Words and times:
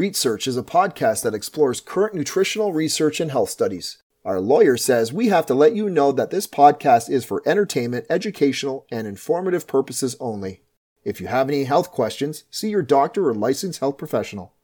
Research 0.00 0.46
is 0.46 0.56
a 0.56 0.62
podcast 0.62 1.24
that 1.24 1.34
explores 1.34 1.82
current 1.82 2.14
nutritional 2.14 2.72
research 2.72 3.20
and 3.20 3.30
health 3.30 3.50
studies. 3.50 3.98
Our 4.24 4.40
lawyer 4.40 4.78
says 4.78 5.12
we 5.12 5.28
have 5.28 5.44
to 5.44 5.52
let 5.52 5.76
you 5.76 5.90
know 5.90 6.10
that 6.10 6.30
this 6.30 6.46
podcast 6.46 7.10
is 7.10 7.26
for 7.26 7.42
entertainment, 7.44 8.06
educational, 8.08 8.86
and 8.90 9.06
informative 9.06 9.66
purposes 9.66 10.16
only. 10.18 10.62
If 11.04 11.20
you 11.20 11.26
have 11.26 11.50
any 11.50 11.64
health 11.64 11.90
questions, 11.90 12.44
see 12.50 12.70
your 12.70 12.80
doctor 12.80 13.28
or 13.28 13.34
licensed 13.34 13.80
health 13.80 13.98
professional. 13.98 14.54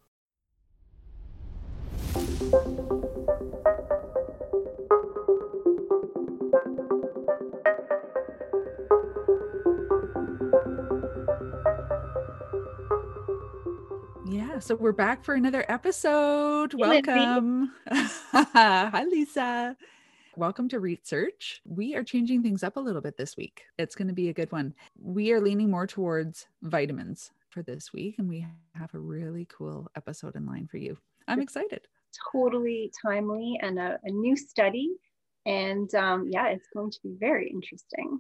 So 14.66 14.74
we're 14.74 14.90
back 14.90 15.22
for 15.22 15.34
another 15.34 15.64
episode. 15.68 16.72
Hey, 16.72 16.78
Welcome. 16.78 17.72
Hi, 18.32 19.04
Lisa. 19.08 19.76
Welcome 20.34 20.68
to 20.70 20.80
Research. 20.80 21.62
We 21.64 21.94
are 21.94 22.02
changing 22.02 22.42
things 22.42 22.64
up 22.64 22.76
a 22.76 22.80
little 22.80 23.00
bit 23.00 23.16
this 23.16 23.36
week. 23.36 23.62
It's 23.78 23.94
going 23.94 24.08
to 24.08 24.14
be 24.14 24.28
a 24.28 24.32
good 24.32 24.50
one. 24.50 24.74
We 25.00 25.30
are 25.30 25.40
leaning 25.40 25.70
more 25.70 25.86
towards 25.86 26.48
vitamins 26.62 27.30
for 27.50 27.62
this 27.62 27.92
week, 27.92 28.16
and 28.18 28.28
we 28.28 28.44
have 28.74 28.92
a 28.92 28.98
really 28.98 29.46
cool 29.56 29.88
episode 29.94 30.34
in 30.34 30.46
line 30.46 30.66
for 30.66 30.78
you. 30.78 30.98
I'm 31.28 31.40
excited. 31.40 31.86
Totally 32.32 32.90
timely 33.00 33.60
and 33.62 33.78
a, 33.78 34.00
a 34.02 34.10
new 34.10 34.36
study. 34.36 34.90
And 35.44 35.94
um, 35.94 36.26
yeah, 36.28 36.48
it's 36.48 36.66
going 36.74 36.90
to 36.90 36.98
be 37.04 37.14
very 37.20 37.48
interesting. 37.48 38.18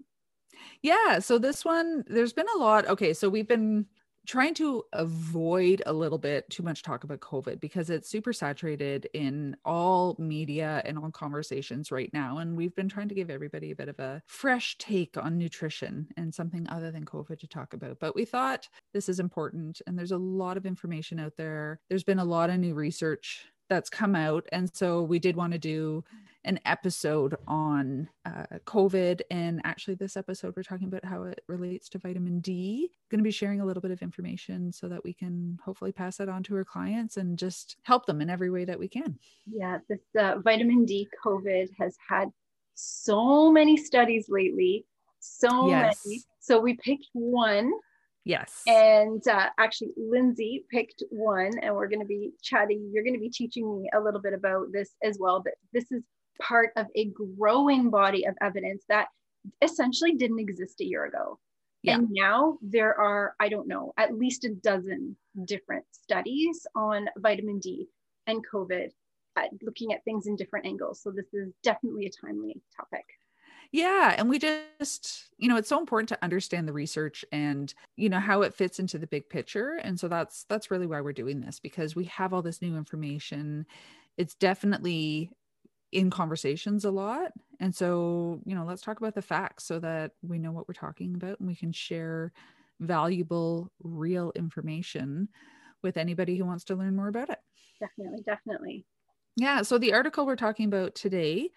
Yeah, 0.80 1.18
so 1.18 1.38
this 1.38 1.64
one, 1.64 2.04
there's 2.06 2.32
been 2.32 2.46
a 2.54 2.58
lot. 2.58 2.86
Okay, 2.86 3.14
so 3.14 3.28
we've 3.28 3.48
been 3.48 3.86
trying 4.26 4.54
to 4.54 4.82
avoid 4.92 5.82
a 5.86 5.92
little 5.92 6.18
bit 6.18 6.48
too 6.50 6.62
much 6.62 6.82
talk 6.82 7.04
about 7.04 7.20
COVID 7.20 7.60
because 7.60 7.90
it's 7.90 8.08
super 8.08 8.32
saturated 8.32 9.08
in 9.14 9.56
all 9.64 10.16
media 10.18 10.82
and 10.84 10.98
all 10.98 11.10
conversations 11.10 11.92
right 11.92 12.10
now. 12.12 12.38
And 12.38 12.56
we've 12.56 12.74
been 12.74 12.88
trying 12.88 13.08
to 13.08 13.14
give 13.14 13.30
everybody 13.30 13.70
a 13.70 13.76
bit 13.76 13.88
of 13.88 13.98
a 13.98 14.22
fresh 14.26 14.76
take 14.78 15.16
on 15.16 15.38
nutrition 15.38 16.08
and 16.16 16.34
something 16.34 16.66
other 16.68 16.90
than 16.90 17.04
COVID 17.04 17.38
to 17.40 17.46
talk 17.46 17.72
about. 17.72 17.98
But 18.00 18.14
we 18.14 18.24
thought 18.24 18.68
this 18.92 19.08
is 19.08 19.20
important 19.20 19.80
and 19.86 19.98
there's 19.98 20.12
a 20.12 20.18
lot 20.18 20.56
of 20.56 20.66
information 20.66 21.20
out 21.20 21.36
there. 21.36 21.80
There's 21.88 22.04
been 22.04 22.18
a 22.18 22.24
lot 22.24 22.50
of 22.50 22.58
new 22.58 22.74
research 22.74 23.46
that's 23.68 23.90
come 23.90 24.14
out. 24.14 24.46
And 24.52 24.70
so 24.74 25.02
we 25.02 25.18
did 25.18 25.36
want 25.36 25.52
to 25.52 25.58
do 25.58 26.04
an 26.46 26.58
episode 26.64 27.36
on 27.46 28.08
uh, 28.24 28.44
COVID. 28.64 29.20
And 29.30 29.60
actually, 29.64 29.96
this 29.96 30.16
episode, 30.16 30.54
we're 30.56 30.62
talking 30.62 30.86
about 30.86 31.04
how 31.04 31.24
it 31.24 31.42
relates 31.48 31.88
to 31.90 31.98
vitamin 31.98 32.40
D. 32.40 32.90
Going 33.10 33.18
to 33.18 33.24
be 33.24 33.30
sharing 33.30 33.60
a 33.60 33.66
little 33.66 33.80
bit 33.80 33.90
of 33.90 34.00
information 34.00 34.72
so 34.72 34.88
that 34.88 35.04
we 35.04 35.12
can 35.12 35.58
hopefully 35.64 35.92
pass 35.92 36.16
that 36.16 36.28
on 36.28 36.42
to 36.44 36.56
our 36.56 36.64
clients 36.64 37.16
and 37.16 37.38
just 37.38 37.76
help 37.82 38.06
them 38.06 38.20
in 38.20 38.30
every 38.30 38.50
way 38.50 38.64
that 38.64 38.78
we 38.78 38.88
can. 38.88 39.18
Yeah, 39.52 39.78
this 39.88 40.00
uh, 40.18 40.36
vitamin 40.38 40.84
D 40.86 41.08
COVID 41.24 41.68
has 41.78 41.96
had 42.08 42.30
so 42.74 43.50
many 43.50 43.76
studies 43.76 44.26
lately, 44.28 44.86
so 45.18 45.68
Yes. 45.68 46.00
many. 46.06 46.22
So 46.38 46.60
we 46.60 46.74
picked 46.74 47.08
one, 47.12 47.72
Yes. 48.24 48.62
and 48.66 49.26
uh, 49.26 49.48
actually, 49.58 49.90
Lindsay 49.96 50.64
picked 50.70 51.02
one, 51.10 51.58
and 51.60 51.74
we're 51.74 51.88
going 51.88 52.00
to 52.00 52.06
be 52.06 52.32
chatting. 52.42 52.90
You're 52.92 53.02
going 53.04 53.14
to 53.14 53.20
be 53.20 53.30
teaching 53.30 53.80
me 53.80 53.88
a 53.94 54.00
little 54.00 54.20
bit 54.20 54.32
about 54.32 54.72
this 54.72 54.90
as 55.02 55.16
well. 55.18 55.40
But 55.42 55.54
this 55.72 55.90
is 55.90 56.02
part 56.40 56.70
of 56.76 56.86
a 56.94 57.06
growing 57.06 57.90
body 57.90 58.26
of 58.26 58.34
evidence 58.40 58.84
that 58.88 59.08
essentially 59.62 60.14
didn't 60.14 60.40
exist 60.40 60.80
a 60.80 60.84
year 60.84 61.04
ago. 61.04 61.38
Yeah. 61.82 61.96
And 61.96 62.08
now 62.10 62.58
there 62.62 62.98
are, 62.98 63.34
I 63.38 63.48
don't 63.48 63.68
know, 63.68 63.92
at 63.96 64.16
least 64.18 64.44
a 64.44 64.50
dozen 64.50 65.16
different 65.44 65.84
studies 65.92 66.66
on 66.74 67.08
vitamin 67.18 67.58
D 67.58 67.88
and 68.26 68.44
COVID, 68.44 68.88
uh, 69.36 69.42
looking 69.62 69.92
at 69.92 70.02
things 70.04 70.26
in 70.26 70.34
different 70.36 70.66
angles. 70.66 71.00
So 71.00 71.10
this 71.10 71.32
is 71.32 71.52
definitely 71.62 72.06
a 72.06 72.26
timely 72.26 72.60
topic. 72.76 73.04
Yeah, 73.72 74.14
and 74.16 74.28
we 74.28 74.38
just, 74.38 75.26
you 75.38 75.48
know, 75.48 75.56
it's 75.56 75.68
so 75.68 75.78
important 75.78 76.08
to 76.10 76.24
understand 76.24 76.66
the 76.66 76.72
research 76.72 77.24
and, 77.32 77.72
you 77.96 78.08
know, 78.08 78.20
how 78.20 78.42
it 78.42 78.54
fits 78.54 78.78
into 78.78 78.98
the 78.98 79.06
big 79.06 79.28
picture. 79.28 79.74
And 79.82 79.98
so 79.98 80.08
that's 80.08 80.44
that's 80.44 80.70
really 80.70 80.86
why 80.86 81.00
we're 81.00 81.12
doing 81.12 81.40
this 81.40 81.60
because 81.60 81.96
we 81.96 82.04
have 82.04 82.32
all 82.32 82.42
this 82.42 82.62
new 82.62 82.76
information. 82.76 83.66
It's 84.16 84.34
definitely 84.34 85.30
in 85.92 86.10
conversations 86.10 86.84
a 86.84 86.90
lot. 86.90 87.32
And 87.60 87.74
so, 87.74 88.40
you 88.44 88.54
know, 88.54 88.64
let's 88.64 88.82
talk 88.82 88.98
about 88.98 89.14
the 89.14 89.22
facts 89.22 89.64
so 89.64 89.78
that 89.80 90.12
we 90.22 90.38
know 90.38 90.52
what 90.52 90.68
we're 90.68 90.74
talking 90.74 91.14
about 91.14 91.38
and 91.38 91.48
we 91.48 91.54
can 91.54 91.72
share 91.72 92.32
valuable 92.80 93.70
real 93.82 94.32
information 94.34 95.28
with 95.82 95.96
anybody 95.96 96.36
who 96.36 96.44
wants 96.44 96.64
to 96.64 96.74
learn 96.74 96.96
more 96.96 97.08
about 97.08 97.30
it. 97.30 97.38
Definitely, 97.80 98.22
definitely. 98.22 98.86
Yeah. 99.36 99.62
So 99.62 99.78
the 99.78 99.92
article 99.92 100.26
we're 100.26 100.36
talking 100.36 100.66
about 100.66 100.94
today 100.94 101.50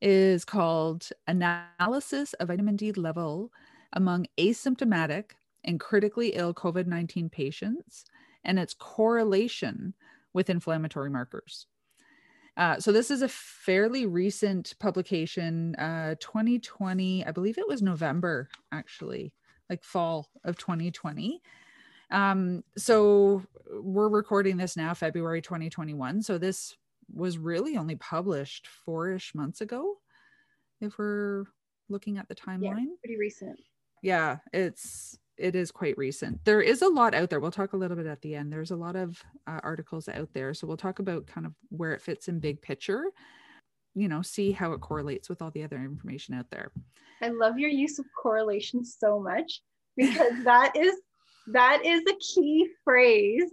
is 0.00 0.44
called 0.44 1.08
Analysis 1.26 2.32
of 2.34 2.48
Vitamin 2.48 2.76
D 2.76 2.92
Level 2.92 3.52
Among 3.92 4.26
Asymptomatic 4.38 5.32
and 5.64 5.80
Critically 5.80 6.30
Ill 6.30 6.54
COVID 6.54 6.86
19 6.86 7.28
Patients 7.28 8.04
and 8.44 8.58
its 8.58 8.74
Correlation 8.74 9.94
with 10.32 10.50
Inflammatory 10.50 11.10
Markers. 11.10 11.66
Uh, 12.58 12.80
so 12.80 12.90
this 12.90 13.10
is 13.12 13.22
a 13.22 13.28
fairly 13.28 14.04
recent 14.04 14.74
publication, 14.80 15.76
uh, 15.76 16.16
2020, 16.18 17.24
I 17.24 17.30
believe 17.30 17.56
it 17.56 17.68
was 17.68 17.82
November, 17.82 18.48
actually, 18.72 19.32
like 19.70 19.84
fall 19.84 20.28
of 20.42 20.58
2020. 20.58 21.40
Um, 22.10 22.64
so 22.76 23.44
we're 23.70 24.08
recording 24.08 24.56
this 24.56 24.76
now, 24.76 24.92
February 24.92 25.40
2021. 25.40 26.20
So 26.22 26.36
this 26.36 26.76
was 27.14 27.38
really 27.38 27.76
only 27.76 27.94
published 27.94 28.66
four-ish 28.66 29.36
months 29.36 29.60
ago 29.60 29.94
if 30.80 30.98
we're 30.98 31.44
looking 31.88 32.18
at 32.18 32.28
the 32.28 32.34
timeline. 32.34 32.62
Yeah, 32.62 32.70
timeline 32.72 33.00
pretty 33.04 33.18
recent. 33.18 33.58
yeah 34.02 34.38
it's 34.52 35.18
it 35.38 35.54
is 35.54 35.70
quite 35.70 35.96
recent 35.96 36.42
there 36.44 36.60
is 36.60 36.82
a 36.82 36.88
lot 36.88 37.14
out 37.14 37.30
there 37.30 37.40
we'll 37.40 37.50
talk 37.50 37.72
a 37.72 37.76
little 37.76 37.96
bit 37.96 38.06
at 38.06 38.20
the 38.22 38.34
end 38.34 38.52
there's 38.52 38.70
a 38.70 38.76
lot 38.76 38.96
of 38.96 39.22
uh, 39.46 39.60
articles 39.62 40.08
out 40.08 40.28
there 40.32 40.52
so 40.52 40.66
we'll 40.66 40.76
talk 40.76 40.98
about 40.98 41.26
kind 41.26 41.46
of 41.46 41.52
where 41.70 41.92
it 41.92 42.02
fits 42.02 42.28
in 42.28 42.38
big 42.38 42.60
picture 42.60 43.04
you 43.94 44.08
know 44.08 44.22
see 44.22 44.52
how 44.52 44.72
it 44.72 44.80
correlates 44.80 45.28
with 45.28 45.40
all 45.40 45.50
the 45.50 45.64
other 45.64 45.76
information 45.76 46.34
out 46.34 46.50
there 46.50 46.70
I 47.20 47.28
love 47.28 47.58
your 47.58 47.70
use 47.70 47.98
of 47.98 48.06
correlation 48.20 48.84
so 48.84 49.18
much 49.18 49.60
because 49.96 50.32
that 50.44 50.72
is 50.76 50.94
that 51.48 51.84
is 51.84 52.02
a 52.08 52.16
key 52.16 52.68
phrase 52.84 53.50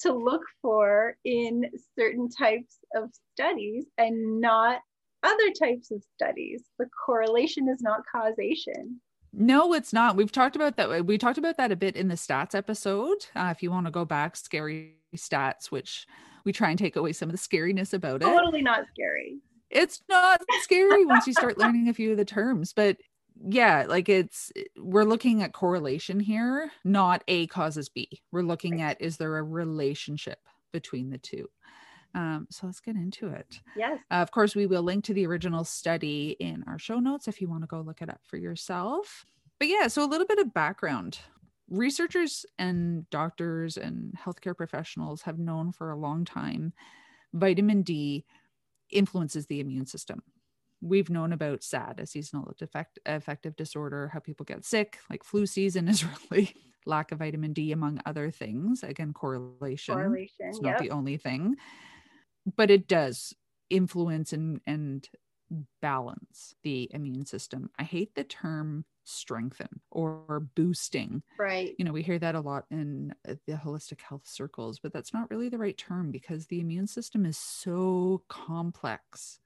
to 0.00 0.12
look 0.12 0.42
for 0.60 1.16
in 1.24 1.70
certain 1.98 2.28
types 2.28 2.78
of 2.94 3.10
studies 3.32 3.86
and 3.98 4.40
not 4.40 4.80
other 5.22 5.50
types 5.58 5.90
of 5.90 6.02
studies. 6.14 6.62
The 6.78 6.86
correlation 7.04 7.68
is 7.68 7.80
not 7.80 8.02
causation. 8.10 9.00
No 9.36 9.72
it's 9.74 9.92
not 9.92 10.16
we've 10.16 10.32
talked 10.32 10.56
about 10.56 10.76
that 10.76 11.04
we 11.06 11.18
talked 11.18 11.38
about 11.38 11.56
that 11.56 11.72
a 11.72 11.76
bit 11.76 11.96
in 11.96 12.08
the 12.08 12.14
stats 12.14 12.54
episode 12.54 13.26
uh, 13.34 13.48
if 13.54 13.62
you 13.62 13.70
want 13.70 13.86
to 13.86 13.90
go 13.90 14.04
back 14.04 14.36
scary 14.36 14.94
stats 15.16 15.66
which 15.70 16.06
we 16.44 16.52
try 16.52 16.70
and 16.70 16.78
take 16.78 16.96
away 16.96 17.12
some 17.12 17.28
of 17.28 17.32
the 17.34 17.38
scariness 17.38 17.92
about 17.94 18.22
it 18.22 18.26
Totally 18.26 18.62
not 18.62 18.84
scary. 18.92 19.38
it's 19.70 20.02
not 20.08 20.40
scary 20.62 21.04
once 21.04 21.26
you 21.26 21.32
start 21.32 21.58
learning 21.58 21.88
a 21.88 21.94
few 21.94 22.10
of 22.12 22.16
the 22.16 22.24
terms 22.24 22.72
but 22.72 22.96
yeah 23.48 23.84
like 23.88 24.08
it's 24.08 24.52
we're 24.78 25.04
looking 25.04 25.42
at 25.42 25.52
correlation 25.52 26.20
here 26.20 26.70
not 26.84 27.24
a 27.28 27.46
causes 27.48 27.88
b 27.88 28.08
we're 28.30 28.42
looking 28.42 28.74
Right. 28.78 28.90
at 28.90 29.00
is 29.02 29.16
there 29.16 29.36
a 29.36 29.42
relationship 29.42 30.38
between 30.72 31.10
the 31.10 31.18
two 31.18 31.48
um, 32.14 32.46
so 32.50 32.66
let's 32.66 32.80
get 32.80 32.96
into 32.96 33.28
it 33.28 33.60
Yes. 33.76 33.98
uh, 34.10 34.14
of 34.14 34.30
course 34.30 34.54
we 34.54 34.66
will 34.66 34.82
link 34.82 35.04
to 35.04 35.14
the 35.14 35.26
original 35.26 35.64
study 35.64 36.36
in 36.40 36.64
our 36.66 36.78
show 36.78 36.98
notes 37.00 37.28
if 37.28 37.40
you 37.40 37.48
want 37.48 37.62
to 37.62 37.66
go 37.66 37.80
look 37.80 38.02
it 38.02 38.08
up 38.10 38.20
for 38.24 38.36
yourself 38.36 39.26
but 39.58 39.68
yeah 39.68 39.88
so 39.88 40.04
a 40.04 40.06
little 40.08 40.26
bit 40.26 40.38
of 40.38 40.52
background 40.54 41.18
researchers 41.70 42.44
and 42.58 43.08
doctors 43.10 43.76
and 43.76 44.14
healthcare 44.14 44.56
professionals 44.56 45.22
have 45.22 45.38
known 45.38 45.72
for 45.72 45.90
a 45.90 45.96
long 45.96 46.24
time 46.24 46.72
vitamin 47.32 47.82
d 47.82 48.24
influences 48.90 49.46
the 49.46 49.60
immune 49.60 49.86
system 49.86 50.22
we've 50.80 51.08
known 51.08 51.32
about 51.32 51.64
SAD, 51.64 51.98
a 52.00 52.06
seasonal 52.06 52.52
defect, 52.58 52.98
affective 53.06 53.56
disorder, 53.56 54.10
how 54.12 54.18
people 54.18 54.44
get 54.44 54.66
sick, 54.66 54.98
like 55.08 55.24
flu 55.24 55.46
season 55.46 55.88
is 55.94 56.04
really 56.30 56.54
lack 56.84 57.10
of 57.10 57.20
vitamin 57.20 57.54
D, 57.54 57.72
among 57.72 58.00
other 58.04 58.30
things. 58.30 58.82
Again, 58.82 59.14
correlation. 59.14 59.94
Correlation. 59.94 60.46
It's 60.48 60.60
not 60.60 60.72
Yep. 60.72 60.80
the 60.80 60.90
only 60.90 61.16
thing, 61.16 61.56
but 62.56 62.70
it 62.70 62.88
does 62.88 63.34
influence 63.70 64.32
and, 64.32 64.60
and 64.66 65.08
balance 65.80 66.54
the 66.62 66.88
immune 66.92 67.26
system. 67.26 67.70
I 67.78 67.84
hate 67.84 68.14
the 68.14 68.24
term 68.24 68.84
strengthen 69.04 69.80
or 69.90 70.46
boosting. 70.54 71.22
Right. 71.38 71.74
You 71.78 71.84
know, 71.84 71.92
we 71.92 72.02
hear 72.02 72.18
that 72.18 72.34
a 72.34 72.40
lot 72.40 72.64
in 72.70 73.14
uh, 73.28 73.34
the 73.46 73.54
holistic 73.54 74.00
health 74.00 74.26
circles, 74.26 74.78
but 74.78 74.92
that's 74.92 75.12
not 75.12 75.30
really 75.30 75.48
the 75.48 75.58
right 75.58 75.76
term 75.76 76.10
because 76.10 76.46
the 76.46 76.60
immune 76.60 76.86
system 76.86 77.26
is 77.26 77.36
so 77.36 78.22
complex. 78.28 79.38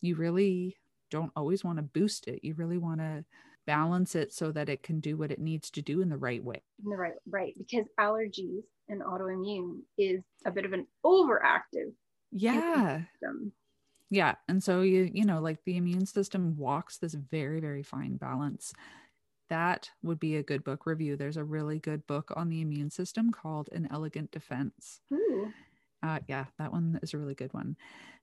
You 0.00 0.16
really 0.16 0.76
don't 1.10 1.32
always 1.36 1.64
want 1.64 1.78
to 1.78 1.82
boost 1.82 2.28
it. 2.28 2.40
You 2.42 2.54
really 2.54 2.78
want 2.78 3.00
to 3.00 3.24
balance 3.66 4.14
it 4.14 4.32
so 4.32 4.52
that 4.52 4.68
it 4.68 4.82
can 4.82 5.00
do 5.00 5.16
what 5.16 5.30
it 5.30 5.40
needs 5.40 5.70
to 5.70 5.82
do 5.82 6.02
in 6.02 6.08
the 6.08 6.16
right 6.16 6.42
way. 6.42 6.62
In 6.84 6.90
the 6.90 6.96
right 6.96 7.14
right 7.28 7.54
because 7.56 7.86
allergies 7.98 8.62
and 8.88 9.00
autoimmune 9.02 9.80
is 9.96 10.20
a 10.46 10.50
bit 10.50 10.66
of 10.66 10.72
an 10.72 10.86
overactive 11.04 11.92
Yeah. 12.34 13.02
Yeah. 14.10 14.34
And 14.48 14.62
so 14.62 14.82
you, 14.82 15.10
you 15.12 15.24
know, 15.24 15.40
like 15.40 15.64
the 15.64 15.76
immune 15.76 16.06
system 16.06 16.56
walks 16.56 16.98
this 16.98 17.14
very, 17.14 17.60
very 17.60 17.82
fine 17.82 18.16
balance. 18.16 18.72
That 19.50 19.90
would 20.02 20.20
be 20.20 20.36
a 20.36 20.42
good 20.42 20.64
book 20.64 20.86
review. 20.86 21.16
There's 21.16 21.36
a 21.36 21.44
really 21.44 21.78
good 21.80 22.06
book 22.06 22.32
on 22.36 22.48
the 22.50 22.62
immune 22.62 22.90
system 22.90 23.32
called 23.32 23.68
An 23.72 23.88
Elegant 23.90 24.30
Defense. 24.32 25.00
Ooh, 25.12 25.52
Uh, 26.02 26.20
yeah, 26.28 26.46
that 26.58 26.72
one 26.72 26.98
is 27.02 27.14
a 27.14 27.18
really 27.18 27.34
good 27.34 27.52
one. 27.54 27.76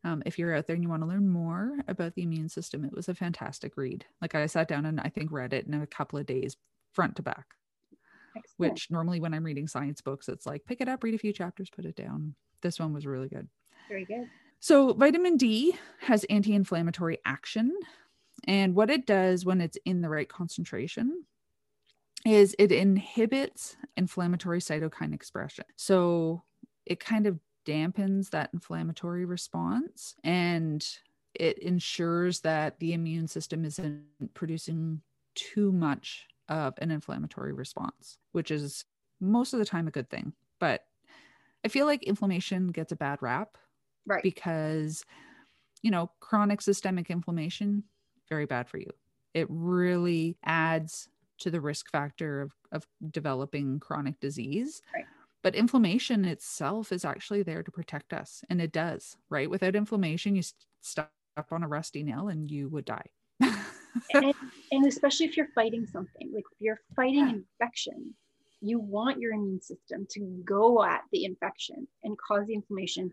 Um, 0.04 0.24
if 0.26 0.40
you're 0.40 0.56
out 0.56 0.68
there 0.68 0.76
and 0.76 0.84
you 0.84 0.90
want 0.90 1.04
to 1.04 1.08
learn 1.10 1.28
more 1.30 1.80
about 1.88 2.16
the 2.16 2.24
immune 2.24 2.50
system, 2.50 2.86
it 2.86 2.94
was 2.94 3.10
a 3.10 3.16
fantastic 3.16 3.78
read. 3.78 4.06
Like 4.22 4.36
I 4.36 4.46
sat 4.48 4.68
down 4.68 4.86
and 4.86 5.00
I 5.02 5.10
think 5.10 5.32
read 5.32 5.54
it 5.54 5.68
in 5.68 5.74
a 5.74 5.88
couple 5.88 6.20
of 6.20 6.26
days, 6.28 6.58
front 6.94 7.16
to 7.18 7.24
back. 7.24 7.56
excellent. 8.36 8.74
Which 8.74 8.88
normally 8.92 9.20
when 9.20 9.34
I'm 9.34 9.44
reading 9.44 9.68
science 9.68 10.02
books, 10.02 10.30
it's 10.30 10.46
like 10.46 10.66
pick 10.66 10.82
it 10.82 10.88
up, 10.90 11.04
read 11.04 11.16
a 11.16 11.20
few 11.20 11.34
chapters, 11.34 11.70
put 11.70 11.86
it 11.86 11.96
down. 11.96 12.36
This 12.62 12.80
one 12.80 12.94
was 12.94 13.06
really 13.06 13.30
good. 13.30 13.50
Very 13.88 14.06
good. 14.06 14.30
So, 14.60 14.94
vitamin 14.94 15.38
D 15.38 15.76
has 16.02 16.24
anti 16.26 16.54
inflammatory 16.54 17.20
action. 17.26 17.74
And 18.46 18.76
what 18.76 18.90
it 18.90 19.06
does 19.06 19.46
when 19.46 19.62
it's 19.62 19.78
in 19.86 20.02
the 20.02 20.10
right 20.10 20.30
concentration 20.30 21.26
is 22.26 22.56
it 22.60 22.72
inhibits 22.72 23.76
inflammatory 23.98 24.60
cytokine 24.60 25.14
expression. 25.14 25.66
So, 25.76 26.44
it 26.86 27.00
kind 27.00 27.28
of 27.28 27.40
dampens 27.66 28.32
that 28.32 28.50
inflammatory 28.54 29.26
response 29.26 30.16
and 30.24 30.86
it 31.34 31.60
ensures 31.60 32.42
that 32.42 32.80
the 32.80 32.94
immune 32.94 33.28
system 33.28 33.64
isn't 33.66 34.06
producing 34.34 35.02
too 35.36 35.72
much 35.72 36.28
of 36.50 36.74
an 36.80 36.92
inflammatory 36.92 37.54
response, 37.54 38.18
which 38.32 38.52
is 38.52 38.86
most 39.20 39.54
of 39.54 39.60
the 39.60 39.66
time 39.66 39.88
a 39.88 39.92
good 39.92 40.10
thing. 40.10 40.34
But 40.60 40.86
I 41.64 41.68
feel 41.68 41.86
like 41.86 42.04
inflammation 42.04 42.68
gets 42.70 42.92
a 42.92 42.96
bad 42.98 43.20
rap 43.22 43.58
Right. 44.06 44.24
because 44.24 45.06
you 45.84 45.92
know 45.92 46.12
chronic 46.20 46.62
systemic 46.62 47.10
inflammation 47.10 47.84
very 48.30 48.46
bad 48.46 48.70
for 48.70 48.78
you. 48.78 48.90
It 49.34 49.48
really 49.50 50.38
adds 50.44 51.10
to 51.40 51.50
the 51.50 51.62
risk 51.62 51.90
factor 51.92 52.42
of, 52.42 52.52
of 52.72 52.88
developing 53.10 53.80
chronic 53.80 54.20
disease. 54.20 54.82
Right. 54.94 55.06
but 55.44 55.56
inflammation 55.56 56.24
itself 56.26 56.92
is 56.92 57.04
actually 57.04 57.44
there 57.44 57.64
to 57.64 57.72
protect 57.72 58.14
us 58.14 58.44
and 58.50 58.62
it 58.62 58.72
does 58.72 59.18
right? 59.30 59.50
Without 59.50 59.76
inflammation 59.76 60.36
you 60.36 60.44
st- 60.44 60.66
step 60.82 61.12
on 61.52 61.64
a 61.64 61.68
rusty 61.68 62.04
nail 62.04 62.28
and 62.28 62.50
you 62.52 62.70
would 62.70 62.86
die. 62.86 63.06
And, 63.40 64.34
and 64.72 64.86
especially 64.86 65.26
if 65.26 65.38
you're 65.38 65.50
fighting 65.56 65.86
something, 65.86 66.32
like 66.34 66.44
if 66.52 66.58
you're 66.60 66.82
fighting 66.96 67.44
infection, 67.60 68.14
you 68.62 68.80
want 68.80 69.20
your 69.20 69.34
immune 69.34 69.62
system 69.62 70.06
to 70.12 70.20
go 70.46 70.84
at 70.84 71.02
the 71.12 71.26
infection 71.26 71.88
and 72.04 72.18
cause 72.18 72.46
the 72.48 72.54
inflammation, 72.54 73.12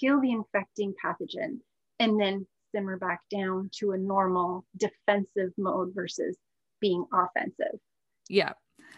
kill 0.00 0.20
the 0.20 0.32
infecting 0.32 0.94
pathogen, 1.02 1.58
and 1.98 2.20
then 2.20 2.46
simmer 2.74 2.98
back 2.98 3.20
down 3.30 3.70
to 3.72 3.92
a 3.92 3.98
normal 3.98 4.64
defensive 4.76 5.52
mode 5.56 5.92
versus 5.94 6.36
being 6.80 7.04
offensive. 7.12 7.80
Yeah. 8.28 8.52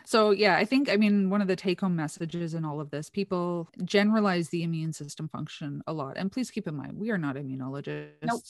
So, 0.04 0.30
yeah, 0.30 0.56
I 0.56 0.64
think, 0.64 0.90
I 0.90 0.96
mean, 0.96 1.30
one 1.30 1.40
of 1.40 1.48
the 1.48 1.56
take 1.56 1.80
home 1.80 1.96
messages 1.96 2.54
in 2.54 2.64
all 2.64 2.80
of 2.80 2.90
this, 2.90 3.10
people 3.10 3.68
generalize 3.84 4.48
the 4.48 4.62
immune 4.62 4.92
system 4.92 5.28
function 5.28 5.82
a 5.86 5.92
lot. 5.92 6.16
And 6.16 6.32
please 6.32 6.50
keep 6.50 6.66
in 6.66 6.74
mind, 6.76 6.94
we 6.94 7.10
are 7.10 7.18
not 7.18 7.36
immunologists. 7.36 8.10
Nope. 8.22 8.40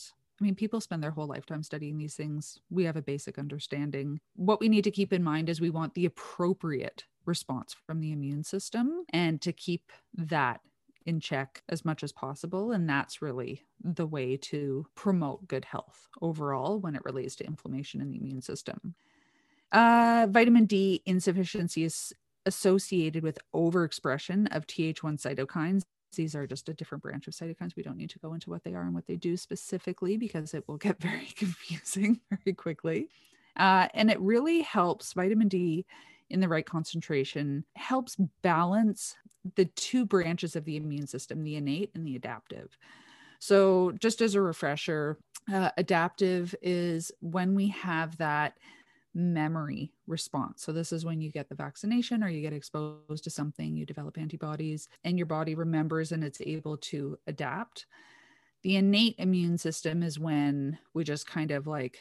I 0.40 0.44
mean, 0.44 0.54
people 0.54 0.80
spend 0.80 1.02
their 1.02 1.10
whole 1.10 1.26
lifetime 1.26 1.62
studying 1.62 1.98
these 1.98 2.14
things. 2.14 2.60
We 2.70 2.84
have 2.84 2.96
a 2.96 3.02
basic 3.02 3.38
understanding. 3.38 4.20
What 4.36 4.60
we 4.60 4.70
need 4.70 4.84
to 4.84 4.90
keep 4.90 5.12
in 5.12 5.22
mind 5.22 5.50
is 5.50 5.60
we 5.60 5.70
want 5.70 5.94
the 5.94 6.06
appropriate 6.06 7.04
response 7.26 7.76
from 7.86 8.00
the 8.00 8.12
immune 8.12 8.42
system 8.42 9.04
and 9.10 9.40
to 9.42 9.52
keep 9.52 9.92
that 10.14 10.60
in 11.06 11.20
check 11.20 11.62
as 11.68 11.84
much 11.84 12.02
as 12.02 12.12
possible. 12.12 12.72
And 12.72 12.88
that's 12.88 13.22
really 13.22 13.66
the 13.82 14.06
way 14.06 14.36
to 14.36 14.86
promote 14.94 15.48
good 15.48 15.64
health 15.64 16.08
overall 16.20 16.78
when 16.78 16.94
it 16.94 17.04
relates 17.04 17.36
to 17.36 17.46
inflammation 17.46 18.00
in 18.00 18.10
the 18.10 18.18
immune 18.18 18.42
system. 18.42 18.94
Uh, 19.72 20.26
vitamin 20.30 20.66
D 20.66 21.02
insufficiency 21.06 21.84
is 21.84 22.12
associated 22.46 23.22
with 23.22 23.38
overexpression 23.54 24.54
of 24.54 24.66
Th1 24.66 25.20
cytokines. 25.20 25.82
These 26.16 26.34
are 26.34 26.46
just 26.46 26.68
a 26.68 26.74
different 26.74 27.02
branch 27.02 27.28
of 27.28 27.34
cytokines. 27.34 27.76
We 27.76 27.82
don't 27.82 27.96
need 27.96 28.10
to 28.10 28.18
go 28.18 28.34
into 28.34 28.50
what 28.50 28.64
they 28.64 28.74
are 28.74 28.82
and 28.82 28.94
what 28.94 29.06
they 29.06 29.16
do 29.16 29.36
specifically 29.36 30.16
because 30.16 30.54
it 30.54 30.66
will 30.66 30.76
get 30.76 30.98
very 31.00 31.28
confusing 31.36 32.20
very 32.30 32.54
quickly. 32.54 33.08
Uh, 33.56 33.88
and 33.94 34.10
it 34.10 34.20
really 34.20 34.62
helps 34.62 35.12
vitamin 35.12 35.48
D 35.48 35.86
in 36.30 36.40
the 36.40 36.48
right 36.48 36.64
concentration, 36.64 37.64
helps 37.74 38.16
balance 38.42 39.16
the 39.56 39.64
two 39.64 40.04
branches 40.04 40.56
of 40.56 40.64
the 40.64 40.76
immune 40.76 41.06
system, 41.06 41.42
the 41.42 41.56
innate 41.56 41.90
and 41.94 42.06
the 42.06 42.16
adaptive. 42.16 42.76
So, 43.38 43.92
just 43.92 44.20
as 44.20 44.34
a 44.34 44.42
refresher, 44.42 45.18
uh, 45.50 45.70
adaptive 45.78 46.54
is 46.60 47.10
when 47.20 47.54
we 47.54 47.68
have 47.68 48.16
that 48.18 48.58
memory 49.14 49.92
response. 50.06 50.62
So, 50.62 50.72
this 50.72 50.92
is 50.92 51.06
when 51.06 51.22
you 51.22 51.30
get 51.30 51.48
the 51.48 51.54
vaccination 51.54 52.22
or 52.22 52.28
you 52.28 52.42
get 52.42 52.52
exposed 52.52 53.24
to 53.24 53.30
something, 53.30 53.76
you 53.76 53.86
develop 53.86 54.18
antibodies, 54.18 54.88
and 55.04 55.18
your 55.18 55.26
body 55.26 55.54
remembers 55.54 56.12
and 56.12 56.22
it's 56.22 56.42
able 56.42 56.76
to 56.78 57.18
adapt. 57.26 57.86
The 58.62 58.76
innate 58.76 59.14
immune 59.18 59.56
system 59.56 60.02
is 60.02 60.18
when 60.18 60.78
we 60.92 61.02
just 61.02 61.26
kind 61.26 61.50
of 61.50 61.66
like 61.66 61.98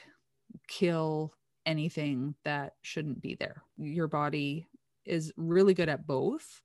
kill 0.67 1.33
anything 1.65 2.35
that 2.43 2.73
shouldn't 2.81 3.21
be 3.21 3.35
there. 3.35 3.63
Your 3.77 4.07
body 4.07 4.67
is 5.05 5.31
really 5.37 5.73
good 5.73 5.87
at 5.87 6.05
both, 6.05 6.61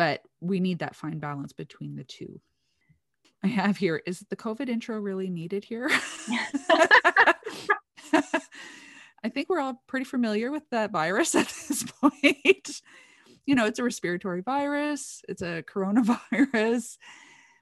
but 0.00 0.22
we 0.40 0.60
need 0.60 0.78
that 0.78 0.96
fine 0.96 1.18
balance 1.18 1.52
between 1.52 1.94
the 1.94 2.04
two. 2.04 2.40
I 3.44 3.48
have 3.48 3.76
here 3.76 4.00
is 4.06 4.24
the 4.30 4.36
COVID 4.36 4.70
intro 4.70 4.98
really 4.98 5.28
needed 5.28 5.62
here? 5.62 5.90
I 9.22 9.28
think 9.28 9.50
we're 9.50 9.60
all 9.60 9.82
pretty 9.86 10.04
familiar 10.04 10.50
with 10.50 10.62
that 10.70 10.90
virus 10.90 11.34
at 11.34 11.48
this 11.48 11.82
point. 11.82 12.80
you 13.44 13.54
know, 13.54 13.66
it's 13.66 13.78
a 13.78 13.84
respiratory 13.84 14.40
virus, 14.40 15.20
it's 15.28 15.42
a 15.42 15.62
coronavirus. 15.64 16.96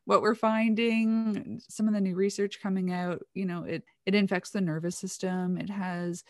What 0.04 0.22
we're 0.22 0.36
finding, 0.36 1.60
some 1.68 1.88
of 1.88 1.94
the 1.94 2.00
new 2.00 2.14
research 2.14 2.60
coming 2.62 2.92
out, 2.92 3.20
you 3.34 3.46
know, 3.46 3.64
it 3.64 3.82
it 4.06 4.14
infects 4.14 4.50
the 4.50 4.60
nervous 4.60 4.96
system. 4.96 5.58
It 5.58 5.70
has 5.70 6.22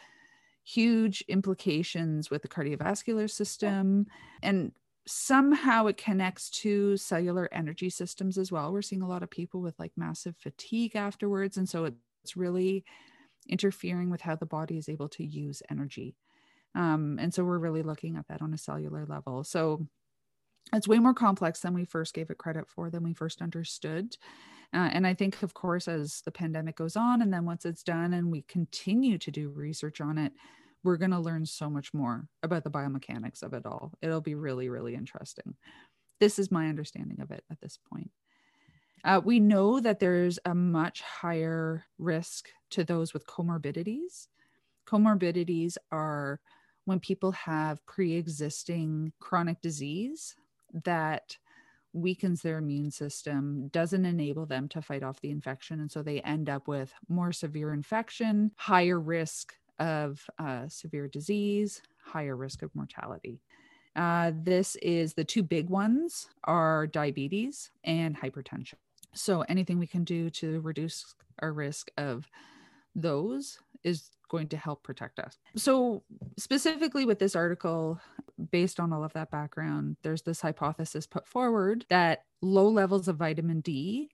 huge 0.64 1.22
implications 1.28 2.30
with 2.30 2.40
the 2.40 2.48
cardiovascular 2.48 3.28
system 3.28 4.06
and 4.42 4.72
somehow 5.08 5.86
it 5.86 5.96
connects 5.96 6.50
to 6.50 6.96
cellular 6.96 7.48
energy 7.52 7.90
systems 7.90 8.38
as 8.38 8.52
well. 8.52 8.72
We're 8.72 8.82
seeing 8.82 9.02
a 9.02 9.08
lot 9.08 9.22
of 9.22 9.30
people 9.30 9.60
with 9.60 9.78
like 9.78 9.92
massive 9.96 10.36
fatigue 10.36 10.96
afterwards 10.96 11.56
and 11.56 11.68
so 11.68 11.84
it's 12.22 12.36
really 12.36 12.84
interfering 13.48 14.10
with 14.10 14.20
how 14.20 14.36
the 14.36 14.46
body 14.46 14.76
is 14.76 14.88
able 14.88 15.08
to 15.08 15.24
use 15.24 15.62
energy. 15.70 16.16
Um, 16.74 17.18
and 17.20 17.32
so 17.32 17.44
we're 17.44 17.58
really 17.58 17.82
looking 17.82 18.16
at 18.16 18.28
that 18.28 18.42
on 18.42 18.52
a 18.52 18.58
cellular 18.58 19.06
level. 19.06 19.42
So 19.44 19.86
it's 20.72 20.88
way 20.88 20.98
more 20.98 21.14
complex 21.14 21.60
than 21.60 21.74
we 21.74 21.84
first 21.84 22.14
gave 22.14 22.30
it 22.30 22.38
credit 22.38 22.68
for, 22.68 22.90
than 22.90 23.02
we 23.02 23.14
first 23.14 23.40
understood. 23.40 24.16
Uh, 24.74 24.90
and 24.92 25.06
I 25.06 25.14
think, 25.14 25.42
of 25.42 25.54
course, 25.54 25.88
as 25.88 26.20
the 26.26 26.30
pandemic 26.30 26.76
goes 26.76 26.94
on, 26.94 27.22
and 27.22 27.32
then 27.32 27.46
once 27.46 27.64
it's 27.64 27.82
done 27.82 28.12
and 28.12 28.30
we 28.30 28.42
continue 28.42 29.16
to 29.18 29.30
do 29.30 29.48
research 29.48 30.02
on 30.02 30.18
it, 30.18 30.32
we're 30.88 30.96
going 30.96 31.10
to 31.10 31.18
learn 31.18 31.44
so 31.44 31.68
much 31.68 31.92
more 31.92 32.26
about 32.42 32.64
the 32.64 32.70
biomechanics 32.70 33.42
of 33.42 33.52
it 33.52 33.66
all. 33.66 33.92
It'll 34.00 34.22
be 34.22 34.34
really, 34.34 34.70
really 34.70 34.94
interesting. 34.94 35.54
This 36.18 36.38
is 36.38 36.50
my 36.50 36.66
understanding 36.66 37.20
of 37.20 37.30
it 37.30 37.44
at 37.50 37.60
this 37.60 37.78
point. 37.92 38.10
Uh, 39.04 39.20
we 39.22 39.38
know 39.38 39.80
that 39.80 40.00
there's 40.00 40.38
a 40.46 40.54
much 40.54 41.02
higher 41.02 41.84
risk 41.98 42.48
to 42.70 42.84
those 42.84 43.12
with 43.12 43.26
comorbidities. 43.26 44.28
Comorbidities 44.86 45.76
are 45.92 46.40
when 46.86 47.00
people 47.00 47.32
have 47.32 47.84
pre 47.84 48.14
existing 48.14 49.12
chronic 49.20 49.60
disease 49.60 50.34
that 50.84 51.36
weakens 51.92 52.40
their 52.40 52.56
immune 52.56 52.90
system, 52.90 53.68
doesn't 53.68 54.06
enable 54.06 54.46
them 54.46 54.68
to 54.68 54.80
fight 54.80 55.02
off 55.02 55.20
the 55.20 55.30
infection. 55.30 55.80
And 55.80 55.92
so 55.92 56.02
they 56.02 56.22
end 56.22 56.48
up 56.48 56.66
with 56.66 56.94
more 57.10 57.30
severe 57.30 57.74
infection, 57.74 58.52
higher 58.56 58.98
risk 58.98 59.52
of 59.78 60.24
uh, 60.38 60.68
severe 60.68 61.08
disease, 61.08 61.82
higher 62.02 62.36
risk 62.36 62.62
of 62.62 62.74
mortality. 62.74 63.40
Uh, 63.96 64.32
this 64.42 64.76
is 64.76 65.14
the 65.14 65.24
two 65.24 65.42
big 65.42 65.68
ones 65.68 66.28
are 66.44 66.86
diabetes 66.86 67.70
and 67.84 68.16
hypertension. 68.16 68.74
So 69.14 69.42
anything 69.48 69.78
we 69.78 69.86
can 69.86 70.04
do 70.04 70.30
to 70.30 70.60
reduce 70.60 71.14
our 71.40 71.52
risk 71.52 71.90
of 71.96 72.28
those 72.94 73.58
is 73.82 74.10
going 74.28 74.48
to 74.48 74.56
help 74.56 74.82
protect 74.82 75.18
us. 75.18 75.38
So 75.56 76.02
specifically 76.36 77.04
with 77.04 77.18
this 77.18 77.34
article, 77.34 77.98
based 78.50 78.78
on 78.78 78.92
all 78.92 79.02
of 79.02 79.12
that 79.14 79.30
background, 79.30 79.96
there's 80.02 80.22
this 80.22 80.40
hypothesis 80.40 81.06
put 81.06 81.26
forward 81.26 81.86
that 81.88 82.24
low 82.42 82.68
levels 82.68 83.08
of 83.08 83.16
vitamin 83.16 83.60
D 83.60 84.10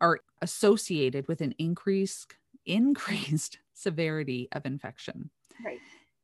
are 0.00 0.20
associated 0.40 1.26
with 1.28 1.40
an 1.40 1.54
increased 1.58 2.34
increased 2.66 3.58
severity 3.74 4.48
of 4.52 4.66
infection. 4.66 5.30
Right. 5.64 5.80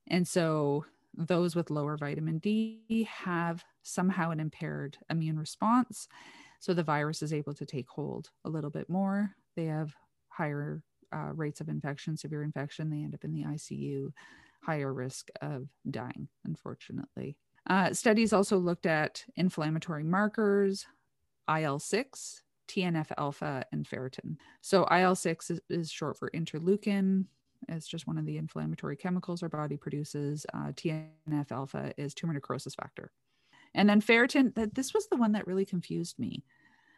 And 0.09 0.27
so 0.27 0.85
those 1.17 1.57
with 1.57 1.71
lower 1.71 1.97
vitamin 1.97 2.39
D 2.39 3.09
have 3.11 3.65
somehow 3.83 4.31
an 4.31 4.41
impaired 4.41 4.99
immune 5.09 5.39
response. 5.39 6.09
So 6.61 6.75
the 6.75 6.83
virus 6.83 7.23
is 7.23 7.33
able 7.33 7.55
to 7.55 7.67
take 7.67 7.89
hold 7.89 8.31
a 8.45 8.51
little 8.51 8.71
bit 8.71 8.89
more. 8.89 9.35
They 9.57 9.65
have 9.67 9.95
higher 10.29 10.83
uh, 11.13 11.33
rates 11.35 11.61
of 11.61 11.69
infection, 11.69 12.17
severe 12.17 12.43
infection. 12.43 12.91
They 12.91 13.03
end 13.03 13.15
up 13.15 13.25
in 13.25 13.33
the 13.33 13.45
ICU, 13.45 14.13
higher 14.63 14.93
risk 14.93 15.29
of 15.41 15.69
dying, 15.91 16.29
unfortunately. 16.45 17.37
Uh, 17.69 17.93
studies 17.93 18.33
also 18.33 18.59
looked 18.59 18.87
at 18.87 19.25
inflammatory 19.37 20.05
markers, 20.05 20.87
IL 21.49 21.79
6, 21.79 22.43
TNF 22.71 23.09
alpha, 23.19 23.65
and 23.73 23.89
ferritin. 23.89 24.37
So 24.61 24.87
IL 24.87 25.17
6 25.17 25.51
is, 25.51 25.61
is, 25.69 25.91
short 25.91 26.17
for 26.17 26.31
interleukin. 26.31 27.25
It's 27.69 27.89
just 27.89 28.07
one 28.07 28.19
of 28.19 28.27
the 28.27 28.37
inflammatory 28.37 28.97
chemicals 28.97 29.43
our 29.43 29.49
body 29.49 29.77
produces. 29.77 30.47
Uh, 30.55 30.73
TNF 30.73 31.51
alpha 31.51 31.93
is 31.97 32.15
tumor 32.15 32.33
necrosis 32.33 32.75
factor. 32.75 33.11
And 33.75 33.89
then 33.89 34.01
ferritin, 34.01 34.55
that 34.55 34.75
this 34.75 34.95
was 34.95 35.09
the 35.09 35.17
one 35.17 35.33
that 35.33 35.47
really 35.47 35.65
confused 35.65 36.19
me. 36.19 36.45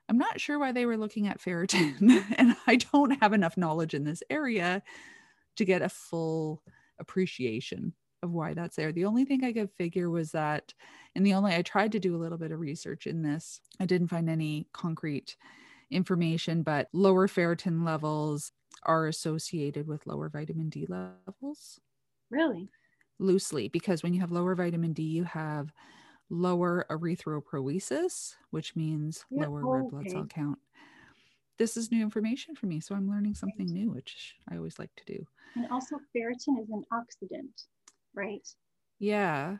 I'm 0.08 0.18
not 0.18 0.40
sure 0.40 0.58
why 0.58 0.72
they 0.72 0.86
were 0.86 0.96
looking 0.96 1.26
at 1.26 1.40
ferritin, 1.40 2.24
and 2.36 2.56
I 2.66 2.76
don't 2.76 3.22
have 3.22 3.32
enough 3.32 3.56
knowledge 3.56 3.94
in 3.94 4.04
this 4.04 4.22
area 4.28 4.82
to 5.56 5.64
get 5.64 5.82
a 5.82 5.88
full 5.88 6.62
appreciation 6.98 7.94
of 8.22 8.30
why 8.30 8.54
that's 8.54 8.76
there. 8.76 8.92
The 8.92 9.04
only 9.04 9.24
thing 9.24 9.44
I 9.44 9.52
could 9.52 9.70
figure 9.70 10.08
was 10.08 10.32
that, 10.32 10.74
and 11.14 11.26
the 11.26 11.34
only 11.34 11.54
I 11.54 11.62
tried 11.62 11.92
to 11.92 12.00
do 12.00 12.14
a 12.14 12.18
little 12.18 12.38
bit 12.38 12.52
of 12.52 12.60
research 12.60 13.06
in 13.06 13.22
this, 13.22 13.60
I 13.80 13.86
didn't 13.86 14.08
find 14.08 14.30
any 14.30 14.68
concrete 14.72 15.36
information, 15.92 16.62
but 16.62 16.88
lower 16.92 17.28
ferritin 17.28 17.84
levels 17.84 18.52
are 18.84 19.06
associated 19.06 19.86
with 19.86 20.06
lower 20.06 20.28
vitamin 20.28 20.68
D 20.68 20.86
levels. 20.86 21.80
Really? 22.30 22.68
Loosely, 23.18 23.68
because 23.68 24.02
when 24.02 24.14
you 24.14 24.20
have 24.20 24.32
lower 24.32 24.54
vitamin 24.54 24.92
D, 24.92 25.02
you 25.02 25.24
have 25.24 25.72
lower 26.30 26.86
erythropoiesis, 26.90 28.34
which 28.50 28.74
means 28.74 29.24
yeah, 29.30 29.46
lower 29.46 29.82
red 29.82 29.90
blood 29.90 30.10
cell 30.10 30.26
count. 30.26 30.58
This 31.58 31.76
is 31.76 31.92
new 31.92 32.02
information 32.02 32.56
for 32.56 32.66
me, 32.66 32.80
so 32.80 32.94
I'm 32.94 33.08
learning 33.08 33.34
something 33.34 33.66
new, 33.66 33.90
which 33.90 34.34
I 34.48 34.56
always 34.56 34.78
like 34.78 34.90
to 34.96 35.04
do. 35.04 35.26
And 35.54 35.68
also, 35.70 35.96
ferritin 36.16 36.60
is 36.60 36.70
an 36.70 36.82
oxidant, 36.92 37.66
right? 38.14 38.48
Yeah, 38.98 39.58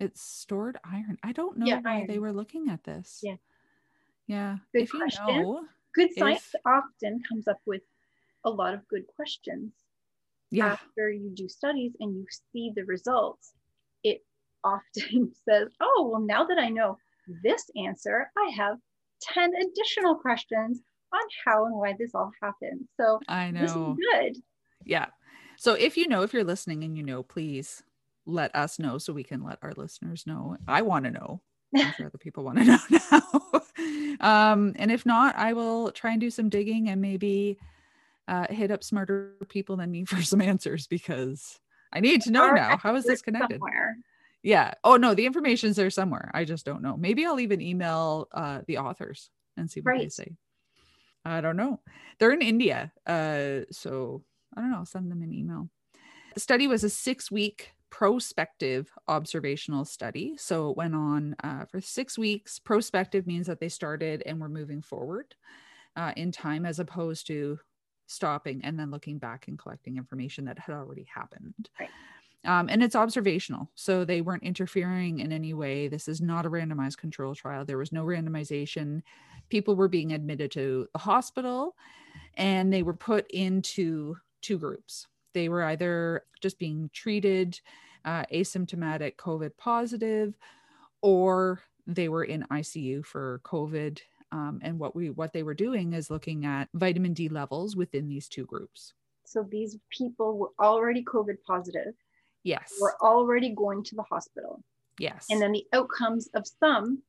it's 0.00 0.22
stored 0.22 0.78
iron. 0.84 1.18
I 1.22 1.32
don't 1.32 1.58
know 1.58 1.66
yeah, 1.66 1.80
why 1.82 1.98
iron. 1.98 2.06
they 2.08 2.18
were 2.18 2.32
looking 2.32 2.70
at 2.70 2.82
this. 2.82 3.20
Yeah, 3.22 3.36
yeah. 4.26 4.56
Good 4.72 4.82
if 4.84 4.90
question. 4.90 5.28
You 5.28 5.42
know, 5.42 5.64
good 5.94 6.10
science 6.16 6.50
if... 6.54 6.60
often 6.66 7.22
comes 7.28 7.48
up 7.48 7.60
with 7.66 7.82
a 8.44 8.50
lot 8.50 8.74
of 8.74 8.86
good 8.88 9.06
questions. 9.06 9.72
Yeah. 10.50 10.72
After 10.72 11.10
you 11.10 11.30
do 11.34 11.48
studies 11.48 11.92
and 12.00 12.14
you 12.14 12.26
see 12.52 12.72
the 12.74 12.84
results, 12.84 13.52
it 14.04 14.22
often 14.64 15.32
says, 15.48 15.68
Oh, 15.80 16.10
well, 16.12 16.20
now 16.20 16.44
that 16.44 16.58
I 16.58 16.68
know 16.68 16.98
this 17.42 17.64
answer, 17.76 18.30
I 18.36 18.50
have 18.56 18.78
10 19.22 19.52
additional 19.54 20.16
questions 20.16 20.80
on 21.12 21.20
how 21.44 21.66
and 21.66 21.74
why 21.74 21.94
this 21.98 22.14
all 22.14 22.32
happened. 22.42 22.88
So 22.96 23.20
I 23.28 23.50
know 23.50 23.60
this 23.60 23.70
is 23.70 23.76
good. 24.12 24.42
Yeah. 24.84 25.06
So 25.56 25.74
if 25.74 25.96
you 25.96 26.08
know, 26.08 26.22
if 26.22 26.32
you're 26.32 26.44
listening 26.44 26.82
and 26.84 26.96
you 26.96 27.02
know, 27.02 27.22
please 27.22 27.82
let 28.26 28.54
us 28.54 28.78
know 28.78 28.98
so 28.98 29.12
we 29.12 29.24
can 29.24 29.42
let 29.42 29.58
our 29.62 29.72
listeners 29.76 30.24
know. 30.26 30.56
I 30.66 30.82
want 30.82 31.04
to 31.04 31.10
know. 31.10 31.42
I'm 31.74 31.92
sure 31.94 32.06
other 32.06 32.18
people 32.18 32.44
want 32.44 32.58
to 32.58 32.64
know 32.64 32.78
now. 32.90 34.52
um, 34.52 34.74
and 34.76 34.90
if 34.90 35.06
not, 35.06 35.36
I 35.36 35.52
will 35.52 35.90
try 35.92 36.12
and 36.12 36.20
do 36.20 36.30
some 36.30 36.48
digging 36.48 36.88
and 36.88 37.00
maybe 37.00 37.58
uh, 38.28 38.46
hit 38.50 38.70
up 38.70 38.84
smarter 38.84 39.34
people 39.48 39.76
than 39.76 39.90
me 39.90 40.04
for 40.06 40.22
some 40.22 40.40
answers 40.40 40.86
because 40.86 41.58
I 41.92 42.00
need 42.00 42.22
to 42.22 42.30
know 42.30 42.50
now. 42.50 42.76
How 42.76 42.94
is 42.94 43.04
this 43.04 43.22
connected? 43.22 43.60
Somewhere 43.60 43.96
yeah 44.42 44.74
oh 44.84 44.96
no 44.96 45.14
the 45.14 45.26
information's 45.26 45.76
there 45.76 45.90
somewhere 45.90 46.30
i 46.34 46.44
just 46.44 46.66
don't 46.66 46.82
know 46.82 46.96
maybe 46.96 47.24
i'll 47.24 47.40
even 47.40 47.60
email 47.60 48.28
uh 48.32 48.60
the 48.66 48.78
authors 48.78 49.30
and 49.56 49.70
see 49.70 49.80
what 49.80 49.92
right. 49.92 50.00
they 50.00 50.08
say 50.08 50.32
i 51.24 51.40
don't 51.40 51.56
know 51.56 51.80
they're 52.18 52.32
in 52.32 52.42
india 52.42 52.92
uh 53.06 53.60
so 53.70 54.22
i 54.56 54.60
don't 54.60 54.70
know 54.70 54.78
I'll 54.78 54.86
send 54.86 55.10
them 55.10 55.22
an 55.22 55.32
email 55.32 55.68
the 56.34 56.40
study 56.40 56.66
was 56.66 56.82
a 56.82 56.90
six 56.90 57.30
week 57.30 57.72
prospective 57.92 58.90
observational 59.06 59.84
study 59.84 60.34
so 60.38 60.70
it 60.70 60.76
went 60.78 60.94
on 60.94 61.36
uh, 61.44 61.66
for 61.66 61.78
six 61.78 62.16
weeks 62.16 62.58
prospective 62.58 63.26
means 63.26 63.46
that 63.46 63.60
they 63.60 63.68
started 63.68 64.22
and 64.24 64.40
were 64.40 64.48
moving 64.48 64.80
forward 64.80 65.34
uh, 65.96 66.10
in 66.16 66.32
time 66.32 66.64
as 66.64 66.78
opposed 66.78 67.26
to 67.26 67.58
stopping 68.06 68.62
and 68.64 68.78
then 68.80 68.90
looking 68.90 69.18
back 69.18 69.46
and 69.46 69.58
collecting 69.58 69.98
information 69.98 70.46
that 70.46 70.58
had 70.58 70.74
already 70.74 71.06
happened 71.14 71.68
right. 71.78 71.90
Um, 72.44 72.68
and 72.68 72.82
it's 72.82 72.96
observational. 72.96 73.70
So 73.76 74.04
they 74.04 74.20
weren't 74.20 74.42
interfering 74.42 75.20
in 75.20 75.30
any 75.30 75.54
way. 75.54 75.86
This 75.86 76.08
is 76.08 76.20
not 76.20 76.44
a 76.44 76.50
randomized 76.50 76.96
control 76.96 77.36
trial. 77.36 77.64
There 77.64 77.78
was 77.78 77.92
no 77.92 78.04
randomization. 78.04 79.02
People 79.48 79.76
were 79.76 79.86
being 79.86 80.12
admitted 80.12 80.50
to 80.52 80.88
the 80.92 80.98
hospital 80.98 81.76
and 82.34 82.72
they 82.72 82.82
were 82.82 82.94
put 82.94 83.30
into 83.30 84.16
two 84.40 84.58
groups. 84.58 85.06
They 85.34 85.48
were 85.48 85.64
either 85.64 86.24
just 86.40 86.58
being 86.58 86.90
treated 86.92 87.60
uh, 88.04 88.24
asymptomatic 88.32 89.16
COVID 89.16 89.52
positive 89.56 90.34
or 91.02 91.62
they 91.86 92.08
were 92.08 92.24
in 92.24 92.44
ICU 92.50 93.04
for 93.04 93.40
COVID. 93.44 94.00
Um, 94.30 94.60
and 94.62 94.78
what 94.78 94.96
we 94.96 95.10
what 95.10 95.32
they 95.32 95.42
were 95.42 95.54
doing 95.54 95.92
is 95.92 96.10
looking 96.10 96.46
at 96.46 96.68
vitamin 96.74 97.12
D 97.12 97.28
levels 97.28 97.76
within 97.76 98.08
these 98.08 98.28
two 98.28 98.46
groups. 98.46 98.94
So 99.24 99.46
these 99.50 99.78
people 99.90 100.38
were 100.38 100.50
already 100.58 101.04
COVID 101.04 101.36
positive 101.46 101.94
Yes. 102.44 102.74
Were 102.80 102.96
already 103.00 103.50
going 103.50 103.84
to 103.84 103.94
the 103.94 104.02
hospital. 104.02 104.62
Yes. 104.98 105.26
And 105.30 105.40
then 105.40 105.52
the 105.52 105.64
outcomes 105.72 106.28
of 106.34 106.46
some 106.46 107.02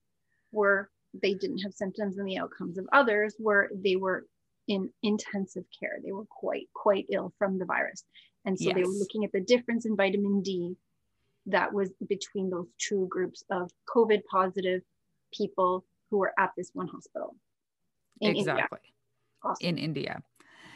were 0.52 0.90
they 1.22 1.34
didn't 1.34 1.60
have 1.60 1.74
symptoms, 1.74 2.18
and 2.18 2.28
the 2.28 2.38
outcomes 2.38 2.78
of 2.78 2.88
others 2.92 3.36
were 3.40 3.70
they 3.74 3.96
were 3.96 4.26
in 4.68 4.90
intensive 5.02 5.66
care. 5.78 6.00
They 6.04 6.12
were 6.12 6.26
quite, 6.26 6.70
quite 6.74 7.06
ill 7.12 7.34
from 7.38 7.60
the 7.60 7.66
virus. 7.66 8.04
And 8.46 8.58
so 8.58 8.66
yes. 8.66 8.76
they 8.76 8.84
were 8.84 8.94
looking 8.94 9.24
at 9.24 9.32
the 9.32 9.42
difference 9.42 9.86
in 9.86 9.96
vitamin 9.96 10.42
D 10.42 10.76
that 11.48 11.74
was 11.74 11.92
between 12.08 12.50
those 12.50 12.68
two 12.78 13.08
groups 13.10 13.44
of 13.50 13.72
COVID 13.94 14.22
positive 14.30 14.82
people 15.34 15.86
who 16.10 16.18
were 16.18 16.34
at 16.38 16.52
this 16.58 16.72
one 16.74 16.88
hospital. 16.88 17.36
In 18.22 18.36
exactly. 18.36 18.80
India. 18.82 18.94
Awesome. 19.44 19.68
In 19.68 19.78
India. 19.78 20.24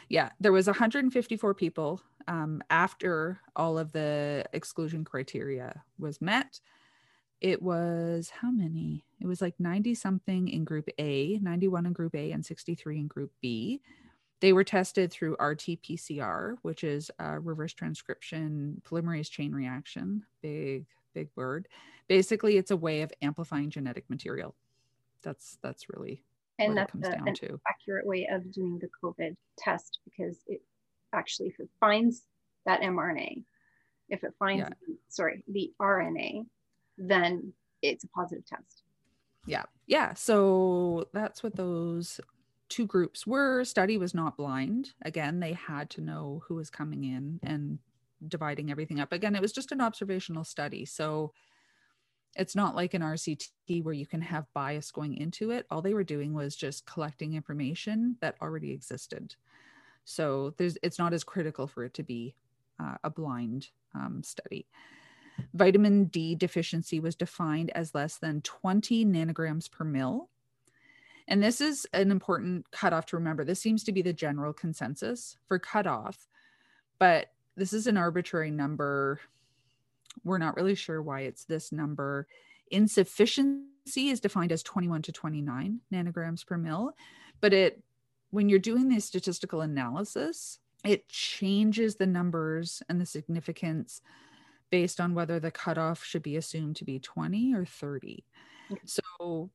Yeah, 0.08 0.30
there 0.40 0.52
was 0.52 0.66
154 0.66 1.54
people 1.54 2.02
um, 2.26 2.62
after 2.70 3.40
all 3.56 3.78
of 3.78 3.92
the 3.92 4.44
exclusion 4.52 5.04
criteria 5.04 5.82
was 5.98 6.20
met. 6.20 6.60
It 7.40 7.62
was 7.62 8.30
how 8.30 8.50
many? 8.50 9.04
It 9.20 9.26
was 9.26 9.40
like 9.40 9.54
90 9.58 9.94
something 9.94 10.48
in 10.48 10.64
group 10.64 10.88
A, 10.98 11.38
91 11.40 11.86
in 11.86 11.92
group 11.92 12.14
A, 12.14 12.32
and 12.32 12.44
63 12.44 12.98
in 12.98 13.06
group 13.06 13.30
B. 13.40 13.80
They 14.40 14.52
were 14.52 14.64
tested 14.64 15.12
through 15.12 15.36
RT 15.40 15.82
PCR, 15.82 16.56
which 16.62 16.84
is 16.84 17.10
a 17.18 17.38
reverse 17.40 17.72
transcription 17.72 18.80
polymerase 18.84 19.30
chain 19.30 19.52
reaction. 19.52 20.24
Big, 20.42 20.86
big 21.14 21.28
word. 21.36 21.68
Basically, 22.08 22.56
it's 22.56 22.70
a 22.70 22.76
way 22.76 23.02
of 23.02 23.12
amplifying 23.22 23.70
genetic 23.70 24.08
material. 24.08 24.54
That's 25.22 25.58
that's 25.62 25.88
really 25.88 26.22
and 26.58 26.76
that's 26.76 26.92
comes 26.92 27.06
a, 27.06 27.12
down 27.12 27.34
to. 27.34 27.60
accurate 27.68 28.06
way 28.06 28.28
of 28.30 28.50
doing 28.52 28.78
the 28.80 28.88
COVID 29.02 29.36
test 29.56 30.00
because 30.04 30.38
it 30.46 30.62
actually 31.12 31.48
if 31.48 31.60
it 31.60 31.68
finds 31.80 32.22
that 32.66 32.80
mRNA, 32.80 33.44
if 34.08 34.24
it 34.24 34.34
finds 34.38 34.68
yeah. 34.68 34.94
sorry 35.08 35.42
the 35.48 35.72
RNA, 35.80 36.46
then 36.98 37.52
it's 37.82 38.04
a 38.04 38.08
positive 38.08 38.44
test. 38.46 38.82
Yeah, 39.46 39.64
yeah. 39.86 40.14
So 40.14 41.08
that's 41.12 41.42
what 41.42 41.56
those 41.56 42.20
two 42.68 42.86
groups 42.86 43.26
were. 43.26 43.64
Study 43.64 43.96
was 43.96 44.14
not 44.14 44.36
blind. 44.36 44.90
Again, 45.02 45.40
they 45.40 45.54
had 45.54 45.88
to 45.90 46.00
know 46.00 46.42
who 46.46 46.56
was 46.56 46.70
coming 46.70 47.04
in 47.04 47.40
and 47.42 47.78
dividing 48.26 48.70
everything 48.70 49.00
up. 49.00 49.12
Again, 49.12 49.34
it 49.34 49.42
was 49.42 49.52
just 49.52 49.72
an 49.72 49.80
observational 49.80 50.44
study. 50.44 50.84
So 50.84 51.32
it's 52.36 52.54
not 52.54 52.76
like 52.76 52.94
an 52.94 53.02
RCT 53.02 53.82
where 53.82 53.94
you 53.94 54.06
can 54.06 54.20
have 54.20 54.52
bias 54.54 54.90
going 54.90 55.16
into 55.16 55.50
it. 55.50 55.66
All 55.70 55.82
they 55.82 55.94
were 55.94 56.04
doing 56.04 56.34
was 56.34 56.56
just 56.56 56.86
collecting 56.86 57.34
information 57.34 58.16
that 58.20 58.36
already 58.42 58.72
existed. 58.72 59.34
So 60.04 60.54
there's 60.56 60.78
it's 60.82 60.98
not 60.98 61.12
as 61.12 61.24
critical 61.24 61.66
for 61.66 61.84
it 61.84 61.94
to 61.94 62.02
be 62.02 62.34
uh, 62.80 62.96
a 63.04 63.10
blind 63.10 63.68
um, 63.94 64.22
study. 64.22 64.66
Vitamin 65.54 66.04
D 66.04 66.34
deficiency 66.34 67.00
was 67.00 67.14
defined 67.14 67.70
as 67.70 67.94
less 67.94 68.16
than 68.16 68.42
20 68.42 69.04
nanograms 69.06 69.70
per 69.70 69.84
mil. 69.84 70.28
And 71.26 71.42
this 71.42 71.60
is 71.60 71.86
an 71.92 72.10
important 72.10 72.70
cutoff 72.70 73.06
to 73.06 73.16
remember. 73.16 73.44
This 73.44 73.60
seems 73.60 73.84
to 73.84 73.92
be 73.92 74.02
the 74.02 74.12
general 74.12 74.52
consensus 74.52 75.36
for 75.46 75.58
cutoff, 75.58 76.26
but 76.98 77.32
this 77.56 77.72
is 77.72 77.86
an 77.86 77.96
arbitrary 77.96 78.50
number 78.50 79.20
we're 80.24 80.38
not 80.38 80.56
really 80.56 80.74
sure 80.74 81.02
why 81.02 81.20
it's 81.20 81.44
this 81.44 81.72
number. 81.72 82.26
Insufficiency 82.70 84.08
is 84.08 84.20
defined 84.20 84.52
as 84.52 84.62
21 84.62 85.02
to 85.02 85.12
29 85.12 85.80
nanograms 85.92 86.46
per 86.46 86.58
mil, 86.58 86.94
but 87.40 87.52
it 87.52 87.82
when 88.30 88.48
you're 88.48 88.58
doing 88.58 88.88
the 88.88 89.00
statistical 89.00 89.62
analysis, 89.62 90.58
it 90.84 91.08
changes 91.08 91.96
the 91.96 92.06
numbers 92.06 92.82
and 92.88 93.00
the 93.00 93.06
significance 93.06 94.02
based 94.70 95.00
on 95.00 95.14
whether 95.14 95.40
the 95.40 95.50
cutoff 95.50 96.04
should 96.04 96.22
be 96.22 96.36
assumed 96.36 96.76
to 96.76 96.84
be 96.84 96.98
20 96.98 97.54
or 97.54 97.64
30. 97.64 98.24
Okay. 98.70 98.80
So 98.84 99.50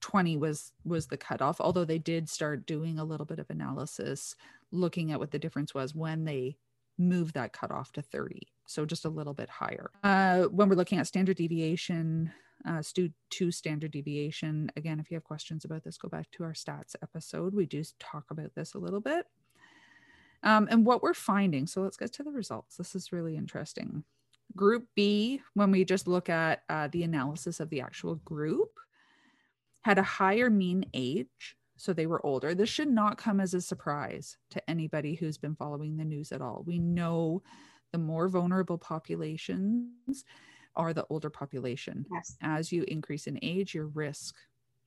20 0.00 0.36
was 0.36 0.72
was 0.84 1.06
the 1.06 1.16
cutoff, 1.16 1.60
although 1.60 1.84
they 1.84 1.98
did 1.98 2.28
start 2.28 2.66
doing 2.66 2.98
a 2.98 3.04
little 3.04 3.26
bit 3.26 3.38
of 3.38 3.48
analysis 3.50 4.34
looking 4.72 5.12
at 5.12 5.18
what 5.18 5.30
the 5.30 5.38
difference 5.38 5.74
was 5.74 5.94
when 5.94 6.24
they 6.24 6.56
moved 6.98 7.34
that 7.34 7.52
cutoff 7.52 7.92
to 7.92 8.02
30. 8.02 8.40
So 8.66 8.84
just 8.84 9.04
a 9.04 9.08
little 9.08 9.34
bit 9.34 9.48
higher. 9.48 9.90
Uh, 10.02 10.44
when 10.44 10.68
we're 10.68 10.76
looking 10.76 10.98
at 10.98 11.06
standard 11.06 11.36
deviation, 11.36 12.32
uh, 12.66 12.82
stu- 12.82 13.10
to 13.30 13.50
standard 13.50 13.90
deviation. 13.90 14.70
Again, 14.76 15.00
if 15.00 15.10
you 15.10 15.16
have 15.16 15.24
questions 15.24 15.64
about 15.64 15.84
this, 15.84 15.98
go 15.98 16.08
back 16.08 16.30
to 16.32 16.44
our 16.44 16.52
stats 16.52 16.94
episode. 17.02 17.54
We 17.54 17.66
do 17.66 17.82
talk 17.98 18.30
about 18.30 18.54
this 18.54 18.74
a 18.74 18.78
little 18.78 19.00
bit. 19.00 19.26
Um, 20.42 20.66
and 20.70 20.84
what 20.84 21.02
we're 21.02 21.14
finding. 21.14 21.66
So 21.66 21.82
let's 21.82 21.96
get 21.96 22.12
to 22.14 22.22
the 22.22 22.32
results. 22.32 22.76
This 22.76 22.94
is 22.94 23.12
really 23.12 23.36
interesting. 23.36 24.04
Group 24.56 24.86
B, 24.94 25.40
when 25.54 25.70
we 25.70 25.84
just 25.84 26.08
look 26.08 26.28
at 26.28 26.62
uh, 26.68 26.88
the 26.90 27.04
analysis 27.04 27.60
of 27.60 27.70
the 27.70 27.80
actual 27.80 28.16
group, 28.16 28.70
had 29.82 29.98
a 29.98 30.02
higher 30.02 30.50
mean 30.50 30.84
age. 30.94 31.56
So 31.76 31.92
they 31.92 32.06
were 32.06 32.24
older. 32.24 32.54
This 32.54 32.68
should 32.68 32.90
not 32.90 33.18
come 33.18 33.40
as 33.40 33.54
a 33.54 33.60
surprise 33.60 34.36
to 34.50 34.70
anybody 34.70 35.14
who's 35.14 35.38
been 35.38 35.56
following 35.56 35.96
the 35.96 36.04
news 36.04 36.30
at 36.30 36.42
all. 36.42 36.62
We 36.66 36.78
know 36.78 37.42
the 37.92 37.98
more 37.98 38.28
vulnerable 38.28 38.78
populations 38.78 40.24
are 40.76 40.92
the 40.92 41.06
older 41.10 41.30
population. 41.30 42.06
Yes. 42.12 42.36
As 42.40 42.72
you 42.72 42.84
increase 42.88 43.26
in 43.26 43.38
age, 43.42 43.74
your 43.74 43.88
risk 43.88 44.36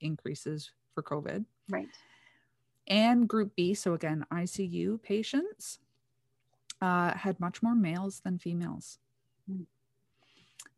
increases 0.01 0.71
for 0.93 1.03
COVID. 1.03 1.45
Right. 1.69 1.87
And 2.87 3.27
group 3.27 3.55
B, 3.55 3.73
so 3.73 3.93
again, 3.93 4.25
ICU 4.31 5.01
patients 5.01 5.79
uh, 6.81 7.13
had 7.13 7.39
much 7.39 7.63
more 7.63 7.75
males 7.75 8.21
than 8.23 8.37
females. 8.37 8.99
Hmm. 9.49 9.63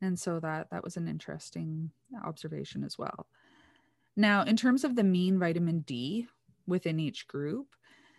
And 0.02 0.18
so 0.20 0.40
that 0.40 0.70
that 0.72 0.84
was 0.84 0.96
an 0.96 1.08
interesting 1.08 1.92
observation 2.24 2.84
as 2.84 2.98
well. 2.98 3.26
Now, 4.16 4.44
in 4.44 4.56
terms 4.56 4.84
of 4.84 4.96
the 4.96 5.04
mean 5.04 5.40
vitamin 5.40 5.80
D 5.82 6.28
within 6.66 7.00
each 7.00 7.28
group, 7.28 7.68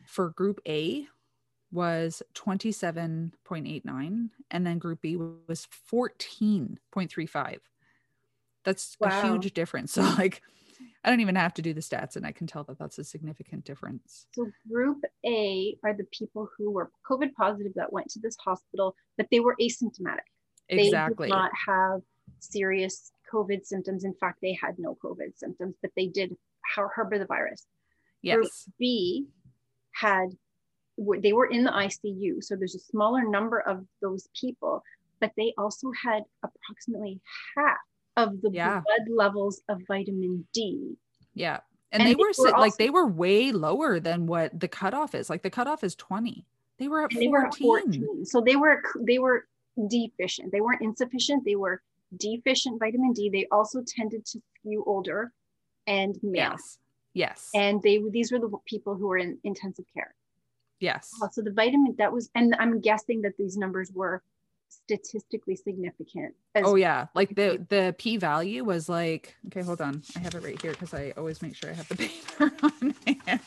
for 0.06 0.30
group 0.30 0.60
A 0.66 1.06
was 1.70 2.22
27.89 2.34 4.30
and 4.50 4.66
then 4.66 4.78
group 4.78 5.02
B 5.02 5.16
was 5.16 5.68
14.35. 5.92 7.58
That's 8.64 8.96
a 9.02 9.26
huge 9.26 9.52
difference. 9.52 9.92
So 9.98 10.02
like 10.02 10.42
I 11.04 11.10
don't 11.10 11.20
even 11.20 11.36
have 11.36 11.54
to 11.54 11.62
do 11.62 11.72
the 11.72 11.80
stats 11.80 12.16
and 12.16 12.26
I 12.26 12.32
can 12.32 12.46
tell 12.46 12.64
that 12.64 12.78
that's 12.78 12.98
a 12.98 13.04
significant 13.04 13.64
difference. 13.64 14.26
So 14.34 14.50
group 14.70 15.02
A 15.24 15.76
are 15.84 15.94
the 15.94 16.06
people 16.12 16.48
who 16.56 16.70
were 16.70 16.90
COVID 17.08 17.32
positive 17.34 17.72
that 17.76 17.92
went 17.92 18.08
to 18.10 18.20
this 18.20 18.36
hospital, 18.36 18.94
but 19.16 19.26
they 19.30 19.40
were 19.40 19.56
asymptomatic. 19.60 20.26
Exactly. 20.68 21.28
They 21.28 21.30
did 21.30 21.36
not 21.36 21.50
have 21.66 22.00
serious 22.40 23.12
COVID 23.32 23.64
symptoms. 23.64 24.04
In 24.04 24.14
fact, 24.14 24.38
they 24.42 24.58
had 24.60 24.78
no 24.78 24.96
COVID 25.02 25.36
symptoms, 25.36 25.76
but 25.82 25.90
they 25.96 26.06
did 26.06 26.36
harbor 26.74 27.18
the 27.18 27.26
virus. 27.26 27.66
Group. 28.24 28.48
B 28.78 29.26
had, 29.94 30.28
they 31.22 31.32
were 31.32 31.46
in 31.46 31.64
the 31.64 31.70
ICU. 31.70 32.42
So 32.42 32.56
there's 32.56 32.74
a 32.74 32.80
smaller 32.80 33.28
number 33.28 33.60
of 33.60 33.84
those 34.02 34.28
people, 34.38 34.82
but 35.20 35.32
they 35.36 35.54
also 35.56 35.90
had 36.04 36.24
approximately 36.42 37.20
half 37.56 37.78
of 38.18 38.40
the 38.42 38.50
Yeah. 38.52 38.82
blood 38.84 39.08
levels 39.08 39.62
of 39.68 39.80
vitamin 39.86 40.46
D. 40.52 40.96
Yeah. 41.34 41.60
And, 41.92 42.02
And 42.02 42.08
they 42.08 42.12
they 42.12 42.16
were, 42.16 42.28
were 42.28 42.32
si- 42.32 42.50
like 42.52 42.76
they 42.76 42.90
were 42.90 43.06
way 43.06 43.52
lower 43.52 43.98
than 44.00 44.26
what 44.26 44.58
the 44.58 44.68
cutoff 44.68 45.14
is. 45.14 45.30
Like 45.30 45.42
the 45.42 45.50
cutoff 45.50 45.82
is 45.84 45.94
20. 45.94 46.44
They 46.78 46.88
were 46.88 47.04
at 47.04 47.12
And 47.12 47.22
they 47.22 47.26
14. 47.28 47.30
were 47.30 47.46
at 47.46 47.54
14. 47.84 48.24
So 48.26 48.40
they 48.40 48.56
were 48.56 48.82
they 49.00 49.18
were 49.18 49.46
deficient. 49.88 50.52
They 50.52 50.60
weren't 50.60 50.82
insufficient. 50.82 51.44
They 51.44 51.56
were 51.56 51.80
deficient 52.16 52.78
vitamin 52.78 53.12
D. 53.12 53.30
They 53.30 53.46
also 53.50 53.82
tended 53.86 54.24
to 54.26 54.40
skew 54.60 54.84
older 54.86 55.32
and 55.86 56.18
male. 56.22 56.34
Yes. 56.52 56.78
Yes. 57.14 57.50
And 57.54 57.82
they 57.82 58.02
these 58.10 58.30
were 58.32 58.38
the 58.38 58.50
people 58.66 58.94
who 58.94 59.06
were 59.06 59.18
in 59.18 59.38
intensive 59.44 59.86
care. 59.94 60.14
yes. 60.80 61.10
Uh, 61.22 61.28
So 61.28 61.42
the 61.42 61.50
vitamin 61.52 61.94
that 61.98 62.12
was, 62.12 62.30
and 62.34 62.54
I'm 62.58 62.80
guessing 62.80 63.22
that 63.22 63.36
these 63.38 63.56
numbers 63.56 63.90
were 63.92 64.22
statistically 64.68 65.56
significant. 65.56 66.34
As, 66.54 66.64
Oh 66.66 66.74
yeah, 66.74 67.06
like 67.14 67.34
the 67.34 67.64
the 67.68 67.94
p 67.98 68.16
value 68.16 68.64
was 68.64 68.88
like 68.88 69.36
okay, 69.46 69.62
hold 69.62 69.80
on, 69.80 70.02
I 70.16 70.20
have 70.20 70.34
it 70.34 70.42
right 70.42 70.60
here 70.60 70.72
because 70.72 70.94
I 70.94 71.12
always 71.16 71.42
make 71.42 71.54
sure 71.54 71.70
I 71.70 71.74
have 71.74 71.88
the 71.88 71.96
paper 72.36 72.52
on 72.62 72.94
hand. 73.26 73.40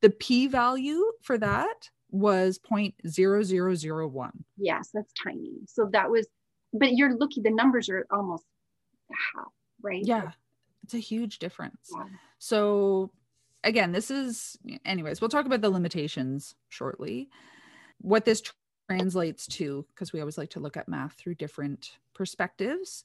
The 0.00 0.10
p 0.10 0.46
value 0.46 1.02
for 1.22 1.38
that 1.38 1.88
was 2.10 2.58
0.0001. 2.60 4.30
Yes, 4.56 4.90
that's 4.94 5.12
tiny. 5.22 5.50
So 5.66 5.88
that 5.92 6.08
was, 6.10 6.28
but 6.72 6.92
you're 6.92 7.16
looking. 7.16 7.42
The 7.42 7.50
numbers 7.50 7.88
are 7.88 8.06
almost 8.10 8.44
half, 9.34 9.48
right? 9.82 10.04
Yeah, 10.04 10.30
it's 10.84 10.94
a 10.94 10.98
huge 10.98 11.38
difference. 11.38 11.90
Yeah. 11.92 12.04
So 12.38 13.10
again, 13.64 13.92
this 13.92 14.10
is 14.10 14.56
anyways, 14.84 15.20
we'll 15.20 15.30
talk 15.30 15.46
about 15.46 15.60
the 15.60 15.70
limitations 15.70 16.54
shortly. 16.68 17.28
What 17.98 18.24
this 18.24 18.42
translates 18.88 19.46
to 19.46 19.86
because 19.94 20.12
we 20.12 20.20
always 20.20 20.38
like 20.38 20.50
to 20.50 20.60
look 20.60 20.76
at 20.76 20.88
math 20.88 21.14
through 21.14 21.34
different 21.36 21.98
perspectives. 22.14 23.04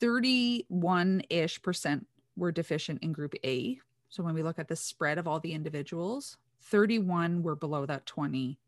31-ish 0.00 1.62
percent 1.62 2.06
were 2.36 2.52
deficient 2.52 3.02
in 3.02 3.12
group 3.12 3.34
A. 3.44 3.78
So 4.08 4.22
when 4.22 4.34
we 4.34 4.42
look 4.42 4.58
at 4.58 4.68
the 4.68 4.76
spread 4.76 5.18
of 5.18 5.28
all 5.28 5.40
the 5.40 5.52
individuals, 5.52 6.36
31 6.62 7.42
were 7.42 7.56
below 7.56 7.86
that 7.86 8.06
20 8.06 8.58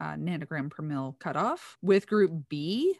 uh, 0.00 0.04
nanogram 0.14 0.70
per 0.70 0.82
mil 0.82 1.16
cutoff. 1.18 1.76
With 1.82 2.06
group 2.06 2.48
B, 2.48 2.96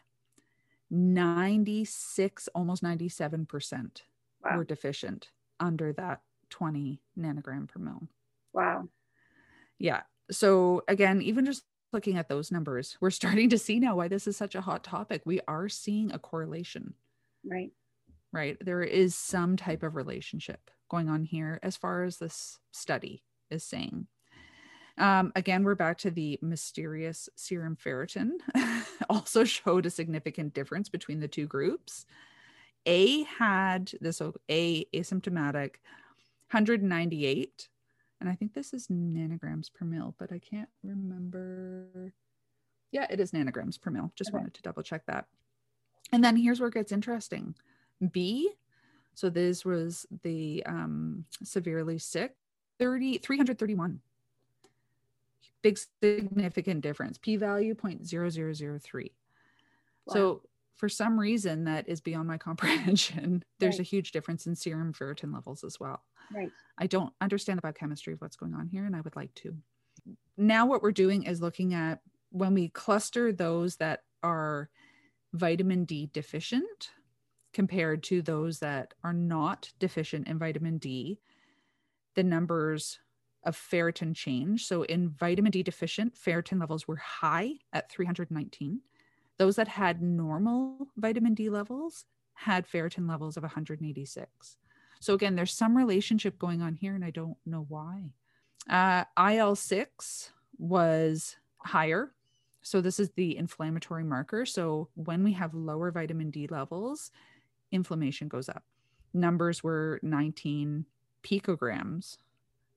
96, 0.91 2.49
almost 2.55 2.83
97% 2.83 4.03
Wow. 4.45 4.59
were 4.59 4.65
deficient 4.65 5.31
under 5.59 5.93
that 5.95 6.21
20 6.51 7.01
nanogram 7.19 7.67
per 7.69 7.81
mil. 7.81 8.09
Wow. 8.53 8.89
Yeah. 9.79 10.03
So 10.31 10.83
again, 10.87 11.21
even 11.23 11.45
just 11.47 11.65
looking 11.93 12.17
at 12.19 12.29
those 12.29 12.51
numbers, 12.53 12.97
we're 13.01 13.11
starting 13.11 13.49
to 13.51 13.59
see 13.59 13.79
now 13.81 13.97
why 13.97 14.09
this 14.09 14.27
is 14.27 14.37
such 14.37 14.55
a 14.55 14.61
hot 14.61 14.85
topic. 14.85 15.23
We 15.25 15.41
are 15.49 15.69
seeing 15.69 16.13
a 16.13 16.19
correlation, 16.19 16.95
Right. 17.45 17.71
right? 18.33 18.57
There 18.61 18.83
is 18.83 19.15
some 19.15 19.57
type 19.57 19.83
of 19.83 19.97
relationship 19.97 20.71
going 20.89 21.09
on 21.09 21.25
here 21.25 21.59
as 21.63 21.77
far 21.77 22.05
as 22.05 22.19
this 22.19 22.59
study 22.73 23.23
is 23.51 23.65
saying. 23.65 24.07
Um, 24.99 25.31
again, 25.37 25.63
we're 25.63 25.75
back 25.75 25.99
to 25.99 26.11
the 26.11 26.39
mysterious 26.41 27.29
serum 27.37 27.77
ferritin, 27.77 28.31
also 29.11 29.45
showed 29.45 29.85
a 29.85 29.91
significant 29.91 30.55
difference 30.55 30.89
between 30.89 31.21
the 31.21 31.29
two 31.29 31.47
groups. 31.47 32.07
A 32.87 33.25
had 33.25 33.93
this 34.01 34.23
A 34.49 34.85
asymptomatic 34.95 35.75
198 36.51 37.69
and 38.21 38.29
I 38.29 38.35
think 38.35 38.55
this 38.55 38.73
is 38.73 38.89
nanograms 38.89 39.73
per 39.73 39.85
mil, 39.85 40.15
but 40.19 40.33
I 40.33 40.39
can't 40.39 40.69
remember. 40.83 42.13
Yeah, 42.93 43.07
it 43.11 43.21
is 43.21 43.33
nanograms 43.33 43.81
per 43.81 43.91
mil. 43.91 44.13
Just 44.15 44.31
Okay. 44.31 44.39
wanted 44.39 44.55
to 44.55 44.63
double 44.63 44.83
check 44.83 45.05
that. 45.07 45.27
And 46.13 46.23
then 46.23 46.37
here's 46.37 46.61
where 46.61 46.69
it 46.69 46.75
gets 46.75 46.93
interesting. 46.93 47.55
B, 48.13 48.51
so 49.15 49.29
this 49.29 49.65
was 49.65 50.07
the 50.23 50.63
um, 50.67 51.25
severely 51.43 51.99
sick, 51.99 52.37
30, 52.79 53.19
331. 53.19 54.01
Big 55.63 55.79
significant 56.03 56.83
difference. 56.83 57.19
P 57.19 57.37
value 57.37 57.75
0.0003. 57.75 59.11
So 60.09 60.43
for 60.77 60.89
some 60.89 61.19
reason 61.19 61.65
that 61.65 61.89
is 61.89 62.01
beyond 62.01 62.29
my 62.29 62.39
comprehension, 62.49 63.43
there's 63.59 63.81
a 63.81 63.85
huge 63.85 64.13
difference 64.13 64.47
in 64.47 64.55
serum 64.55 64.93
ferritin 64.93 65.33
levels 65.33 65.65
as 65.65 65.81
well. 65.81 66.03
Right. 66.35 66.51
I 66.79 66.87
don't 66.87 67.13
understand 67.21 67.59
the 67.59 67.63
biochemistry 67.63 68.13
of 68.13 68.21
what's 68.21 68.37
going 68.37 68.55
on 68.55 68.69
here, 68.69 68.85
and 68.85 68.95
I 68.95 69.01
would 69.01 69.17
like 69.17 69.35
to. 69.37 69.57
Now, 70.37 70.67
what 70.67 70.83
we're 70.83 70.93
doing 70.93 71.25
is 71.25 71.41
looking 71.41 71.75
at 71.75 72.01
when 72.31 72.55
we 72.55 72.69
cluster 72.69 73.33
those 73.33 73.77
that 73.77 74.01
are 74.23 74.69
vitamin 75.33 75.85
D 75.85 76.11
deficient 76.13 76.91
compared 77.53 78.03
to 78.03 78.21
those 78.21 78.59
that 78.59 78.93
are 79.03 79.15
not 79.15 79.73
deficient 79.79 80.29
in 80.29 80.39
vitamin 80.39 80.77
D, 80.79 81.21
the 82.15 82.23
numbers 82.23 82.99
of 83.45 83.57
ferritin 83.57 84.15
change. 84.15 84.67
So, 84.67 84.83
in 84.83 85.09
vitamin 85.09 85.53
D 85.53 85.63
deficient, 85.63 86.15
ferritin 86.15 86.61
levels 86.61 86.87
were 86.87 86.97
high 86.97 87.53
at 87.73 87.91
319. 87.91 88.81
Those 89.39 89.57
that 89.57 89.69
had 89.69 90.03
normal 90.03 90.89
vitamin 90.97 91.35
D 91.35 91.51
levels 91.51 92.07
had 92.35 92.69
ferritin 92.69 93.09
levels 93.09 93.37
of 93.37 93.43
186. 93.43 94.57
So 95.01 95.15
again, 95.15 95.37
there's 95.37 95.53
some 95.53 95.77
relationship 95.77 96.39
going 96.39 96.63
on 96.63 96.75
here, 96.75 96.95
and 96.95 97.05
I 97.05 97.11
don't 97.11 97.37
know 97.45 97.67
why. 97.69 98.13
Uh, 98.69 99.05
IL 99.31 99.55
6 99.57 100.33
was 100.59 101.37
higher. 101.59 102.13
So 102.63 102.81
this 102.81 102.99
is 102.99 103.11
the 103.11 103.37
inflammatory 103.37 104.05
marker. 104.05 104.45
So 104.45 104.89
when 104.95 105.23
we 105.23 105.33
have 105.35 105.55
lower 105.55 105.91
vitamin 105.91 106.31
D 106.31 106.47
levels, 106.49 107.11
inflammation 107.71 108.29
goes 108.29 108.49
up. 108.49 108.65
Numbers 109.15 109.63
were 109.63 110.01
19 110.03 110.85
picograms 111.23 112.17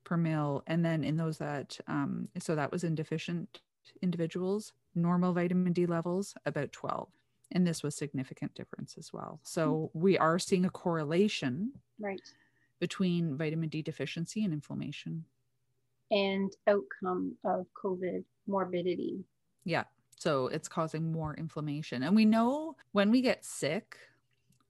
per 0.04 0.16
mil. 0.16 0.62
And 0.66 0.84
then 0.84 1.04
in 1.04 1.16
those 1.16 1.38
that, 1.38 1.78
um, 1.86 2.28
so 2.38 2.54
that 2.54 2.70
was 2.70 2.84
in 2.84 2.94
deficient 2.94 3.60
individuals, 4.02 4.72
normal 4.94 5.32
vitamin 5.32 5.72
D 5.72 5.86
levels 5.86 6.34
about 6.46 6.72
12. 6.72 7.08
And 7.52 7.66
this 7.66 7.82
was 7.82 7.96
significant 7.96 8.54
difference 8.54 8.96
as 8.98 9.12
well. 9.12 9.40
Mm-hmm. 9.42 9.60
So 9.60 9.90
we 9.92 10.18
are 10.18 10.38
seeing 10.38 10.64
a 10.64 10.70
correlation 10.70 11.72
Right. 11.98 12.20
between 12.78 13.36
vitamin 13.36 13.68
D 13.68 13.82
deficiency 13.82 14.44
and 14.44 14.52
inflammation. 14.52 15.24
And 16.10 16.52
outcome 16.66 17.36
of 17.44 17.66
COVID 17.82 18.24
morbidity. 18.46 19.24
Yeah. 19.64 19.84
So 20.16 20.48
it's 20.48 20.68
causing 20.68 21.12
more 21.12 21.34
inflammation. 21.34 22.02
And 22.02 22.14
we 22.14 22.24
know 22.24 22.76
when 22.92 23.10
we 23.10 23.20
get 23.20 23.44
sick, 23.44 23.96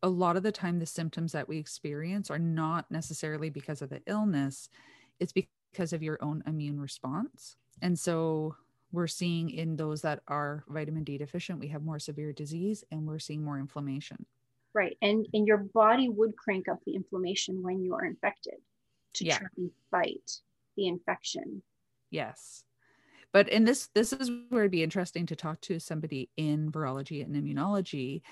a 0.03 0.09
lot 0.09 0.37
of 0.37 0.43
the 0.43 0.53
time 0.53 0.79
the 0.79 0.87
symptoms 0.87 1.33
that 1.33 1.49
we 1.49 1.59
experience 1.59 2.31
are 2.31 2.39
not 2.39 2.91
necessarily 2.91 3.51
because 3.51 3.83
of 3.83 3.91
the 3.91 4.01
illness, 4.07 4.69
it's 5.19 5.33
because 5.33 5.93
of 5.93 6.03
your 6.03 6.19
own 6.23 6.43
immune 6.47 6.81
response. 6.81 7.57
And 7.83 7.99
so 7.99 8.57
we're 8.93 9.07
seeing 9.07 9.51
in 9.51 9.77
those 9.77 10.03
that 10.03 10.23
are 10.29 10.65
vitamin 10.69 11.05
D 11.05 11.19
deficient, 11.19 11.61
we 11.61 11.69
have 11.69 11.83
more 11.83 11.99
severe 11.99 12.33
disease 12.33 12.85
and 12.91 13.07
we're 13.07 13.19
seeing 13.21 13.45
more 13.45 13.59
inflammation. 13.59 14.27
Right. 14.75 14.97
And 15.03 15.27
and 15.33 15.47
your 15.47 15.59
body 15.59 16.09
would 16.09 16.37
crank 16.37 16.69
up 16.69 16.79
the 16.85 16.95
inflammation 16.95 17.63
when 17.63 17.83
you 17.83 17.95
are 17.95 18.05
infected 18.05 18.61
to 19.15 19.25
Yeah. 19.25 19.39
try 19.39 19.49
and 19.57 19.71
fight 19.91 20.41
the 20.77 20.87
infection. 20.87 21.63
Yes. 22.11 22.65
But 23.33 23.49
in 23.49 23.65
this 23.65 23.89
this 23.95 24.13
is 24.13 24.31
where 24.51 24.63
it'd 24.63 24.73
be 24.73 24.83
interesting 24.83 25.27
to 25.27 25.37
talk 25.37 25.61
to 25.63 25.81
somebody 25.81 26.31
in 26.37 26.73
virology 26.73 27.25
and 27.25 27.35
immunology. 27.37 28.23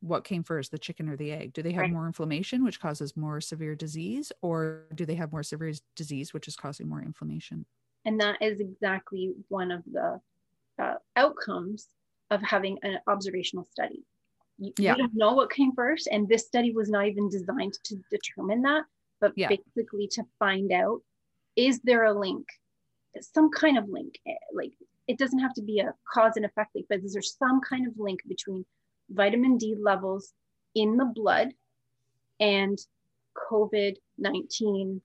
What 0.00 0.24
came 0.24 0.44
first, 0.44 0.70
the 0.72 0.78
chicken 0.78 1.08
or 1.08 1.16
the 1.16 1.32
egg? 1.32 1.54
Do 1.54 1.62
they 1.62 1.72
have 1.72 1.82
Right. 1.82 1.92
more 1.92 2.06
inflammation, 2.06 2.64
which 2.64 2.80
causes 2.80 3.16
more 3.16 3.40
severe 3.40 3.76
disease, 3.76 4.32
or 4.42 4.88
do 4.94 5.06
they 5.06 5.16
have 5.16 5.32
more 5.32 5.42
severe 5.44 5.72
disease, 5.96 6.34
which 6.34 6.48
is 6.48 6.56
causing 6.56 6.88
more 6.88 7.02
inflammation? 7.02 7.66
And 8.04 8.20
that 8.20 8.40
is 8.42 8.60
exactly 8.60 9.32
one 9.48 9.70
of 9.70 9.82
the 9.90 10.20
uh, 10.78 10.94
outcomes 11.16 11.86
of 12.30 12.42
having 12.42 12.78
an 12.82 12.98
observational 13.06 13.64
study. 13.64 14.02
You, 14.58 14.72
Yeah. 14.78 14.94
We 14.94 14.98
don't 15.02 15.14
know 15.14 15.34
what 15.34 15.50
came 15.50 15.72
first, 15.72 16.08
and 16.10 16.28
this 16.28 16.46
study 16.46 16.72
was 16.72 16.88
not 16.90 17.06
even 17.06 17.28
designed 17.28 17.74
to 17.84 17.96
determine 18.10 18.62
that, 18.62 18.84
but 19.20 19.32
Yeah. 19.36 19.48
basically 19.48 20.08
to 20.08 20.24
find 20.38 20.72
out 20.72 21.02
is 21.54 21.80
there 21.80 22.04
a 22.04 22.18
link, 22.18 22.48
some 23.20 23.50
kind 23.50 23.76
of 23.76 23.88
link? 23.88 24.18
eh, 24.26 24.34
Like 24.52 24.72
it 25.06 25.18
doesn't 25.18 25.40
have 25.40 25.52
to 25.54 25.62
be 25.62 25.80
a 25.80 25.94
cause 26.12 26.36
and 26.36 26.46
effect 26.46 26.74
link, 26.74 26.86
but 26.88 27.00
is 27.04 27.12
there 27.12 27.22
some 27.22 27.60
kind 27.60 27.86
of 27.86 27.98
link 27.98 28.20
between 28.26 28.64
vitamin 29.10 29.58
D 29.58 29.74
levels 29.78 30.32
in 30.74 30.96
the 30.96 31.04
blood 31.04 31.52
and 32.40 32.78
COVID 33.36 33.96
19, 34.18 35.02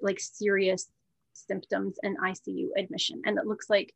like 0.00 0.20
serious 0.20 0.90
symptoms 1.32 1.98
and 2.02 2.18
ICU 2.18 2.68
admission. 2.76 3.22
And 3.24 3.38
it 3.38 3.46
looks 3.46 3.68
like, 3.70 3.94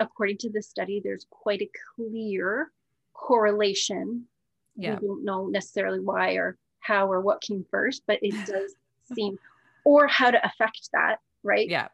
according 0.00 0.38
to 0.38 0.50
this 0.50 0.68
study, 0.68 1.00
there's 1.02 1.26
quite 1.30 1.62
a 1.62 1.70
clear 1.94 2.70
correlation. 3.12 4.26
Yeah. 4.76 4.98
We 5.00 5.06
don't 5.06 5.24
know 5.24 5.46
necessarily 5.46 6.00
why 6.00 6.32
or 6.34 6.56
how 6.80 7.10
or 7.10 7.20
what 7.20 7.40
came 7.40 7.64
first, 7.70 8.02
but 8.06 8.18
it 8.22 8.32
does 8.46 8.74
seem, 9.14 9.38
or 9.84 10.06
how 10.06 10.30
to 10.30 10.44
affect 10.46 10.90
that, 10.92 11.18
right? 11.42 11.68
Yeah. 11.68 11.88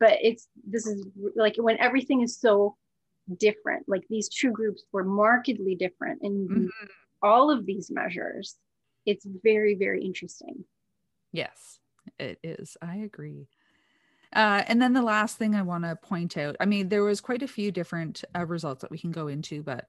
But 0.00 0.18
it's, 0.22 0.48
this 0.66 0.86
is 0.86 1.06
like 1.34 1.56
when 1.56 1.78
everything 1.78 2.22
is 2.22 2.36
so 2.38 2.76
different, 3.38 3.88
like 3.88 4.04
these 4.08 4.28
two 4.28 4.50
groups 4.52 4.84
were 4.92 5.04
markedly 5.04 5.74
different 5.74 6.22
in 6.22 6.48
Mhm. 6.48 6.68
all 7.22 7.50
of 7.50 7.66
these 7.66 7.90
measures. 7.90 8.56
It's 9.06 9.24
very, 9.42 9.74
very 9.74 10.04
interesting. 10.04 10.64
Yes, 11.32 11.80
it 12.18 12.38
is. 12.42 12.76
I 12.80 12.96
agree. 12.98 13.48
Uh, 14.34 14.62
and 14.66 14.80
then 14.80 14.92
the 14.92 15.02
last 15.02 15.38
thing 15.38 15.54
I 15.54 15.62
want 15.62 15.84
to 15.84 15.96
point 15.96 16.36
out, 16.36 16.56
I 16.60 16.66
mean, 16.66 16.88
there 16.88 17.04
was 17.04 17.20
quite 17.20 17.42
a 17.42 17.48
few 17.48 17.72
different 17.72 18.24
uh, 18.36 18.44
results 18.44 18.82
that 18.82 18.90
we 18.90 18.98
can 18.98 19.10
go 19.10 19.28
into, 19.28 19.62
but 19.62 19.88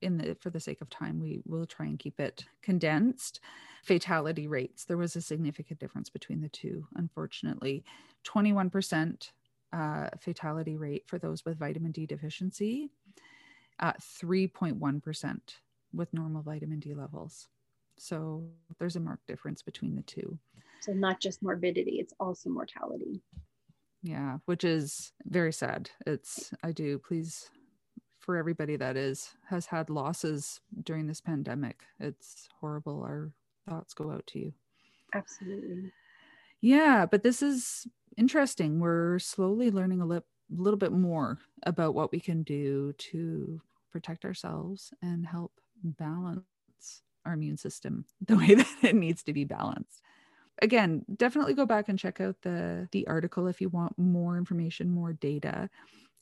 in 0.00 0.18
the 0.18 0.36
for 0.40 0.50
the 0.50 0.60
sake 0.60 0.80
of 0.80 0.90
time, 0.90 1.20
we 1.20 1.40
will 1.46 1.66
try 1.66 1.86
and 1.86 1.98
keep 1.98 2.20
it 2.20 2.44
condensed. 2.62 3.40
Fatality 3.84 4.46
rates, 4.46 4.84
there 4.84 4.96
was 4.96 5.16
a 5.16 5.20
significant 5.22 5.80
difference 5.80 6.10
between 6.10 6.40
the 6.40 6.48
two. 6.48 6.86
Unfortunately, 6.94 7.84
21% 8.24 9.30
uh, 9.72 10.08
fatality 10.20 10.76
rate 10.76 11.04
for 11.06 11.18
those 11.18 11.44
with 11.44 11.58
vitamin 11.58 11.90
D 11.92 12.06
deficiency, 12.06 12.90
uh, 13.80 13.92
3.1% 14.00 15.40
with 15.92 16.12
normal 16.12 16.42
vitamin 16.42 16.78
D 16.78 16.94
levels. 16.94 17.48
So 17.98 18.44
there's 18.78 18.96
a 18.96 19.00
marked 19.00 19.26
difference 19.26 19.62
between 19.62 19.96
the 19.96 20.02
two. 20.02 20.38
So 20.80 20.92
not 20.92 21.20
just 21.20 21.42
morbidity, 21.42 21.98
it's 22.00 22.14
also 22.18 22.50
mortality. 22.50 23.20
Yeah, 24.02 24.38
which 24.46 24.64
is 24.64 25.12
very 25.24 25.52
sad. 25.52 25.90
It's 26.06 26.52
I 26.62 26.72
do 26.72 26.98
please 26.98 27.50
for 28.18 28.36
everybody 28.36 28.76
that 28.76 28.96
is 28.96 29.30
has 29.48 29.66
had 29.66 29.90
losses 29.90 30.60
during 30.84 31.06
this 31.06 31.20
pandemic. 31.20 31.82
It's 32.00 32.48
horrible. 32.60 33.02
Our 33.02 33.32
thoughts 33.68 33.94
go 33.94 34.10
out 34.10 34.26
to 34.28 34.38
you. 34.38 34.52
Absolutely. 35.14 35.92
Yeah, 36.60 37.06
but 37.06 37.22
this 37.22 37.42
is 37.42 37.86
interesting. 38.16 38.80
We're 38.80 39.18
slowly 39.18 39.70
learning 39.70 40.00
a 40.00 40.06
li- 40.06 40.20
little 40.50 40.78
bit 40.78 40.92
more 40.92 41.38
about 41.64 41.94
what 41.94 42.12
we 42.12 42.20
can 42.20 42.42
do 42.42 42.92
to 42.94 43.60
protect 43.90 44.24
ourselves 44.24 44.92
and 45.02 45.26
help 45.26 45.52
balance 45.82 46.44
our 47.24 47.34
immune 47.34 47.56
system 47.56 48.04
the 48.26 48.36
way 48.38 48.54
that 48.54 48.68
it 48.82 48.94
needs 48.94 49.22
to 49.24 49.32
be 49.32 49.44
balanced. 49.44 50.02
Again, 50.60 51.04
definitely 51.16 51.54
go 51.54 51.64
back 51.66 51.88
and 51.88 51.98
check 51.98 52.20
out 52.20 52.42
the 52.42 52.88
the 52.92 53.06
article 53.06 53.46
if 53.46 53.60
you 53.60 53.68
want 53.70 53.98
more 53.98 54.36
information, 54.36 54.90
more 54.90 55.12
data. 55.12 55.70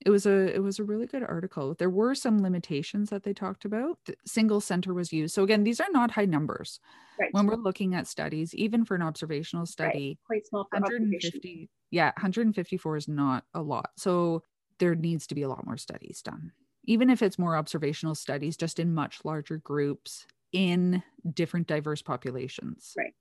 It 0.04 0.10
was 0.10 0.26
a 0.26 0.54
it 0.54 0.60
was 0.62 0.78
a 0.78 0.84
really 0.84 1.06
good 1.06 1.22
article. 1.22 1.74
There 1.74 1.90
were 1.90 2.14
some 2.14 2.42
limitations 2.42 3.10
that 3.10 3.24
they 3.24 3.34
talked 3.34 3.64
about. 3.64 3.98
The 4.06 4.16
single 4.26 4.60
center 4.60 4.94
was 4.94 5.12
used. 5.12 5.34
So 5.34 5.44
again, 5.44 5.64
these 5.64 5.80
are 5.80 5.90
not 5.92 6.12
high 6.12 6.26
numbers 6.26 6.80
Right. 7.18 7.32
when 7.32 7.46
we're 7.46 7.56
looking 7.56 7.94
at 7.94 8.06
studies, 8.08 8.54
even 8.54 8.84
for 8.84 8.96
an 8.96 9.02
observational 9.02 9.66
Right. 9.82 10.02
study. 10.02 10.20
Quite 10.24 10.46
small 10.46 10.64
for 10.68 10.78
150 10.78 11.70
yeah 11.90 12.08
154 12.16 12.96
is 12.98 13.08
not 13.08 13.46
a 13.54 13.62
lot 13.62 13.90
so 13.96 14.42
there 14.80 14.94
needs 14.96 15.26
to 15.28 15.34
be 15.36 15.42
a 15.42 15.48
lot 15.48 15.66
more 15.66 15.76
studies 15.78 16.22
done 16.22 16.52
even 16.84 17.10
if 17.10 17.22
it's 17.22 17.38
more 17.38 17.56
observational 17.56 18.14
studies 18.16 18.56
just 18.56 18.78
in 18.80 18.94
much 18.94 19.24
larger 19.24 19.58
groups 19.58 20.26
in 20.52 21.02
different 21.34 21.66
diverse 21.68 22.02
populations 22.02 22.96
Right. 22.96 23.14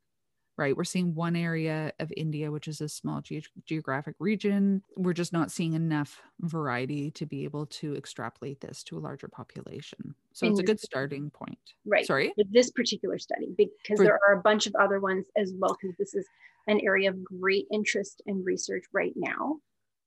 Right 0.60 0.76
we're 0.78 0.84
seeing 0.84 1.15
one 1.15 1.36
area 1.36 1.91
of 2.00 2.12
india 2.17 2.52
which 2.52 2.67
is 2.67 2.82
a 2.82 2.89
small 2.89 3.22
ge- 3.22 3.50
geographic 3.65 4.13
region 4.19 4.84
we're 4.98 5.13
just 5.13 5.32
not 5.34 5.50
seeing 5.52 5.74
enough 5.74 6.22
variety 6.41 7.10
to 7.12 7.26
be 7.26 7.43
able 7.45 7.65
to 7.65 7.95
extrapolate 7.95 8.60
this 8.62 8.84
to 8.84 8.98
a 8.98 9.00
larger 9.00 9.28
population 9.28 10.13
so 10.34 10.45
And 10.45 10.52
it's 10.54 10.60
a 10.60 10.63
good 10.63 10.80
starting 10.80 11.30
point 11.32 11.58
Right. 11.86 12.06
sorry 12.06 12.34
With 12.38 12.52
this 12.54 12.69
particular 12.72 13.17
study, 13.17 13.48
because 13.58 13.98
For- 13.98 14.04
there 14.06 14.19
are 14.28 14.34
a 14.36 14.41
bunch 14.41 14.67
of 14.67 14.76
other 14.76 15.00
ones 15.00 15.26
as 15.38 15.54
well, 15.58 15.76
because 15.82 15.95
this 15.98 16.13
is 16.13 16.28
an 16.67 16.80
area 16.82 17.10
of 17.10 17.24
great 17.24 17.65
interest 17.72 18.22
and 18.28 18.45
research 18.45 18.84
right 18.93 19.13
now. 19.15 19.58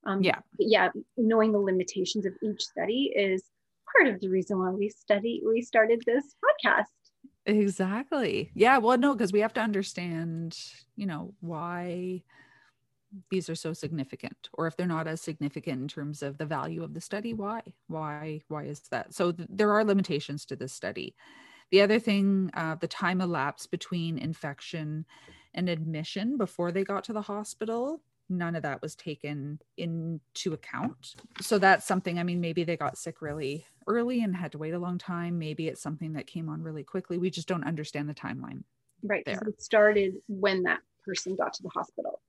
Um, 0.05 0.23
Yeah. 0.23 0.41
yeah, 0.59 0.91
knowing 1.17 1.51
the 1.53 1.59
limitations 1.59 2.25
of 2.27 2.35
each 2.43 2.63
study 2.63 3.13
is 3.17 3.43
part 3.93 4.07
of 4.15 4.21
the 4.21 4.29
reason 4.29 4.59
why 4.59 4.71
we 4.71 4.89
study 4.91 5.43
we 5.45 5.61
started 5.63 6.03
this 6.07 6.25
podcast. 6.45 6.93
Exactly. 7.47 8.51
Yeah. 8.55 8.79
Well, 8.79 8.99
no, 8.99 9.15
because 9.15 9.33
we 9.33 9.41
have 9.41 9.53
to 9.55 9.61
understand, 9.61 10.57
you 10.97 11.07
know, 11.07 11.35
why 11.41 12.23
these 13.31 13.49
are 13.51 13.55
so 13.55 13.73
significant, 13.73 14.49
or 14.55 14.67
if 14.67 14.77
they're 14.77 14.87
not 14.87 15.07
as 15.07 15.21
significant 15.21 15.83
in 15.83 15.89
terms 15.89 16.23
of 16.23 16.39
the 16.39 16.47
value 16.47 16.83
of 16.83 16.95
the 16.95 17.01
study, 17.01 17.35
why? 17.35 17.61
Why? 17.89 18.41
Why 18.49 18.65
is 18.65 18.81
that? 18.91 19.13
So 19.15 19.33
th- 19.33 19.49
there 19.53 19.71
are 19.73 19.85
limitations 19.85 20.47
to 20.47 20.57
this 20.57 20.73
study. 20.73 21.15
The 21.71 21.83
other 21.83 21.99
thing, 21.99 22.51
uh, 22.55 22.77
the 22.77 22.89
time 22.89 23.21
elapsed 23.21 23.71
between 23.73 24.19
infection 24.19 25.07
and 25.55 25.69
admission 25.69 26.39
before 26.39 26.73
they 26.73 26.85
got 26.85 27.05
to 27.05 27.15
the 27.15 27.23
hospital, 27.23 28.03
none 28.29 28.57
of 28.57 28.63
that 28.63 28.83
was 28.83 28.95
taken 28.95 29.61
into 29.77 30.53
account. 30.53 31.15
So 31.41 31.59
that's 31.59 31.87
something, 31.87 32.19
I 32.19 32.23
mean, 32.23 32.41
maybe 32.41 32.65
they 32.65 32.77
got 32.77 32.99
sick 32.99 33.21
really 33.21 33.67
early 33.87 34.23
and 34.23 34.35
had 34.35 34.53
to 34.53 34.59
wait 34.59 34.75
a 34.75 34.79
long 34.79 34.99
time. 34.99 35.39
Maybe 35.39 35.69
it's 35.69 35.83
something 35.83 36.13
that 36.15 36.27
came 36.27 36.49
on 36.49 36.63
really 36.63 36.85
quickly. 36.85 37.19
We 37.19 37.31
just 37.31 37.49
don't 37.49 37.65
understand 37.65 38.09
the 38.09 38.15
timeline. 38.15 38.63
Right. 39.03 39.25
There. 39.25 39.43
it 39.47 39.61
started 39.61 40.15
when 40.29 40.63
that 40.63 40.81
person 41.05 41.35
got 41.35 41.53
to 41.55 41.63
the 41.63 41.69
hospital, 41.71 42.21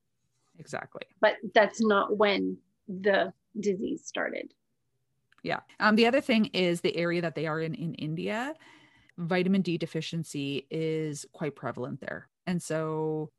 Exactly. 0.58 1.03
but 1.21 1.36
that's 1.53 1.82
not 1.82 2.17
when 2.17 2.58
the 2.88 3.32
disease 3.60 4.03
started. 4.06 4.53
Yeah. 5.43 5.60
Um, 5.79 5.95
the 5.95 6.08
other 6.08 6.21
thing 6.21 6.45
is 6.47 6.82
the 6.82 6.95
area 6.95 7.21
that 7.21 7.36
they 7.36 7.45
are 7.45 7.60
in 7.60 7.75
in 7.75 7.93
India, 7.95 8.56
vitamin 9.17 9.62
D 9.62 9.77
deficiency 9.77 10.65
is 10.71 11.25
quite 11.34 11.56
prevalent 11.56 12.01
there. 12.01 12.29
And 12.47 12.62
so 12.62 13.32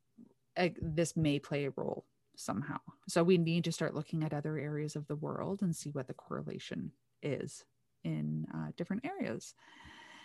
uh, 0.57 0.69
this 0.81 1.17
may 1.17 1.39
play 1.39 1.65
a 1.65 1.71
role 1.71 2.05
somehow. 2.37 2.79
So 3.09 3.23
we 3.23 3.39
need 3.39 3.65
to 3.65 3.73
start 3.73 3.95
looking 3.95 4.23
at 4.23 4.35
other 4.35 4.59
areas 4.59 4.97
of 4.97 5.07
the 5.07 5.17
world 5.17 5.63
and 5.63 5.75
see 5.75 5.91
what 5.91 6.07
the 6.07 6.15
correlation 6.15 6.93
is 7.23 7.65
in 8.03 8.47
uh, 8.55 8.73
different 8.77 9.05
areas. 9.05 9.55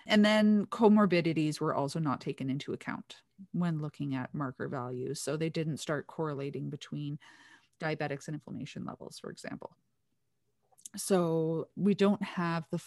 And 0.08 0.26
then 0.26 0.66
comorbidities 0.68 1.62
were 1.62 1.76
also 1.76 2.00
not 2.00 2.22
taken 2.22 2.50
into 2.50 2.74
account 2.74 3.18
when 3.52 3.82
looking 3.82 4.16
at 4.16 4.34
marker 4.34 4.68
values. 4.68 5.22
So 5.22 5.38
they 5.38 5.50
didn't 5.50 5.78
start 5.78 6.08
correlating 6.08 6.70
between 6.70 7.20
diabetics 7.80 8.28
and 8.28 8.36
inflammation 8.36 8.86
levels, 8.86 9.20
for 9.20 9.30
example. 9.30 9.76
So 10.96 11.68
we 11.76 11.94
don't 11.94 12.24
have 12.24 12.66
the 12.72 12.82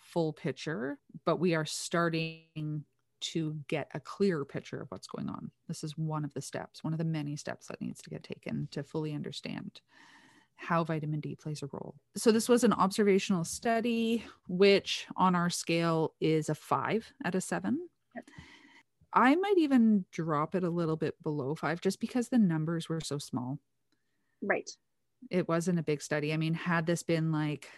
full 0.00 0.32
picture, 0.32 0.98
but 1.24 1.38
we 1.38 1.54
are 1.54 1.64
starting 1.64 2.84
to 3.32 3.56
get 3.68 3.90
a 3.94 4.00
clearer 4.00 4.44
picture 4.44 4.80
of 4.80 4.90
what's 4.90 5.06
going 5.06 5.28
on. 5.28 5.50
This 5.68 5.84
is 5.84 5.96
one 5.96 6.24
of 6.24 6.34
the 6.34 6.42
steps, 6.42 6.84
one 6.84 6.92
of 6.92 6.98
the 6.98 7.04
many 7.04 7.36
steps 7.36 7.66
that 7.68 7.80
needs 7.80 8.02
to 8.02 8.10
get 8.10 8.22
taken 8.22 8.68
to 8.72 8.82
fully 8.82 9.14
understand 9.14 9.80
how 10.56 10.84
vitamin 10.84 11.20
D 11.20 11.34
plays 11.34 11.62
a 11.62 11.68
role. 11.72 11.94
So, 12.16 12.30
this 12.30 12.48
was 12.48 12.64
an 12.64 12.72
observational 12.72 13.44
study, 13.44 14.24
which 14.48 15.06
on 15.16 15.34
our 15.34 15.50
scale 15.50 16.14
is 16.20 16.48
a 16.48 16.54
five 16.54 17.12
out 17.24 17.34
of 17.34 17.42
seven. 17.42 17.88
Yep. 18.14 18.24
I 19.12 19.34
might 19.36 19.58
even 19.58 20.04
drop 20.10 20.54
it 20.54 20.64
a 20.64 20.70
little 20.70 20.96
bit 20.96 21.20
below 21.22 21.54
five 21.54 21.80
just 21.80 22.00
because 22.00 22.28
the 22.28 22.38
numbers 22.38 22.88
were 22.88 23.00
so 23.00 23.18
small. 23.18 23.58
Right. 24.42 24.68
It 25.30 25.48
wasn't 25.48 25.78
a 25.78 25.84
big 25.84 26.02
study. 26.02 26.32
I 26.32 26.36
mean, 26.36 26.54
had 26.54 26.86
this 26.86 27.02
been 27.02 27.32
like, 27.32 27.70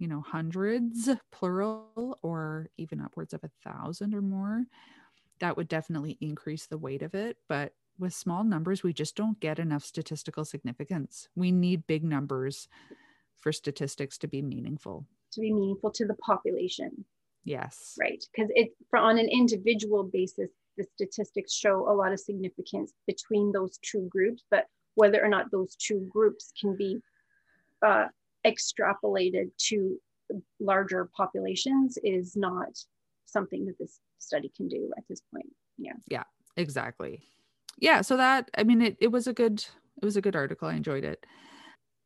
you 0.00 0.08
know, 0.08 0.22
hundreds, 0.22 1.08
plural, 1.30 2.18
or 2.22 2.68
even 2.78 3.00
upwards 3.00 3.34
of 3.34 3.44
a 3.44 3.50
thousand 3.62 4.14
or 4.14 4.22
more, 4.22 4.64
that 5.38 5.56
would 5.56 5.68
definitely 5.68 6.16
increase 6.20 6.66
the 6.66 6.78
weight 6.78 7.02
of 7.02 7.14
it. 7.14 7.36
But 7.48 7.74
with 7.98 8.14
small 8.14 8.42
numbers, 8.42 8.82
we 8.82 8.94
just 8.94 9.14
don't 9.14 9.38
get 9.40 9.58
enough 9.58 9.84
statistical 9.84 10.44
significance. 10.44 11.28
We 11.36 11.52
need 11.52 11.86
big 11.86 12.02
numbers 12.02 12.66
for 13.36 13.52
statistics 13.52 14.16
to 14.18 14.26
be 14.26 14.40
meaningful. 14.40 15.06
To 15.32 15.40
be 15.40 15.52
meaningful 15.52 15.90
to 15.92 16.06
the 16.06 16.14
population. 16.14 17.04
Yes. 17.44 17.96
Right. 18.00 18.24
Because 18.34 18.50
it 18.54 18.70
for 18.88 18.98
on 18.98 19.18
an 19.18 19.28
individual 19.28 20.04
basis, 20.04 20.48
the 20.78 20.84
statistics 20.94 21.52
show 21.52 21.90
a 21.90 21.92
lot 21.92 22.12
of 22.12 22.20
significance 22.20 22.94
between 23.06 23.52
those 23.52 23.78
two 23.82 24.08
groups, 24.10 24.44
but 24.50 24.66
whether 24.94 25.22
or 25.22 25.28
not 25.28 25.50
those 25.50 25.76
two 25.76 26.08
groups 26.10 26.52
can 26.58 26.74
be 26.74 27.00
uh, 27.84 28.06
extrapolated 28.46 29.50
to 29.58 30.00
larger 30.60 31.10
populations 31.16 31.98
is 32.02 32.36
not 32.36 32.78
something 33.26 33.64
that 33.66 33.78
this 33.78 34.00
study 34.18 34.50
can 34.56 34.68
do 34.68 34.90
at 34.96 35.04
this 35.08 35.22
point. 35.32 35.48
Yeah. 35.78 35.94
Yeah, 36.08 36.24
exactly. 36.56 37.22
Yeah 37.78 38.02
so 38.02 38.16
that 38.16 38.50
i 38.56 38.62
mean 38.64 38.82
it, 38.82 38.96
it 39.00 39.08
was 39.08 39.26
a 39.26 39.32
good 39.32 39.64
it 40.00 40.04
was 40.04 40.16
a 40.16 40.22
good 40.22 40.36
article. 40.36 40.68
I 40.68 40.74
enjoyed 40.74 41.04
it. 41.04 41.24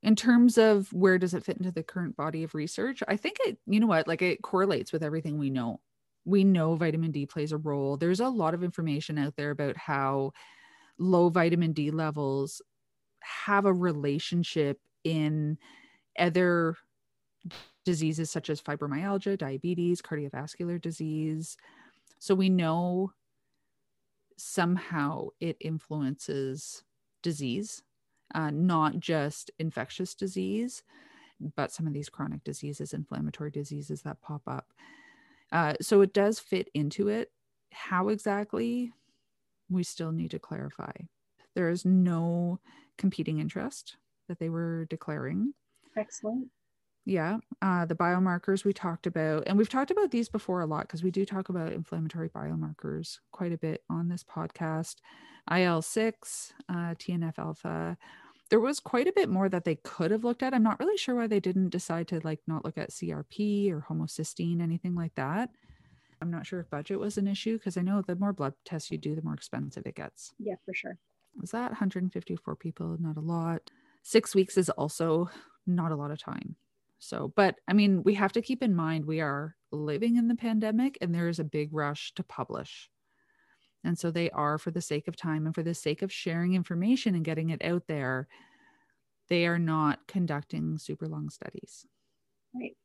In 0.02 0.16
terms 0.16 0.58
of 0.58 0.92
where 0.92 1.18
does 1.18 1.32
it 1.32 1.44
fit 1.44 1.56
into 1.56 1.72
the 1.72 1.82
current 1.82 2.16
body 2.16 2.42
of 2.44 2.54
research 2.54 3.02
i 3.08 3.16
think 3.16 3.38
it 3.40 3.58
you 3.66 3.80
know 3.80 3.86
what 3.86 4.06
like 4.08 4.22
it 4.22 4.42
correlates 4.42 4.92
with 4.92 5.02
everything 5.02 5.38
we 5.38 5.50
know. 5.50 5.80
We 6.24 6.44
know 6.44 6.74
vitamin 6.74 7.10
d 7.10 7.26
plays 7.26 7.52
a 7.52 7.58
role. 7.58 7.96
There's 7.96 8.20
a 8.20 8.28
lot 8.28 8.54
of 8.54 8.64
information 8.64 9.18
out 9.18 9.34
there 9.36 9.50
about 9.50 9.76
how 9.76 10.32
low 10.98 11.28
vitamin 11.28 11.72
d 11.72 11.90
levels 11.90 12.62
have 13.20 13.64
a 13.64 13.72
relationship 13.72 14.78
in 15.02 15.58
other 16.18 16.76
diseases 17.84 18.30
such 18.30 18.48
as 18.48 18.62
fibromyalgia 18.62 19.36
diabetes 19.36 20.00
cardiovascular 20.00 20.80
disease 20.80 21.56
so 22.18 22.34
we 22.34 22.48
know 22.48 23.12
somehow 24.36 25.28
it 25.40 25.56
influences 25.60 26.84
disease, 27.22 27.82
uh, 28.34 28.50
not 28.50 28.98
just 28.98 29.50
infectious 29.58 30.14
disease, 30.14 30.82
but 31.56 31.72
some 31.72 31.86
of 31.86 31.92
these 31.92 32.08
chronic 32.08 32.42
diseases, 32.44 32.92
inflammatory 32.92 33.50
diseases 33.50 34.02
that 34.02 34.20
pop 34.20 34.42
up. 34.46 34.72
Uh, 35.52 35.74
so 35.80 36.00
it 36.00 36.14
does 36.14 36.38
fit 36.38 36.68
into 36.74 37.08
it. 37.08 37.30
How 37.72 38.08
exactly? 38.08 38.92
We 39.68 39.82
still 39.82 40.12
need 40.12 40.30
to 40.32 40.38
clarify. 40.38 40.92
There 41.54 41.70
is 41.70 41.84
no 41.84 42.60
competing 42.98 43.38
interest 43.38 43.96
that 44.28 44.38
they 44.38 44.48
were 44.48 44.86
declaring. 44.86 45.52
Excellent. 45.96 46.48
Yeah. 47.06 47.38
Uh, 47.60 47.84
the 47.84 47.94
biomarkers 47.94 48.64
we 48.64 48.72
talked 48.72 49.06
about, 49.06 49.44
and 49.46 49.58
we've 49.58 49.68
talked 49.68 49.90
about 49.90 50.10
these 50.10 50.28
before 50.28 50.60
a 50.60 50.66
lot 50.66 50.86
because 50.86 51.02
we 51.02 51.10
do 51.10 51.24
talk 51.24 51.48
about 51.48 51.72
inflammatory 51.72 52.30
biomarkers 52.30 53.18
quite 53.30 53.52
a 53.52 53.58
bit 53.58 53.82
on 53.90 54.08
this 54.08 54.24
podcast. 54.24 54.96
IL 55.54 55.82
6, 55.82 56.52
uh, 56.70 56.72
TNF 56.94 57.38
alpha. 57.38 57.98
There 58.48 58.60
was 58.60 58.80
quite 58.80 59.06
a 59.06 59.12
bit 59.12 59.28
more 59.28 59.48
that 59.48 59.64
they 59.64 59.76
could 59.76 60.10
have 60.10 60.24
looked 60.24 60.42
at. 60.42 60.54
I'm 60.54 60.62
not 60.62 60.80
really 60.80 60.96
sure 60.96 61.14
why 61.14 61.26
they 61.26 61.40
didn't 61.40 61.70
decide 61.70 62.08
to 62.08 62.20
like 62.24 62.40
not 62.46 62.64
look 62.64 62.78
at 62.78 62.90
CRP 62.90 63.70
or 63.70 63.84
homocysteine, 63.88 64.62
anything 64.62 64.94
like 64.94 65.14
that. 65.16 65.50
I'm 66.22 66.30
not 66.30 66.46
sure 66.46 66.60
if 66.60 66.70
budget 66.70 66.98
was 66.98 67.18
an 67.18 67.26
issue 67.26 67.58
because 67.58 67.76
I 67.76 67.82
know 67.82 68.00
the 68.00 68.16
more 68.16 68.32
blood 68.32 68.54
tests 68.64 68.90
you 68.90 68.96
do, 68.96 69.14
the 69.14 69.22
more 69.22 69.34
expensive 69.34 69.86
it 69.86 69.96
gets. 69.96 70.32
Yeah, 70.38 70.54
for 70.64 70.72
sure. 70.72 70.96
Was 71.40 71.50
that 71.50 71.70
154 71.72 72.56
people? 72.56 72.96
Not 72.98 73.16
a 73.16 73.20
lot. 73.20 73.70
Six 74.02 74.34
weeks 74.34 74.56
is 74.56 74.70
also 74.70 75.28
not 75.66 75.92
a 75.92 75.96
lot 75.96 76.10
of 76.10 76.18
time. 76.18 76.56
So, 76.98 77.32
but 77.36 77.56
I 77.68 77.72
mean, 77.72 78.02
we 78.02 78.14
have 78.14 78.32
to 78.32 78.42
keep 78.42 78.62
in 78.62 78.74
mind 78.74 79.04
we 79.04 79.20
are 79.20 79.56
living 79.70 80.16
in 80.16 80.28
the 80.28 80.34
pandemic 80.34 80.96
and 81.00 81.14
there 81.14 81.28
is 81.28 81.38
a 81.38 81.44
big 81.44 81.68
rush 81.72 82.12
to 82.14 82.22
publish. 82.22 82.88
And 83.82 83.98
so 83.98 84.10
they 84.10 84.30
are, 84.30 84.56
for 84.56 84.70
the 84.70 84.80
sake 84.80 85.08
of 85.08 85.16
time 85.16 85.44
and 85.44 85.54
for 85.54 85.62
the 85.62 85.74
sake 85.74 86.00
of 86.00 86.10
sharing 86.10 86.54
information 86.54 87.14
and 87.14 87.24
getting 87.24 87.50
it 87.50 87.62
out 87.62 87.82
there, 87.86 88.28
they 89.28 89.46
are 89.46 89.58
not 89.58 90.06
conducting 90.06 90.78
super 90.78 91.06
long 91.06 91.28
studies. 91.28 91.84
Right. 92.54 92.76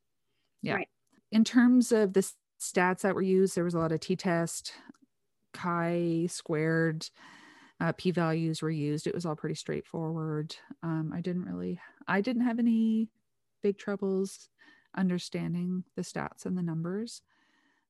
Yeah. 0.61 0.75
Right. 0.75 0.89
In 1.31 1.45
terms 1.45 1.93
of 1.93 2.13
the 2.13 2.29
stats 2.59 3.01
that 3.01 3.15
were 3.15 3.21
used, 3.21 3.55
there 3.55 3.63
was 3.63 3.75
a 3.75 3.79
lot 3.79 3.93
of 3.93 4.01
t 4.01 4.15
test, 4.17 4.73
chi 5.53 6.27
squared, 6.29 7.09
uh, 7.79 7.93
p 7.97 8.11
values 8.11 8.61
were 8.61 8.69
used. 8.69 9.07
It 9.07 9.15
was 9.15 9.25
all 9.25 9.35
pretty 9.35 9.55
straightforward. 9.55 10.55
Um, 10.83 11.11
I 11.15 11.21
didn't 11.21 11.45
really, 11.45 11.79
I 12.07 12.21
didn't 12.21 12.43
have 12.43 12.59
any 12.59 13.09
big 13.61 13.77
troubles 13.77 14.49
understanding 14.95 15.83
the 15.95 16.01
stats 16.01 16.45
and 16.45 16.57
the 16.57 16.63
numbers. 16.63 17.21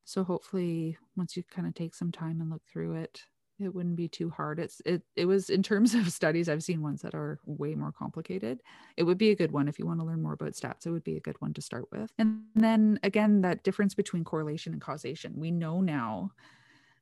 So 0.04 0.24
hopefully 0.24 0.98
once 1.16 1.38
you 1.38 1.44
kind 1.44 1.68
of 1.68 1.76
take 1.76 1.96
some 1.96 2.12
time 2.12 2.42
and 2.42 2.50
look 2.50 2.64
through 2.72 2.96
it, 2.96 3.24
it 3.60 3.76
wouldn't 3.76 3.96
be 3.96 4.08
too 4.08 4.30
hard. 4.30 4.60
It's 4.60 4.82
it 4.86 5.02
it 5.16 5.26
was 5.26 5.50
in 5.50 5.62
terms 5.62 5.94
of 5.94 6.12
studies, 6.12 6.50
I've 6.50 6.64
seen 6.64 6.82
ones 6.82 7.02
that 7.02 7.14
are 7.14 7.40
way 7.46 7.76
more 7.76 7.92
complicated. 7.92 8.62
It 8.96 9.04
would 9.04 9.18
be 9.18 9.32
a 9.32 9.36
good 9.36 9.52
one 9.52 9.68
if 9.68 9.78
you 9.78 9.86
want 9.86 10.00
to 10.00 10.06
learn 10.06 10.22
more 10.22 10.34
about 10.34 10.54
stats. 10.54 10.86
It 10.86 10.92
would 10.92 11.04
be 11.04 11.18
a 11.18 11.22
good 11.22 11.40
one 11.42 11.54
to 11.54 11.62
start 11.62 11.86
with. 11.92 12.12
And 12.18 12.44
then 12.56 13.00
again, 13.04 13.42
that 13.42 13.64
difference 13.64 13.94
between 13.96 14.24
correlation 14.24 14.74
and 14.74 14.82
causation. 14.82 15.34
We 15.36 15.52
know 15.52 15.82
now 15.82 16.32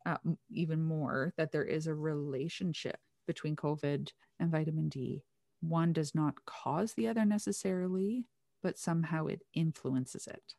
uh, 0.08 0.18
even 0.50 0.82
more 0.82 1.34
that 1.38 1.52
there 1.52 1.66
is 1.66 1.86
a 1.86 1.94
relationship 1.94 2.98
between 3.28 3.56
COVID 3.56 4.10
and 4.40 4.52
vitamin 4.52 4.88
D. 4.88 5.24
One 5.60 5.92
does 5.92 6.16
not 6.16 6.46
cause 6.46 6.94
the 6.94 7.08
other 7.10 7.26
necessarily, 7.26 8.26
but 8.64 8.80
somehow 8.80 9.28
it 9.28 9.42
influences 9.54 10.28
it. 10.28 10.56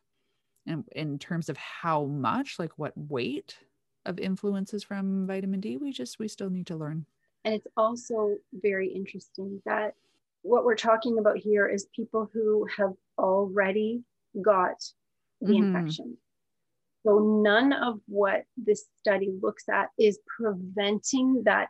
And 0.67 0.83
in 0.91 1.17
terms 1.17 1.49
of 1.49 1.57
how 1.57 2.05
much, 2.05 2.59
like 2.59 2.77
what 2.77 2.93
weight 2.95 3.57
of 4.05 4.19
influences 4.19 4.83
from 4.83 5.25
vitamin 5.25 5.59
D, 5.61 5.77
we 5.77 5.91
just, 5.91 6.19
we 6.19 6.27
still 6.27 6.49
need 6.49 6.67
to 6.67 6.75
learn. 6.75 7.05
And 7.43 7.55
it's 7.55 7.67
also 7.75 8.35
very 8.53 8.89
interesting 8.89 9.61
that 9.65 9.95
what 10.43 10.63
we're 10.63 10.75
talking 10.75 11.17
about 11.17 11.37
here 11.37 11.67
is 11.67 11.87
people 11.95 12.29
who 12.31 12.67
have 12.77 12.93
already 13.17 14.03
got 14.41 14.83
the 15.41 15.53
mm-hmm. 15.53 15.75
infection. 15.75 16.17
So 17.05 17.41
none 17.43 17.71
of 17.71 17.99
what 18.07 18.43
this 18.57 18.85
study 18.99 19.31
looks 19.41 19.69
at 19.69 19.89
is 19.97 20.19
preventing 20.37 21.43
that 21.45 21.69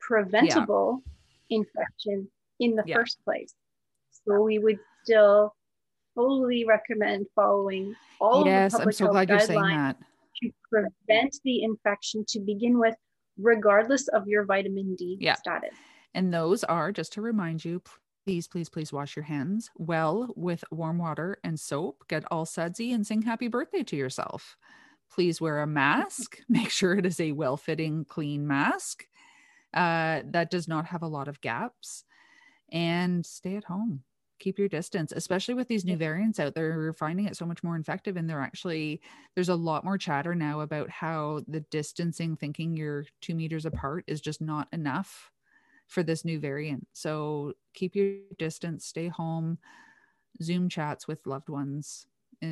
preventable 0.00 1.02
yeah. 1.48 1.58
infection 1.58 2.28
in 2.58 2.74
the 2.74 2.82
yeah. 2.86 2.96
first 2.96 3.18
place. 3.24 3.54
So 4.26 4.40
we 4.40 4.58
would 4.58 4.78
still 5.02 5.54
fully 6.14 6.64
recommend 6.64 7.26
following 7.34 7.94
all 8.20 8.46
yes, 8.46 8.74
of 8.74 8.80
the 8.80 8.84
public 8.84 8.86
I'm 8.86 8.96
so 8.96 9.04
health 9.04 9.12
glad 9.12 9.28
you're 9.28 9.40
saying 9.40 9.76
that. 9.76 9.96
to 10.42 10.50
prevent 10.70 11.36
the 11.44 11.62
infection 11.62 12.24
to 12.28 12.40
begin 12.40 12.78
with, 12.78 12.94
regardless 13.38 14.08
of 14.08 14.26
your 14.26 14.44
vitamin 14.44 14.94
D 14.94 15.18
yeah. 15.20 15.34
status. 15.34 15.74
And 16.14 16.32
those 16.32 16.64
are, 16.64 16.92
just 16.92 17.14
to 17.14 17.22
remind 17.22 17.64
you, 17.64 17.82
please, 18.24 18.48
please, 18.48 18.68
please 18.68 18.92
wash 18.92 19.16
your 19.16 19.24
hands 19.24 19.70
well 19.76 20.32
with 20.36 20.64
warm 20.70 20.98
water 20.98 21.38
and 21.44 21.58
soap. 21.58 22.04
Get 22.08 22.24
all 22.30 22.46
sudsy 22.46 22.92
and 22.92 23.06
sing 23.06 23.22
happy 23.22 23.48
birthday 23.48 23.82
to 23.84 23.96
yourself. 23.96 24.56
Please 25.12 25.40
wear 25.40 25.60
a 25.60 25.66
mask. 25.66 26.38
Make 26.48 26.70
sure 26.70 26.94
it 26.94 27.06
is 27.06 27.20
a 27.20 27.32
well 27.32 27.56
fitting, 27.56 28.04
clean 28.04 28.46
mask 28.46 29.04
uh, 29.74 30.22
that 30.30 30.50
does 30.50 30.68
not 30.68 30.86
have 30.86 31.02
a 31.02 31.08
lot 31.08 31.28
of 31.28 31.40
gaps. 31.40 32.04
And 32.70 33.24
stay 33.26 33.56
at 33.56 33.64
home 33.64 34.04
keep 34.42 34.58
your 34.58 34.68
distance 34.68 35.12
especially 35.12 35.54
with 35.54 35.68
these 35.68 35.84
new 35.84 35.96
variants 35.96 36.40
out 36.40 36.52
there 36.54 36.76
we're 36.76 36.92
finding 36.92 37.26
it 37.26 37.36
so 37.36 37.46
much 37.46 37.62
more 37.62 37.76
infective 37.76 38.16
and 38.16 38.28
they're 38.28 38.40
actually 38.40 39.00
there's 39.36 39.48
a 39.48 39.54
lot 39.54 39.84
more 39.84 39.96
chatter 39.96 40.34
now 40.34 40.60
about 40.60 40.90
how 40.90 41.40
the 41.46 41.60
distancing 41.70 42.36
thinking 42.36 42.76
you're 42.76 43.04
two 43.20 43.36
meters 43.36 43.66
apart 43.66 44.02
is 44.08 44.20
just 44.20 44.40
not 44.40 44.66
enough 44.72 45.30
for 45.92 46.02
this 46.02 46.24
new 46.24 46.38
variant 46.40 46.86
so 46.92 47.52
keep 47.74 47.94
your 47.94 48.16
distance 48.38 48.86
stay 48.86 49.08
home 49.08 49.58
zoom 50.42 50.68
chats 50.68 51.06
with 51.06 51.26
loved 51.26 51.48
ones 51.48 52.06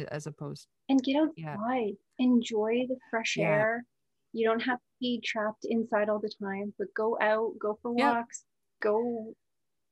as 0.09 0.26
opposed 0.26 0.66
and 0.88 1.03
get 1.03 1.16
outside 1.16 1.37
yeah. 1.38 1.87
enjoy 2.18 2.85
the 2.88 2.96
fresh 3.11 3.37
yeah. 3.37 3.46
air 3.46 3.85
you 4.33 4.46
don't 4.46 4.61
have 4.61 4.79
to 4.79 4.92
be 5.00 5.20
trapped 5.24 5.64
inside 5.64 6.09
all 6.09 6.20
the 6.20 6.33
time 6.42 6.72
but 6.79 6.87
go 6.94 7.16
out 7.20 7.53
go 7.59 7.79
for 7.83 7.92
walks 7.92 8.44
go 8.81 9.35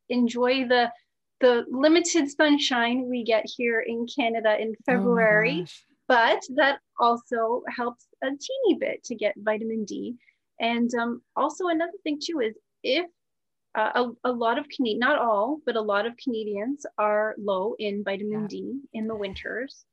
enjoy 0.08 0.66
the 0.68 0.90
the 1.40 1.64
limited 1.70 2.30
sunshine 2.30 3.08
we 3.08 3.22
get 3.22 3.44
here 3.46 3.80
in 3.80 4.06
Canada 4.06 4.61
in 4.61 4.70
Oh 4.70 4.82
February, 4.87 5.61
gosh. 5.61 5.84
but 6.08 6.42
that 6.56 6.80
also 6.98 7.62
helps 7.76 8.06
a 8.22 8.26
teeny 8.26 8.78
bit 8.78 9.04
to 9.04 9.14
get 9.14 9.34
vitamin 9.38 9.84
D. 9.84 10.16
And 10.61 10.92
um, 10.94 11.22
also 11.37 11.68
another 11.68 11.92
thing 12.02 12.18
too 12.20 12.40
is 12.40 12.54
if 12.82 13.06
uh, 13.78 13.92
a, 14.24 14.30
a 14.30 14.32
lot 14.32 14.58
of 14.58 14.68
Canadian, 14.68 14.98
not 14.98 15.18
all, 15.18 15.60
but 15.64 15.76
a 15.76 15.80
lot 15.80 16.04
of 16.04 16.16
Canadians 16.16 16.84
are 16.98 17.34
low 17.38 17.74
in 17.78 18.02
vitamin 18.02 18.42
Yeah. 18.42 18.48
D 18.48 18.80
in 18.92 19.06
the 19.06 19.14
winters, 19.14 19.84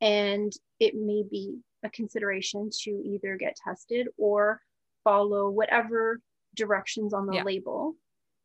and 0.00 0.52
it 0.80 0.94
may 0.96 1.22
be 1.30 1.58
a 1.84 1.90
consideration 1.90 2.68
to 2.82 2.90
either 2.90 3.36
get 3.36 3.56
tested 3.64 4.08
or 4.16 4.60
follow 5.04 5.48
whatever 5.50 6.20
directions 6.56 7.14
on 7.14 7.26
the 7.26 7.36
Yeah. 7.36 7.44
label. 7.44 7.94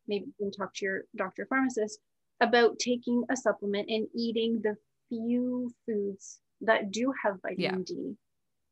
Maybe 0.06 0.26
you 0.26 0.34
can 0.38 0.50
talk 0.52 0.72
to 0.74 0.84
your 0.84 1.04
doctor 1.16 1.44
pharmacist 1.46 1.98
about 2.40 2.78
taking 2.78 3.24
a 3.30 3.36
supplement 3.36 3.88
and 3.90 4.06
eating 4.14 4.60
the 4.62 4.76
few 5.08 5.72
foods 5.86 6.40
that 6.60 6.90
do 6.92 7.12
have 7.22 7.40
vitamin 7.42 7.82
D 7.82 8.16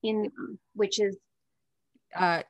in 0.04 0.22
them, 0.22 0.58
which 0.74 1.00
is, 1.00 1.16
Uh, 2.14 2.42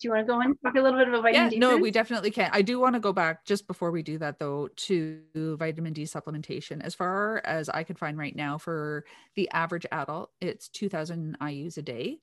do 0.00 0.06
you 0.06 0.14
want 0.14 0.26
to 0.26 0.32
go 0.32 0.40
and 0.40 0.56
talk 0.64 0.74
a 0.76 0.80
little 0.80 0.98
bit 0.98 1.08
about 1.08 1.22
vitamin 1.22 1.44
yeah, 1.46 1.50
D? 1.50 1.58
no, 1.58 1.70
foods? 1.72 1.82
we 1.82 1.90
definitely 1.90 2.30
can. 2.30 2.50
I 2.52 2.62
do 2.62 2.78
want 2.78 2.94
to 2.94 3.00
go 3.00 3.12
back 3.12 3.44
just 3.44 3.66
before 3.66 3.90
we 3.90 4.02
do 4.02 4.18
that 4.18 4.38
though 4.38 4.68
to 4.76 5.20
vitamin 5.34 5.92
D 5.92 6.04
supplementation. 6.04 6.80
As 6.82 6.94
far 6.94 7.42
as 7.44 7.68
I 7.68 7.82
could 7.82 7.98
find 7.98 8.16
right 8.16 8.34
now 8.34 8.58
for 8.58 9.04
the 9.34 9.50
average 9.50 9.86
adult, 9.90 10.30
it's 10.40 10.68
2000 10.68 11.36
IUs 11.40 11.78
a 11.78 11.82
day, 11.82 12.20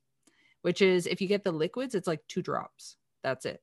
which 0.62 0.82
is 0.82 1.06
if 1.06 1.20
you 1.20 1.28
get 1.28 1.44
the 1.44 1.52
liquids, 1.52 1.96
it's 1.96 2.08
like 2.08 2.22
two 2.28 2.42
drops. 2.42 2.96
That's 3.24 3.46
it. 3.46 3.62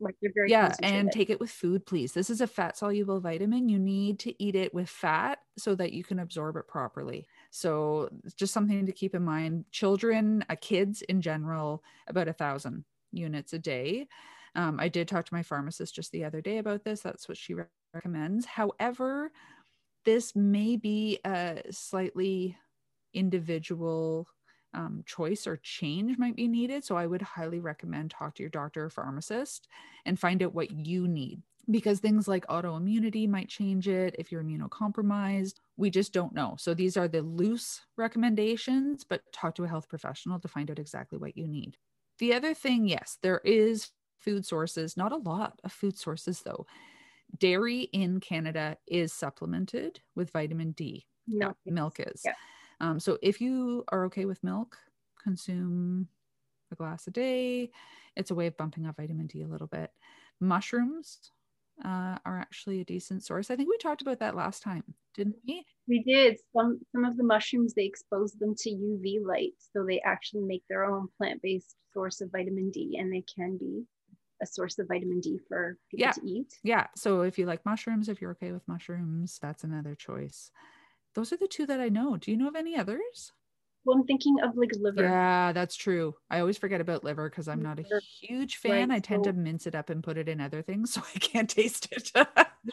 like 0.00 0.16
they're 0.20 0.32
very 0.34 0.50
yeah 0.50 0.74
and 0.82 1.10
take 1.12 1.30
it 1.30 1.38
with 1.40 1.50
food 1.50 1.86
please 1.86 2.12
this 2.12 2.28
is 2.28 2.40
a 2.40 2.46
fat 2.46 2.76
soluble 2.76 3.20
vitamin 3.20 3.68
you 3.68 3.78
need 3.78 4.18
to 4.18 4.42
eat 4.42 4.56
it 4.56 4.74
with 4.74 4.88
fat 4.88 5.38
so 5.56 5.74
that 5.76 5.92
you 5.92 6.02
can 6.02 6.18
absorb 6.18 6.56
it 6.56 6.66
properly 6.66 7.24
so 7.50 8.10
it's 8.24 8.34
just 8.34 8.52
something 8.52 8.84
to 8.84 8.92
keep 8.92 9.14
in 9.14 9.24
mind 9.24 9.64
children 9.70 10.44
uh, 10.50 10.56
kids 10.60 11.02
in 11.02 11.22
general 11.22 11.82
about 12.08 12.26
a 12.26 12.32
thousand 12.32 12.84
units 13.14 13.52
a 13.52 13.58
day 13.58 14.06
um, 14.54 14.78
i 14.80 14.88
did 14.88 15.08
talk 15.08 15.24
to 15.24 15.34
my 15.34 15.42
pharmacist 15.42 15.94
just 15.94 16.12
the 16.12 16.24
other 16.24 16.40
day 16.40 16.58
about 16.58 16.84
this 16.84 17.00
that's 17.00 17.28
what 17.28 17.38
she 17.38 17.54
recommends 17.94 18.46
however 18.46 19.30
this 20.04 20.36
may 20.36 20.76
be 20.76 21.18
a 21.24 21.62
slightly 21.70 22.56
individual 23.14 24.28
um, 24.74 25.02
choice 25.06 25.46
or 25.46 25.56
change 25.58 26.18
might 26.18 26.36
be 26.36 26.48
needed. 26.48 26.84
So 26.84 26.96
I 26.96 27.06
would 27.06 27.22
highly 27.22 27.60
recommend 27.60 28.10
talk 28.10 28.34
to 28.34 28.42
your 28.42 28.50
doctor 28.50 28.84
or 28.84 28.90
pharmacist 28.90 29.68
and 30.04 30.18
find 30.18 30.42
out 30.42 30.54
what 30.54 30.70
you 30.70 31.08
need 31.08 31.42
because 31.70 32.00
things 32.00 32.28
like 32.28 32.46
autoimmunity 32.48 33.26
might 33.28 33.48
change 33.48 33.88
it 33.88 34.14
if 34.18 34.30
you're 34.30 34.42
immunocompromised. 34.42 35.54
We 35.76 35.90
just 35.90 36.12
don't 36.12 36.34
know. 36.34 36.56
So 36.58 36.74
these 36.74 36.96
are 36.96 37.08
the 37.08 37.22
loose 37.22 37.80
recommendations, 37.96 39.04
but 39.04 39.22
talk 39.32 39.54
to 39.54 39.64
a 39.64 39.68
health 39.68 39.88
professional 39.88 40.38
to 40.40 40.48
find 40.48 40.70
out 40.70 40.78
exactly 40.78 41.18
what 41.18 41.36
you 41.36 41.48
need. 41.48 41.78
The 42.18 42.34
other 42.34 42.54
thing, 42.54 42.86
yes, 42.86 43.18
there 43.22 43.40
is 43.44 43.90
food 44.18 44.46
sources, 44.46 44.96
not 44.96 45.12
a 45.12 45.16
lot 45.16 45.60
of 45.64 45.72
food 45.72 45.98
sources 45.98 46.40
though. 46.40 46.66
Dairy 47.38 47.82
in 47.92 48.20
Canada 48.20 48.76
is 48.86 49.12
supplemented 49.12 50.00
with 50.14 50.30
vitamin 50.30 50.72
D 50.72 51.06
no, 51.26 51.54
milk 51.66 51.96
is. 51.98 52.22
Yeah. 52.24 52.34
Um, 52.80 53.00
so 53.00 53.18
if 53.22 53.40
you 53.40 53.84
are 53.88 54.04
okay 54.06 54.24
with 54.24 54.42
milk, 54.44 54.76
consume 55.22 56.08
a 56.70 56.74
glass 56.74 57.06
a 57.06 57.10
day. 57.10 57.70
It's 58.16 58.30
a 58.30 58.34
way 58.34 58.46
of 58.46 58.56
bumping 58.56 58.86
up 58.86 58.96
vitamin 58.96 59.26
D 59.26 59.42
a 59.42 59.48
little 59.48 59.66
bit. 59.66 59.90
Mushrooms 60.40 61.18
uh, 61.84 62.18
are 62.24 62.38
actually 62.38 62.80
a 62.80 62.84
decent 62.84 63.24
source. 63.24 63.50
I 63.50 63.56
think 63.56 63.68
we 63.70 63.78
talked 63.78 64.02
about 64.02 64.20
that 64.20 64.36
last 64.36 64.62
time, 64.62 64.84
didn't 65.14 65.36
we? 65.46 65.64
we 65.88 66.02
did 66.02 66.38
some 66.56 66.80
some 66.92 67.04
of 67.04 67.16
the 67.16 67.24
mushrooms. 67.24 67.74
They 67.74 67.84
expose 67.86 68.32
them 68.32 68.54
to 68.58 68.70
UV 68.70 69.24
light, 69.24 69.54
so 69.72 69.84
they 69.84 70.00
actually 70.00 70.42
make 70.42 70.62
their 70.68 70.84
own 70.84 71.08
plant-based 71.18 71.74
source 71.92 72.20
of 72.20 72.30
vitamin 72.30 72.70
D, 72.70 72.96
and 72.98 73.12
they 73.12 73.22
can 73.22 73.56
be 73.56 73.84
a 74.42 74.46
source 74.46 74.78
of 74.78 74.88
vitamin 74.88 75.20
D 75.20 75.38
for 75.48 75.78
people 75.90 76.02
Yeah. 76.06 76.12
to 76.12 76.26
eat. 76.26 76.58
Yeah. 76.62 76.86
So 76.96 77.22
if 77.22 77.38
you 77.38 77.46
like 77.46 77.64
mushrooms, 77.64 78.08
if 78.08 78.20
you're 78.20 78.32
okay 78.32 78.52
with 78.52 78.66
mushrooms, 78.68 79.38
that's 79.40 79.64
another 79.64 79.94
choice. 79.94 80.50
Those 81.14 81.32
are 81.32 81.36
the 81.36 81.46
two 81.48 81.66
that 81.66 81.80
I 81.80 81.88
know. 81.88 82.16
Do 82.16 82.30
you 82.32 82.36
know 82.36 82.48
of 82.48 82.56
any 82.56 82.76
others? 82.76 83.32
Well, 83.84 83.98
I'm 83.98 84.04
thinking 84.04 84.36
of 84.42 84.56
like 84.56 84.70
liver. 84.80 85.02
Yeah, 85.02 85.52
that's 85.52 85.76
true. 85.76 86.14
I 86.30 86.40
always 86.40 86.56
forget 86.58 86.80
about 86.80 87.04
liver 87.04 87.28
because 87.28 87.48
I'm 87.48 87.62
not 87.62 87.78
a 87.80 87.84
huge 88.20 88.56
fan. 88.56 88.88
right, 88.88 88.96
I 88.96 88.98
tend 89.00 89.24
so- 89.26 89.32
to 89.32 89.36
mince 89.38 89.66
it 89.66 89.74
up 89.74 89.90
and 89.90 90.02
put 90.02 90.16
it 90.16 90.28
in 90.28 90.40
other 90.40 90.62
things 90.62 90.92
so 90.94 91.02
I 91.14 91.18
can't 91.18 91.48
taste 91.50 91.88
it. 91.92 92.10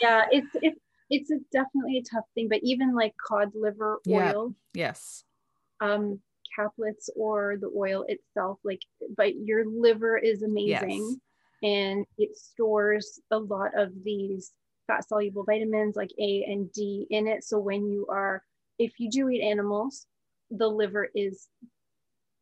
Yeah, 0.01 0.23
it's 0.31 0.47
it's 0.61 0.79
it's 1.09 1.31
a, 1.31 1.37
definitely 1.51 1.97
a 1.97 2.03
tough 2.03 2.23
thing. 2.35 2.47
But 2.49 2.59
even 2.63 2.95
like 2.95 3.13
cod 3.27 3.51
liver 3.53 3.99
Yeah. 4.05 4.31
oil, 4.33 4.55
yes. 4.73 5.25
um, 5.81 6.21
caplets 6.57 7.09
or 7.17 7.57
the 7.59 7.69
oil 7.75 8.05
itself, 8.07 8.59
like, 8.63 8.79
but 9.17 9.35
your 9.35 9.65
liver 9.65 10.17
is 10.17 10.43
amazing. 10.43 11.19
and 11.63 12.05
it 12.17 12.35
stores 12.37 13.19
a 13.31 13.37
lot 13.37 13.71
of 13.77 13.91
these 14.03 14.51
fat 14.87 15.07
soluble 15.07 15.43
vitamins 15.43 15.95
like 15.95 16.11
A 16.19 16.45
and 16.47 16.71
D 16.71 17.05
in 17.09 17.27
it. 17.27 17.43
So 17.43 17.59
when 17.59 17.85
you 17.91 18.07
are, 18.09 18.41
if 18.79 18.93
you 18.99 19.09
do 19.11 19.29
eat 19.29 19.41
animals, 19.43 20.07
the 20.51 20.67
liver 20.67 21.09
is 21.15 21.47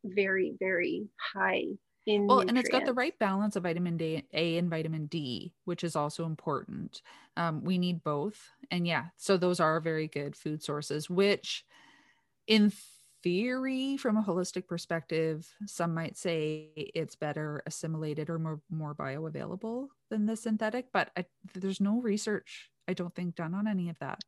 very, 0.03 0.53
very 0.59 1.07
high 1.33 1.65
in. 2.05 2.27
Well, 2.27 2.39
and 2.39 2.57
it's 2.57 2.69
got 2.69 2.85
the 2.85 2.93
right 2.93 3.17
balance 3.19 3.55
of 3.55 3.63
vitamin 3.63 3.97
D, 3.97 4.25
A 4.33 4.57
and 4.57 4.69
vitamin 4.69 5.05
D, 5.05 5.53
which 5.65 5.83
is 5.83 5.95
also 5.95 6.25
important. 6.25 7.01
Um, 7.37 7.63
we 7.63 7.77
need 7.77 8.03
both. 8.03 8.49
And 8.71 8.87
yeah, 8.87 9.05
so 9.17 9.37
those 9.37 9.59
are 9.59 9.79
very 9.79 10.07
good 10.07 10.35
food 10.35 10.63
sources, 10.63 11.09
which 11.09 11.63
in 12.47 12.71
theory, 13.21 13.97
from 13.97 14.17
a 14.17 14.23
holistic 14.23 14.67
perspective, 14.67 15.53
some 15.65 15.93
might 15.93 16.17
say 16.17 16.69
it's 16.75 17.15
better 17.15 17.61
assimilated 17.65 18.29
or 18.29 18.39
more, 18.39 18.61
more 18.69 18.95
bioavailable 18.95 19.87
than 20.09 20.25
the 20.25 20.35
synthetic, 20.35 20.87
but 20.93 21.11
I, 21.17 21.25
there's 21.53 21.81
no 21.81 21.99
research, 22.01 22.69
I 22.87 22.93
don't 22.93 23.13
think, 23.13 23.35
done 23.35 23.53
on 23.53 23.67
any 23.67 23.89
of 23.89 23.99
that. 23.99 24.19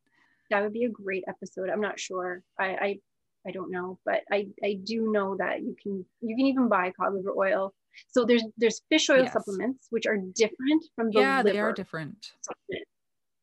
That 0.50 0.62
would 0.62 0.74
be 0.74 0.84
a 0.84 0.90
great 0.90 1.24
episode. 1.26 1.70
I'm 1.70 1.80
not 1.80 1.98
sure. 1.98 2.42
I, 2.58 2.66
I, 2.66 2.98
I 3.46 3.50
don't 3.50 3.70
know, 3.70 3.98
but 4.04 4.20
I, 4.30 4.46
I 4.62 4.78
do 4.84 5.10
know 5.10 5.36
that 5.38 5.60
you 5.62 5.76
can, 5.82 6.04
you 6.20 6.36
can 6.36 6.46
even 6.46 6.68
buy 6.68 6.92
cod 6.98 7.14
liver 7.14 7.32
oil. 7.36 7.74
So 8.08 8.24
there's, 8.24 8.44
there's 8.56 8.82
fish 8.88 9.10
oil 9.10 9.22
Yes. 9.24 9.32
supplements, 9.32 9.88
which 9.90 10.06
are 10.06 10.16
different 10.16 10.84
from 10.96 11.10
the 11.10 11.20
yeah, 11.20 11.42
they 11.42 11.58
are 11.58 11.72
different. 11.72 12.32
supplement. 12.40 12.86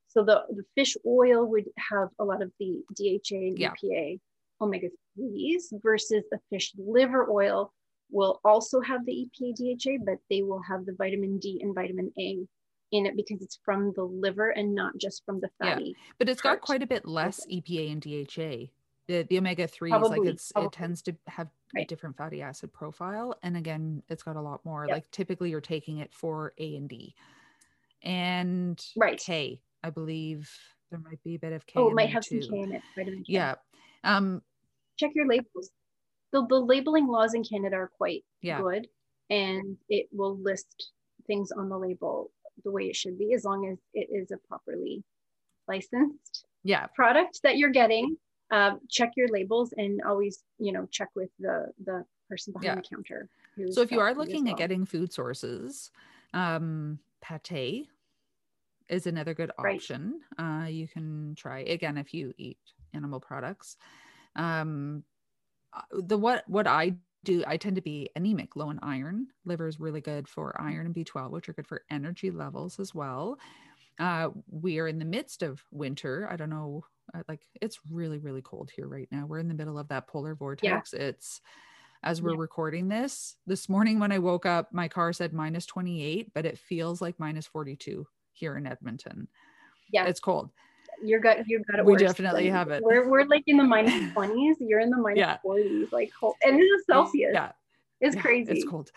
So 0.07 0.23
the, 0.23 0.41
the 0.49 0.63
fish 0.75 0.95
oil 1.05 1.45
would 1.45 1.65
have 1.91 2.09
a 2.19 2.23
lot 2.23 2.41
of 2.41 2.51
the 2.59 2.81
DHA 2.95 3.35
and 3.35 3.59
Yeah. 3.59 3.73
EPA 3.83 4.19
omega 4.61 4.87
3s 5.17 5.65
versus 5.83 6.23
the 6.31 6.39
fish 6.49 6.73
liver 6.77 7.29
oil 7.29 7.71
will 8.11 8.39
also 8.43 8.81
have 8.81 9.05
the 9.05 9.27
EPA 9.27 9.53
DHA, 9.55 10.03
but 10.05 10.17
they 10.29 10.41
will 10.41 10.61
have 10.67 10.85
the 10.85 10.93
vitamin 10.97 11.37
D 11.39 11.59
and 11.61 11.75
vitamin 11.75 12.11
A 12.19 12.39
in 12.91 13.05
it 13.05 13.15
because 13.15 13.41
it's 13.43 13.59
from 13.63 13.93
the 13.95 14.03
liver 14.03 14.49
and 14.49 14.73
not 14.73 14.97
just 14.97 15.23
from 15.25 15.39
the 15.39 15.49
fatty. 15.59 15.69
Yeah. 15.69 15.73
fatty. 15.75 15.95
But 16.17 16.29
it's 16.29 16.41
got 16.41 16.61
quite 16.61 16.81
a 16.81 16.87
bit 16.87 17.05
less 17.07 17.45
EPA 17.45 17.91
and 17.91 18.01
DHA. 18.01 18.71
The, 19.09 19.23
the 19.23 19.39
omega 19.39 19.67
3s, 19.67 19.89
like 20.07 20.19
it's 20.27 20.51
probably. 20.51 20.67
it 20.67 20.71
tends 20.71 21.01
to 21.01 21.15
have 21.27 21.47
a 21.47 21.51
Right. 21.79 21.87
different 21.87 22.15
fatty 22.15 22.43
acid 22.43 22.71
profile. 22.71 23.35
And 23.41 23.57
again, 23.57 24.03
it's 24.07 24.21
got 24.21 24.35
a 24.35 24.41
lot 24.41 24.63
more. 24.63 24.85
Yep. 24.87 24.93
Like 24.95 25.09
typically 25.11 25.49
you're 25.49 25.61
taking 25.61 25.97
it 25.97 26.13
for 26.13 26.53
A 26.59 26.75
and 26.75 26.87
D. 26.87 27.15
And 28.03 28.79
Right. 28.95 29.19
K, 29.19 29.61
I 29.83 29.89
believe 29.89 30.51
there 30.91 30.99
might 30.99 31.21
be 31.23 31.33
a 31.35 31.39
bit 31.39 31.53
of 31.53 31.65
K. 31.65 31.73
Oh, 31.79 31.89
it 31.89 31.95
might 31.95 32.09
have 32.11 32.23
too. 32.23 32.41
some 32.43 32.51
K 32.51 32.59
in 32.61 32.71
it, 32.73 32.81
vitamin 32.95 33.23
K. 33.23 33.33
Yeah. 33.33 33.55
Um, 34.03 34.43
Check 34.97 35.11
your 35.15 35.27
labels. 35.27 35.71
The, 36.31 36.45
the 36.47 36.59
labeling 36.59 37.07
laws 37.07 37.33
in 37.33 37.43
Canada 37.43 37.77
are 37.77 37.91
quite 37.97 38.23
yeah. 38.41 38.61
good 38.61 38.87
and 39.31 39.75
it 39.89 40.07
will 40.11 40.37
list 40.37 40.91
things 41.25 41.51
on 41.51 41.69
the 41.69 41.77
label 41.79 42.31
the 42.63 42.71
way 42.71 42.83
it 42.83 42.95
should 42.95 43.17
be 43.17 43.33
as 43.33 43.43
long 43.43 43.67
as 43.71 43.77
it 43.95 44.07
is 44.11 44.29
a 44.31 44.37
properly 44.47 45.03
licensed 45.67 46.45
Yeah. 46.63 46.85
product 46.95 47.39
that 47.43 47.57
you're 47.57 47.71
getting 47.71 48.17
um, 48.51 48.79
check 48.89 49.13
your 49.15 49.27
labels 49.29 49.73
and 49.77 50.01
always 50.01 50.43
you 50.59 50.71
know 50.71 50.85
check 50.87 51.09
with 51.15 51.29
the 51.39 51.71
the 51.83 52.05
person 52.29 52.53
behind 52.53 52.75
Yeah. 52.75 52.77
the 52.77 52.83
counter 52.83 53.29
So 53.69 53.81
if 53.81 53.91
you 53.91 53.99
are 53.99 54.15
looking 54.15 54.49
at 54.49 54.57
getting 54.57 54.85
food 54.85 55.13
sources, 55.13 55.91
um, 56.33 56.99
pate 57.21 57.89
is 58.89 59.05
another 59.07 59.33
good 59.33 59.51
Right. 59.63 59.83
option. 59.83 60.21
Uh, 60.37 60.67
you 60.69 60.87
can 60.87 61.35
try 61.35 61.59
again 61.59 61.97
if 61.97 62.13
you 62.13 62.33
eat 62.37 62.57
animal 62.93 63.19
products. 63.19 63.77
Um, 64.35 65.05
uh, 65.73 65.83
the 65.91 66.17
what 66.17 66.47
what 66.49 66.67
I 66.67 66.97
do, 67.23 67.43
I 67.47 67.57
tend 67.57 67.75
to 67.77 67.81
be 67.81 68.09
anemic, 68.15 68.55
low 68.55 68.69
in 68.71 68.79
iron. 68.81 69.29
Liver 69.45 69.67
is 69.67 69.79
really 69.79 70.01
good 70.01 70.27
for 70.27 70.59
iron 70.61 70.87
and 70.87 70.95
B12, 70.95 71.31
which 71.31 71.49
are 71.49 71.53
good 71.53 71.67
for 71.67 71.83
energy 71.91 72.31
levels 72.31 72.79
as 72.79 72.95
well. 72.95 73.39
Uh, 73.99 74.29
we 74.49 74.79
are 74.79 74.87
in 74.87 74.97
the 74.99 75.05
midst 75.05 75.43
of 75.43 75.61
winter. 75.71 76.27
I 76.31 76.35
don't 76.37 76.49
know, 76.49 76.85
uh, 77.13 77.21
like 77.27 77.41
it's 77.61 77.79
really 77.91 78.17
really 78.19 78.41
cold 78.41 78.71
here 78.73 78.87
right 78.87 79.07
now. 79.11 79.25
We're 79.25 79.39
in 79.39 79.47
the 79.49 79.53
middle 79.53 79.77
of 79.77 79.87
that 79.89 80.07
polar 80.07 80.35
vortex. 80.35 80.93
It's 80.93 81.41
as 82.03 82.21
we're 82.21 82.31
Yeah. 82.31 82.39
recording 82.39 82.87
this 82.87 83.35
this 83.45 83.67
morning 83.67 83.99
when 83.99 84.09
i 84.13 84.19
woke 84.19 84.45
up 84.45 84.71
my 84.71 84.87
car 84.87 85.11
said 85.11 85.33
minus 85.33 85.65
28 85.65 86.33
but 86.33 86.45
it 86.45 86.57
feels 86.57 87.01
like 87.01 87.19
minus 87.19 87.45
42 87.45 88.07
here 88.31 88.55
in 88.55 88.65
edmonton 88.65 89.27
Yeah. 89.91 90.05
it's 90.05 90.21
cold 90.21 90.49
You're 91.03 91.19
got 91.19 91.45
you 91.45 91.61
got 91.69 91.79
it. 91.79 91.85
We 91.85 91.97
definitely 91.97 92.47
have 92.47 92.69
it. 92.71 92.81
We're 92.83 93.09
we're 93.09 93.25
like 93.25 93.43
in 93.47 93.57
the 93.57 93.65
minus 93.65 93.91
minus 93.93 94.13
twenties. 94.13 94.55
You're 94.61 94.79
in 94.79 94.91
the 94.91 94.97
minus 94.97 95.17
Yeah. 95.19 95.37
forties. 95.43 95.91
Like 95.91 96.11
whole- 96.17 96.37
and 96.45 96.57
is 96.57 96.85
Celsius. 96.85 97.31
Yeah. 97.33 97.51
It's 97.99 98.15
Yeah, 98.15 98.21
crazy. 98.21 98.51
It's 98.53 98.63
cold. 98.69 98.91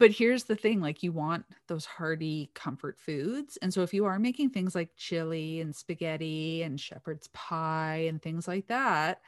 But 0.00 0.12
here's 0.12 0.44
the 0.44 0.56
thing 0.56 0.80
like, 0.80 1.02
you 1.04 1.12
want 1.12 1.44
those 1.68 1.84
hearty 1.84 2.50
comfort 2.54 2.98
foods. 2.98 3.58
And 3.58 3.72
so, 3.72 3.82
if 3.82 3.94
you 3.94 4.06
are 4.06 4.18
making 4.18 4.50
things 4.50 4.74
like 4.74 4.96
chili 4.96 5.60
and 5.60 5.76
spaghetti 5.76 6.62
and 6.62 6.80
shepherd's 6.80 7.28
pie 7.34 8.06
and 8.08 8.20
things 8.22 8.48
like 8.48 8.66
that, 8.68 9.20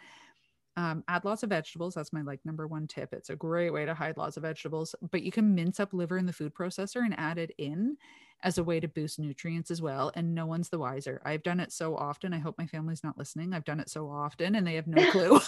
um, 0.77 1.05
add 1.09 1.25
lots 1.27 1.43
of 1.43 1.51
vegetables. 1.51 1.95
That's 1.95 2.13
my 2.15 2.23
like 2.23 2.41
number 2.47 2.67
one 2.67 2.87
tip. 2.87 3.13
It's 3.13 3.31
a 3.31 3.37
great 3.37 3.73
way 3.73 3.85
to 3.87 3.95
hide 3.95 4.17
lots 4.17 4.39
of 4.39 4.45
vegetables, 4.45 4.95
but 5.11 5.23
you 5.23 5.33
can 5.33 5.55
mince 5.55 5.81
up 5.81 5.93
liver 5.93 6.19
in 6.19 6.27
the 6.27 6.33
food 6.33 6.55
processor 6.55 7.05
and 7.05 7.19
add 7.19 7.39
it 7.39 7.53
in 7.59 7.99
as 8.43 8.59
a 8.59 8.65
way 8.65 8.81
to 8.81 8.89
boost 8.89 9.19
nutrients 9.19 9.71
as 9.71 9.83
well. 9.83 10.11
And 10.17 10.35
no 10.35 10.47
one's 10.47 10.71
the 10.71 10.79
wiser. 10.79 11.21
I've 11.25 11.43
done 11.43 11.61
it 11.61 11.73
so 11.73 11.97
often. 11.97 12.33
I 12.33 12.39
hope 12.39 12.57
my 12.59 12.67
family's 12.67 13.05
not 13.05 13.19
listening. 13.19 13.53
I've 13.53 13.65
done 13.67 13.81
it 13.81 13.91
so 13.91 14.09
often 14.11 14.55
and 14.55 14.67
they 14.67 14.77
have 14.77 14.87
no 14.89 15.11
clue 15.11 15.41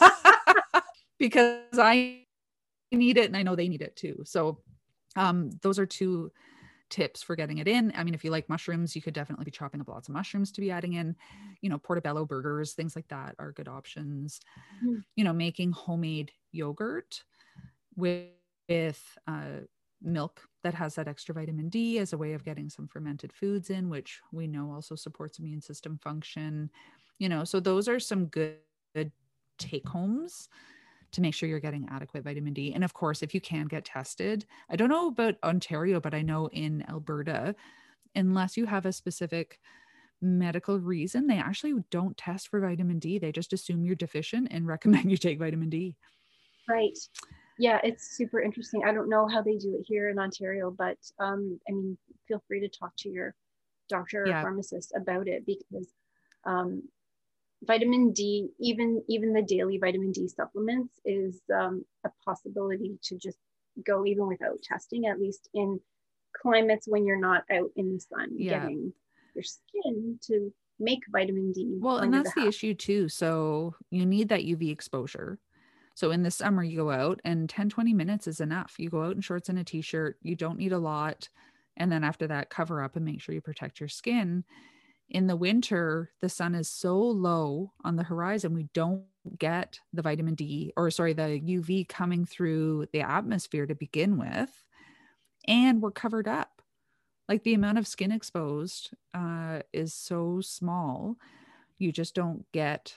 because 1.18 1.78
I 1.78 2.24
need 2.96 3.16
it 3.18 3.26
and 3.26 3.36
I 3.36 3.42
know 3.42 3.56
they 3.56 3.68
need 3.68 3.82
it 3.82 3.96
too. 3.96 4.22
So 4.24 4.62
um 5.16 5.50
those 5.62 5.78
are 5.78 5.86
two 5.86 6.32
tips 6.90 7.22
for 7.22 7.36
getting 7.36 7.58
it 7.58 7.68
in. 7.68 7.92
I 7.96 8.04
mean, 8.04 8.14
if 8.14 8.24
you 8.24 8.30
like 8.30 8.48
mushrooms, 8.48 8.96
you 8.96 9.02
could 9.02 9.14
definitely 9.14 9.46
be 9.46 9.50
chopping 9.52 9.80
up 9.80 9.88
lots 9.88 10.08
of 10.08 10.14
mushrooms 10.14 10.52
to 10.52 10.60
be 10.60 10.70
adding 10.70 10.94
in, 10.94 11.16
you 11.62 11.70
know, 11.70 11.78
portobello 11.78 12.26
burgers, 12.26 12.74
things 12.74 12.96
like 12.96 13.08
that 13.08 13.36
are 13.38 13.52
good 13.52 13.68
options. 13.68 14.40
Mhm. 14.80 15.02
You 15.16 15.24
know, 15.24 15.32
making 15.32 15.72
homemade 15.72 16.32
yogurt 16.52 17.24
with, 17.96 18.30
with 18.68 19.18
uh, 19.26 19.60
milk 20.00 20.48
that 20.62 20.74
has 20.74 20.94
that 20.96 21.08
extra 21.08 21.34
vitamin 21.34 21.68
D 21.68 21.98
as 21.98 22.12
a 22.12 22.18
way 22.18 22.32
of 22.34 22.44
getting 22.44 22.70
some 22.70 22.88
fermented 22.88 23.32
foods 23.32 23.70
in, 23.70 23.88
which 23.90 24.20
we 24.32 24.46
know 24.46 24.72
also 24.72 24.94
supports 24.96 25.38
immune 25.38 25.60
system 25.62 25.98
function. 25.98 26.70
You 27.18 27.28
know, 27.28 27.44
so 27.44 27.60
those 27.60 27.88
are 27.88 28.00
some 28.00 28.26
good, 28.26 28.60
good 28.94 29.12
take 29.58 29.88
homes 29.88 30.48
to 31.12 31.20
make 31.20 31.34
sure 31.34 31.48
you're 31.48 31.60
getting 31.60 31.88
adequate 31.90 32.24
vitamin 32.24 32.52
D. 32.52 32.72
And 32.74 32.82
of 32.82 32.94
course, 32.94 33.22
if 33.22 33.34
you 33.34 33.40
can 33.40 33.66
get 33.66 33.84
tested, 33.84 34.46
I 34.68 34.76
don't 34.76 34.88
know 34.88 35.08
about 35.08 35.36
Ontario, 35.44 36.00
but 36.00 36.14
I 36.14 36.22
know 36.22 36.48
in 36.48 36.84
Alberta, 36.88 37.54
unless 38.14 38.56
you 38.56 38.66
have 38.66 38.86
a 38.86 38.92
specific 38.92 39.60
medical 40.20 40.78
reason, 40.78 41.26
they 41.26 41.38
actually 41.38 41.74
don't 41.90 42.16
test 42.16 42.48
for 42.48 42.60
vitamin 42.60 42.98
D. 42.98 43.18
They 43.18 43.32
just 43.32 43.52
assume 43.52 43.84
you're 43.84 43.94
deficient 43.94 44.48
and 44.50 44.66
recommend 44.74 45.10
you 45.10 45.16
take 45.16 45.38
vitamin 45.38 45.68
D. 45.68 45.96
Right. 46.68 46.96
Yeah, 47.58 47.80
it's 47.84 48.16
super 48.16 48.40
interesting. 48.40 48.82
I 48.86 48.92
don't 48.92 49.10
know 49.10 49.28
how 49.28 49.42
they 49.42 49.56
do 49.56 49.76
it 49.78 49.84
here 49.86 50.08
in 50.08 50.18
Ontario, 50.18 50.70
but 50.70 50.96
um, 51.18 51.60
I 51.68 51.72
mean, 51.72 51.98
feel 52.26 52.42
free 52.48 52.60
to 52.60 52.68
talk 52.68 52.92
to 52.98 53.10
your 53.10 53.34
doctor 53.88 54.22
or 54.22 54.26
Yeah. 54.26 54.42
pharmacist 54.42 54.92
about 54.96 55.28
it 55.28 55.44
because 55.44 55.88
um, 56.44 56.82
vitamin 57.62 58.12
D, 58.12 58.48
even 58.58 59.02
even 59.08 59.32
the 59.32 59.42
daily 59.42 59.78
vitamin 59.78 60.12
D 60.12 60.28
supplements, 60.28 60.94
is 61.04 61.40
um, 61.54 61.84
a 62.04 62.10
possibility 62.24 62.98
to 63.04 63.16
just 63.16 63.38
go 63.86 64.04
even 64.04 64.26
without 64.26 64.60
testing, 64.62 65.06
at 65.06 65.20
least 65.20 65.48
in 65.54 65.80
climates 66.40 66.86
when 66.88 67.04
you're 67.06 67.20
not 67.20 67.44
out 67.50 67.70
in 67.76 67.92
the 67.92 68.00
sun, 68.00 68.30
Yeah. 68.36 68.60
getting 68.60 68.92
your 69.34 69.44
skin 69.44 70.18
to 70.26 70.52
make 70.78 71.00
vitamin 71.10 71.52
D. 71.52 71.78
Well, 71.80 71.98
and 71.98 72.12
that's 72.12 72.34
the 72.34 72.40
house. 72.42 72.48
issue 72.48 72.74
too. 72.74 73.08
So 73.08 73.74
you 73.90 74.04
need 74.04 74.28
that 74.30 74.44
UV 74.44 74.70
exposure. 74.70 75.38
So 75.94 76.10
in 76.10 76.22
the 76.22 76.30
summer, 76.30 76.64
you 76.64 76.76
go 76.78 76.90
out 76.90 77.20
and 77.24 77.48
10, 77.48 77.68
20 77.68 77.92
minutes 77.92 78.26
is 78.26 78.40
enough. 78.40 78.74
You 78.78 78.88
go 78.88 79.04
out 79.04 79.14
in 79.14 79.20
shorts 79.20 79.48
and 79.48 79.58
a 79.58 79.64
t 79.64 79.82
shirt. 79.82 80.16
You 80.22 80.34
don't 80.34 80.58
need 80.58 80.72
a 80.72 80.78
lot. 80.78 81.28
And 81.76 81.90
then 81.92 82.02
after 82.04 82.26
that, 82.28 82.50
cover 82.50 82.82
up 82.82 82.96
and 82.96 83.04
make 83.04 83.20
sure 83.20 83.34
you 83.34 83.40
protect 83.40 83.78
your 83.80 83.88
skin. 83.88 84.44
In 85.12 85.26
the 85.26 85.36
winter, 85.36 86.10
the 86.22 86.30
sun 86.30 86.54
is 86.54 86.70
so 86.70 86.98
low 86.98 87.72
on 87.84 87.96
the 87.96 88.02
horizon, 88.02 88.54
we 88.54 88.68
don't 88.72 89.04
get 89.38 89.78
the 89.92 90.00
vitamin 90.00 90.34
D 90.34 90.72
or, 90.74 90.90
sorry, 90.90 91.12
the 91.12 91.38
UV 91.38 91.86
coming 91.86 92.24
through 92.24 92.86
the 92.92 93.02
atmosphere 93.02 93.66
to 93.66 93.74
begin 93.74 94.16
with. 94.16 94.50
And 95.46 95.82
we're 95.82 95.90
covered 95.90 96.26
up. 96.26 96.62
Like 97.28 97.42
the 97.42 97.54
amount 97.54 97.76
of 97.76 97.86
skin 97.86 98.10
exposed 98.10 98.94
uh, 99.14 99.60
is 99.72 99.94
so 99.94 100.40
small 100.40 101.16
you 101.78 101.92
just 101.92 102.14
don't 102.14 102.50
get 102.52 102.94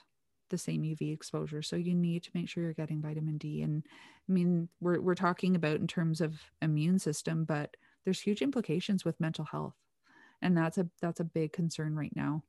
the 0.49 0.57
same 0.57 0.83
UV 0.83 1.11
exposure. 1.13 1.61
So 1.61 1.75
you 1.75 1.95
need 1.95 2.23
to 2.23 2.31
make 2.33 2.47
sure 2.47 2.63
you're 2.63 2.73
getting 2.73 3.01
vitamin 3.01 3.37
D. 3.37 3.61
And 3.61 3.83
I 4.29 4.31
mean, 4.31 4.69
we're 4.79 5.01
we're 5.01 5.15
talking 5.15 5.55
about 5.55 5.77
in 5.77 5.87
terms 5.87 6.21
of 6.21 6.39
immune 6.61 6.99
system, 6.99 7.43
but 7.43 7.75
there's 8.03 8.21
huge 8.21 8.41
implications 8.41 9.03
with 9.03 9.19
mental 9.19 9.45
health. 9.45 9.75
And 10.41 10.57
that's 10.57 10.77
a 10.77 10.89
that's 11.01 11.19
a 11.19 11.23
big 11.25 11.53
concern 11.53 11.95
right 11.95 12.15
now. 12.15 12.43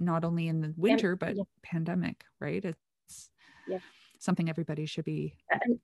Not 0.00 0.24
only 0.24 0.48
in 0.48 0.60
the 0.62 0.74
winter, 0.76 1.16
but 1.16 1.36
yeah. 1.36 1.44
pandemic, 1.62 2.24
right? 2.40 2.64
It's 2.64 3.30
Yeah. 3.66 3.78
something 4.18 4.48
everybody 4.48 4.86
should 4.86 5.04
be 5.04 5.34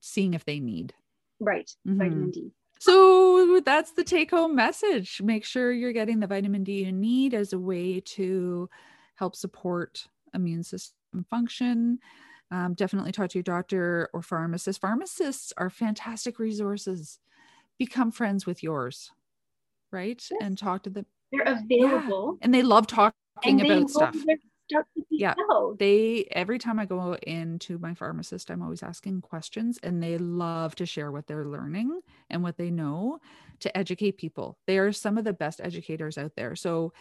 seeing 0.01 0.35
if 0.35 0.45
they 0.45 0.61
need. 0.61 0.95
right, 1.41 1.70
Mhm. 1.87 1.99
vitamin 1.99 2.31
D. 2.31 2.53
So 2.81 3.61
that's 3.61 3.93
the 3.93 4.05
take 4.05 4.31
home 4.31 4.55
message. 4.55 5.22
Make 5.22 5.45
sure 5.45 5.72
you're 5.72 5.93
getting 5.93 6.20
the 6.20 6.27
vitamin 6.27 6.64
D 6.64 6.85
you 6.85 6.93
need 6.93 7.35
as 7.35 7.53
a 7.53 7.59
way 7.59 8.01
to 8.01 8.68
help 9.16 9.37
support 9.37 10.09
immune 10.35 10.64
system 10.64 11.25
function. 11.31 12.01
Um, 12.51 12.75
definitely 12.75 13.12
talk 13.12 13.31
to 13.31 13.39
your 13.39 13.45
doctor 13.45 14.11
or 14.12 14.22
pharmacist. 14.22 14.81
Pharmacists 14.81 15.53
are 15.57 15.70
fantastic 15.70 16.39
resources. 16.39 17.20
Become 17.79 18.12
friends 18.12 18.47
with 18.47 18.62
yours, 18.62 19.12
right? 19.95 20.22
Yes. 20.30 20.38
And 20.42 20.59
talk 20.59 20.82
to 20.84 20.90
them. 20.90 21.07
They're 21.32 21.42
available. 21.42 22.38
And 22.42 22.53
they 22.53 22.62
love 22.62 22.86
talking 22.86 23.14
and 23.45 23.61
about 23.62 23.90
stuff 23.90 24.24
Yeah. 25.11 25.34
out. 25.51 25.78
they 25.78 26.24
every 26.32 26.59
time 26.59 26.78
i 26.78 26.86
go 26.86 27.14
into 27.16 27.78
my 27.78 27.95
pharmacist 27.95 28.51
i'm 28.51 28.62
always 28.62 28.82
asking 28.82 29.20
questions 29.20 29.78
and 29.82 30.03
they 30.03 30.18
love 30.18 30.74
to 30.76 30.86
share 30.86 31.11
what 31.12 31.26
they're 31.26 31.47
learning 31.47 32.01
and 32.30 32.42
what 32.42 32.57
they 32.57 32.70
know 32.70 33.18
to 33.61 33.76
educate 33.76 34.16
people 34.18 34.59
they 34.66 34.78
are 34.78 34.92
some 34.92 35.18
of 35.18 35.24
the 35.24 35.32
best 35.32 35.61
educators 35.61 36.16
out 36.16 36.32
there 36.36 36.55
so 36.57 36.92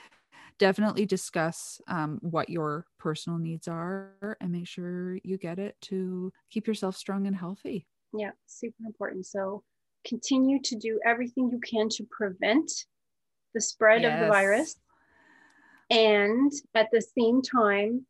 definitely 0.59 1.05
discuss 1.05 1.81
um, 1.87 2.19
what 2.21 2.49
your 2.49 2.85
personal 2.99 3.39
needs 3.39 3.67
are 3.67 4.37
and 4.41 4.51
make 4.51 4.67
sure 4.67 5.17
you 5.23 5.37
get 5.37 5.59
it 5.59 5.75
to 5.81 6.31
keep 6.49 6.67
yourself 6.67 6.95
strong 6.95 7.27
and 7.27 7.35
healthy 7.35 7.87
Yeah, 8.13 8.31
super 8.45 8.83
important. 8.85 9.25
So 9.25 9.63
continue 10.06 10.60
to 10.64 10.76
do 10.76 10.99
everything 11.06 11.49
you 11.49 11.60
can 11.60 11.89
to 11.89 12.06
prevent 12.12 12.72
the 13.54 13.62
spread 13.62 14.04
of 14.06 14.20
the 14.20 14.28
virus. 14.28 14.76
And 15.89 16.51
at 16.76 16.89
the 16.91 17.01
same 17.01 17.41
time, 17.41 18.06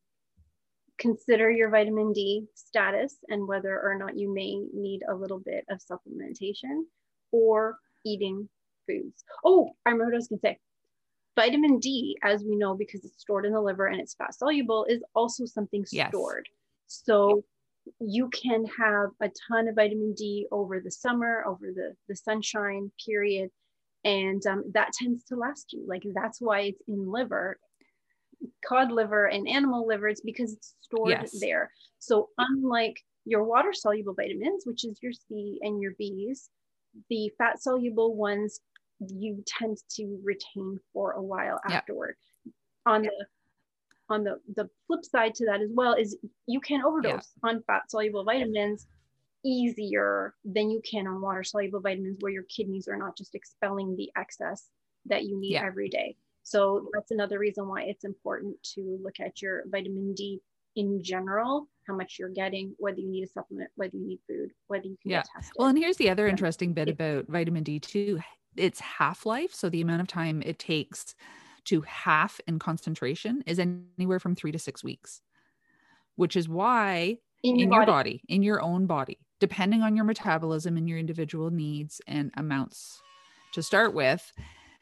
consider 0.98 1.50
your 1.50 1.70
vitamin 1.70 2.14
D 2.14 2.46
status 2.56 3.18
and 3.28 3.48
whether 3.48 3.80
or 3.82 3.98
not 3.98 4.18
you 4.18 4.34
may 4.34 4.58
need 4.74 5.02
a 5.10 5.16
little 5.16 5.40
bit 5.40 5.66
of 5.70 5.80
supplementation 5.80 6.84
or 7.32 7.78
eating 8.06 8.48
foods. 8.88 9.24
Oh, 9.44 9.72
I 9.86 9.90
remember 9.90 10.12
what 10.12 10.14
I 10.14 10.18
was 10.18 10.28
going 10.28 10.40
to 10.40 10.48
say. 10.48 10.60
Vitamin 11.36 11.80
D, 11.80 12.18
as 12.24 12.44
we 12.44 12.56
know, 12.56 12.76
because 12.76 13.04
it's 13.04 13.20
stored 13.20 13.46
in 13.46 13.54
the 13.54 13.62
liver 13.62 13.88
and 13.88 14.00
it's 14.00 14.14
fat 14.14 14.36
soluble, 14.36 14.86
is 14.88 15.04
also 15.16 15.46
something 15.46 15.84
stored. 15.86 15.98
Yes. 15.98 16.10
stored. 16.10 16.48
So 16.88 17.44
you 18.00 18.30
can 18.30 18.66
have 18.78 19.10
a 19.22 19.30
ton 19.48 19.68
of 19.68 19.76
vitamin 19.76 20.14
D 20.14 20.48
over 20.52 20.80
the 20.80 20.92
summer, 20.92 21.44
over 21.46 21.72
the, 21.74 21.94
the 22.08 22.16
sunshine 22.16 22.92
period. 23.06 23.50
And 24.06 24.46
um, 24.46 24.66
that 24.74 24.92
tends 24.94 25.24
to 25.26 25.36
last 25.36 25.72
you. 25.72 25.86
Like 25.88 26.04
that's 26.14 26.42
why 26.42 26.62
it's 26.62 26.82
in 26.88 27.10
liver, 27.10 27.58
cod 28.68 28.92
liver 28.92 29.28
and 29.28 29.48
animal 29.48 29.88
liver. 29.88 30.10
It's 30.10 30.22
because 30.22 30.54
it's 30.54 30.76
stored 30.82 31.12
Yes. 31.12 31.40
there. 31.40 31.72
So 32.00 32.30
unlike 32.38 33.00
your 33.26 33.46
water 33.46 33.72
soluble 33.74 34.14
vitamins, 34.14 34.64
which 34.66 34.84
is 34.84 35.00
your 35.02 35.14
C 35.14 35.60
and 35.62 35.82
your 35.82 35.94
Bs, 35.94 36.50
the 37.10 37.32
fat 37.38 37.62
soluble 37.62 38.16
ones 38.16 38.60
you 39.00 39.44
tend 39.48 39.78
to 39.92 40.20
retain 40.24 40.80
for 40.94 41.12
a 41.14 41.22
while 41.22 41.60
Yeah. 41.70 41.78
afterward. 41.78 42.16
On 42.86 43.04
the 43.04 43.12
on 44.10 44.24
the 44.24 44.40
the 44.56 44.70
flip 44.88 45.04
side 45.06 45.34
to 45.36 45.46
that 45.46 45.62
as 45.62 45.72
well 45.74 45.94
is 45.94 46.18
you 46.48 46.60
can 46.60 46.82
overdose 46.84 47.32
on 47.44 47.64
fat 47.64 47.90
soluble 47.90 48.24
vitamins 48.24 48.88
easier 49.46 50.36
than 50.46 50.70
you 50.70 50.82
can 50.90 51.08
on 51.08 51.22
water 51.22 51.44
soluble 51.44 51.80
vitamins 51.82 52.18
where 52.22 52.32
your 52.32 52.44
kidneys 52.44 52.88
are 52.88 52.98
not 52.98 53.18
just 53.18 53.36
expelling 53.36 53.96
the 53.96 54.10
excess 54.18 54.70
that 55.06 55.24
you 55.26 55.40
need 55.40 55.54
Yeah. 55.54 55.66
every 55.66 55.90
day. 55.90 56.16
So 56.44 56.90
that's 56.94 57.12
another 57.12 57.40
reason 57.40 57.68
why 57.68 57.84
it's 57.84 58.04
important 58.06 58.62
to 58.76 59.00
look 59.02 59.20
at 59.20 59.42
your 59.42 59.64
vitamin 59.68 60.14
D 60.14 60.42
in 60.76 61.04
general, 61.04 61.68
how 61.88 61.96
much 61.96 62.18
you're 62.20 62.30
getting, 62.30 62.74
whether 62.80 63.00
you 63.00 63.08
need 63.10 63.24
a 63.24 63.28
supplement, 63.28 63.70
whether 63.76 63.96
you 63.96 64.06
need 64.08 64.20
food, 64.28 64.52
whether 64.68 64.86
you 64.88 64.98
can 65.02 65.12
Yeah. 65.12 65.18
get 65.20 65.30
tested. 65.36 65.56
Well, 65.58 65.68
and 65.70 65.78
here's 65.78 65.98
the 65.98 66.10
other 66.10 66.26
Yeah. 66.26 66.32
interesting 66.32 66.74
bit 66.74 66.88
It- 66.88 66.92
about 66.94 67.28
vitamin 67.28 67.64
D 67.64 67.80
too. 67.80 68.20
Its 68.56 68.80
half 68.80 69.26
life, 69.26 69.54
so 69.54 69.70
the 69.70 69.82
amount 69.82 70.02
of 70.02 70.08
time 70.08 70.42
it 70.44 70.60
takes 70.60 71.16
to 71.66 71.82
half 71.82 72.40
in 72.48 72.60
concentration, 72.60 73.44
is 73.46 73.60
anywhere 73.60 74.20
from 74.20 74.36
three 74.36 74.52
to 74.52 74.60
six 74.60 74.84
weeks, 74.84 75.22
which 76.16 76.36
is 76.36 76.48
why 76.50 77.18
in, 77.44 77.60
in 77.60 77.72
your 77.72 77.86
body, 77.86 78.22
in 78.28 78.44
your 78.44 78.62
own 78.62 78.86
body, 78.86 79.20
depending 79.40 79.82
on 79.82 79.96
your 79.96 80.06
metabolism 80.06 80.78
and 80.78 80.88
your 80.88 80.98
individual 80.98 81.52
needs 81.52 82.02
and 82.08 82.32
amounts 82.38 83.02
to 83.54 83.62
start 83.62 83.94
with, 83.94 84.32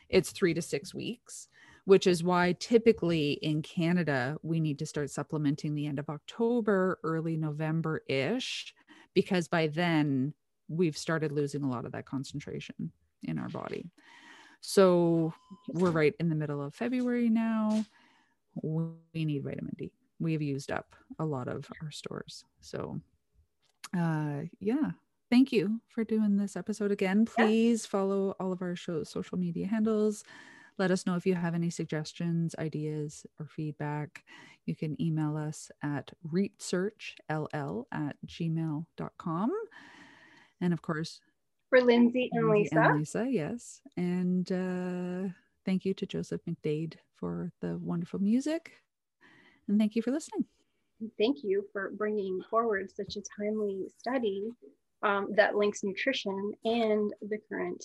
it's 0.10 0.32
three 0.32 0.54
to 0.54 0.62
six 0.62 0.94
weeks. 0.94 1.48
which 1.86 2.08
is 2.08 2.24
why 2.24 2.56
typically 2.60 3.34
in 3.42 3.62
Canada, 3.62 4.38
we 4.44 4.60
need 4.60 4.80
to 4.80 4.86
start 4.86 5.10
supplementing 5.10 5.74
the 5.76 5.88
end 5.88 6.00
of 6.00 6.10
October, 6.10 7.00
early 7.04 7.36
November 7.36 8.02
ish, 8.08 8.74
because 9.14 9.48
by 9.48 9.68
then 9.68 10.34
we've 10.68 10.98
started 10.98 11.32
losing 11.32 11.64
a 11.64 11.70
lot 11.70 11.86
of 11.86 11.92
that 11.92 12.06
concentration 12.06 12.92
in 13.24 13.38
our 13.38 13.50
body. 13.50 13.90
So 14.62 15.34
we're 15.68 15.92
right 15.92 16.14
in 16.20 16.30
the 16.30 16.36
middle 16.36 16.62
of 16.62 16.74
February 16.76 17.30
now. 17.30 17.84
We 18.62 18.86
need 19.14 19.44
vitamin 19.44 19.76
D. 19.78 19.92
We 20.20 20.34
have 20.34 20.42
used 20.42 20.72
up 20.72 20.96
a 21.20 21.26
lot 21.26 21.48
of 21.48 21.68
our 21.82 21.92
stores. 21.92 22.46
So, 22.62 23.02
uh, 23.98 24.42
yeah, 24.60 24.92
thank 25.32 25.52
you 25.52 25.82
for 25.88 26.04
doing 26.04 26.38
this 26.38 26.56
episode 26.56 26.92
again. 26.92 27.26
Please 27.26 27.86
follow 27.86 28.36
all 28.40 28.52
of 28.52 28.62
our 28.62 28.76
show 28.76 29.04
social 29.04 29.38
media 29.38 29.66
handles. 29.66 30.24
Let 30.78 30.92
us 30.92 31.06
know 31.06 31.16
if 31.16 31.26
you 31.26 31.36
have 31.36 31.56
any 31.56 31.70
suggestions, 31.70 32.56
ideas, 32.60 33.26
or 33.40 33.48
feedback. 33.48 34.24
You 34.66 34.76
can 34.76 35.00
email 35.02 35.38
us 35.38 35.72
at 35.84 36.12
researchll 36.32 37.86
at 37.92 38.16
gmail.com. 38.26 39.52
And 40.62 40.74
of 40.74 40.82
course, 40.82 41.20
For 41.72 41.80
Lindsay 41.80 42.30
and 42.34 42.50
Lindsay 42.50 42.76
Lisa. 42.76 42.90
and 42.90 43.00
Lisa, 43.00 43.28
yes. 43.30 43.82
And 43.96 44.52
uh, 44.52 45.32
thank 45.66 45.86
you 45.86 45.94
to 45.94 46.06
Joseph 46.06 46.42
McDade 46.46 46.96
for 47.16 47.54
the 47.62 47.78
wonderful 47.78 48.20
music. 48.20 48.74
And 49.70 49.80
thank 49.80 49.96
you 49.96 50.02
for 50.02 50.12
listening. 50.12 50.44
Thank 51.18 51.38
you 51.44 51.66
for 51.72 51.92
bringing 51.92 52.42
forward 52.50 52.92
such 52.94 53.16
a 53.16 53.22
timely 53.40 53.88
study 53.98 54.50
um, 55.02 55.30
that 55.38 55.56
links 55.56 55.82
nutrition 55.82 56.52
and 56.66 57.14
the 57.22 57.38
current 57.50 57.84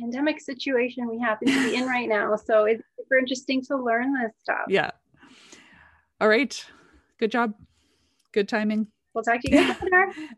pandemic 0.00 0.40
situation 0.40 1.08
we 1.08 1.20
happen 1.20 1.46
to 1.46 1.70
be 1.70 1.76
in 1.76 1.86
right 1.86 2.08
now. 2.08 2.34
So 2.34 2.64
it's 2.64 2.82
super 2.98 3.18
interesting 3.18 3.62
to 3.66 3.76
learn 3.76 4.12
this 4.20 4.32
stuff. 4.42 4.66
Yeah. 4.68 4.90
All 6.20 6.28
right. 6.28 6.60
Good 7.18 7.30
job. 7.30 7.54
Good 8.32 8.48
timing. 8.48 8.88
We'll 9.14 9.22
talk 9.22 9.40
to 9.42 9.50
you 9.50 9.58
guys 9.58 9.80
later. 9.80 10.12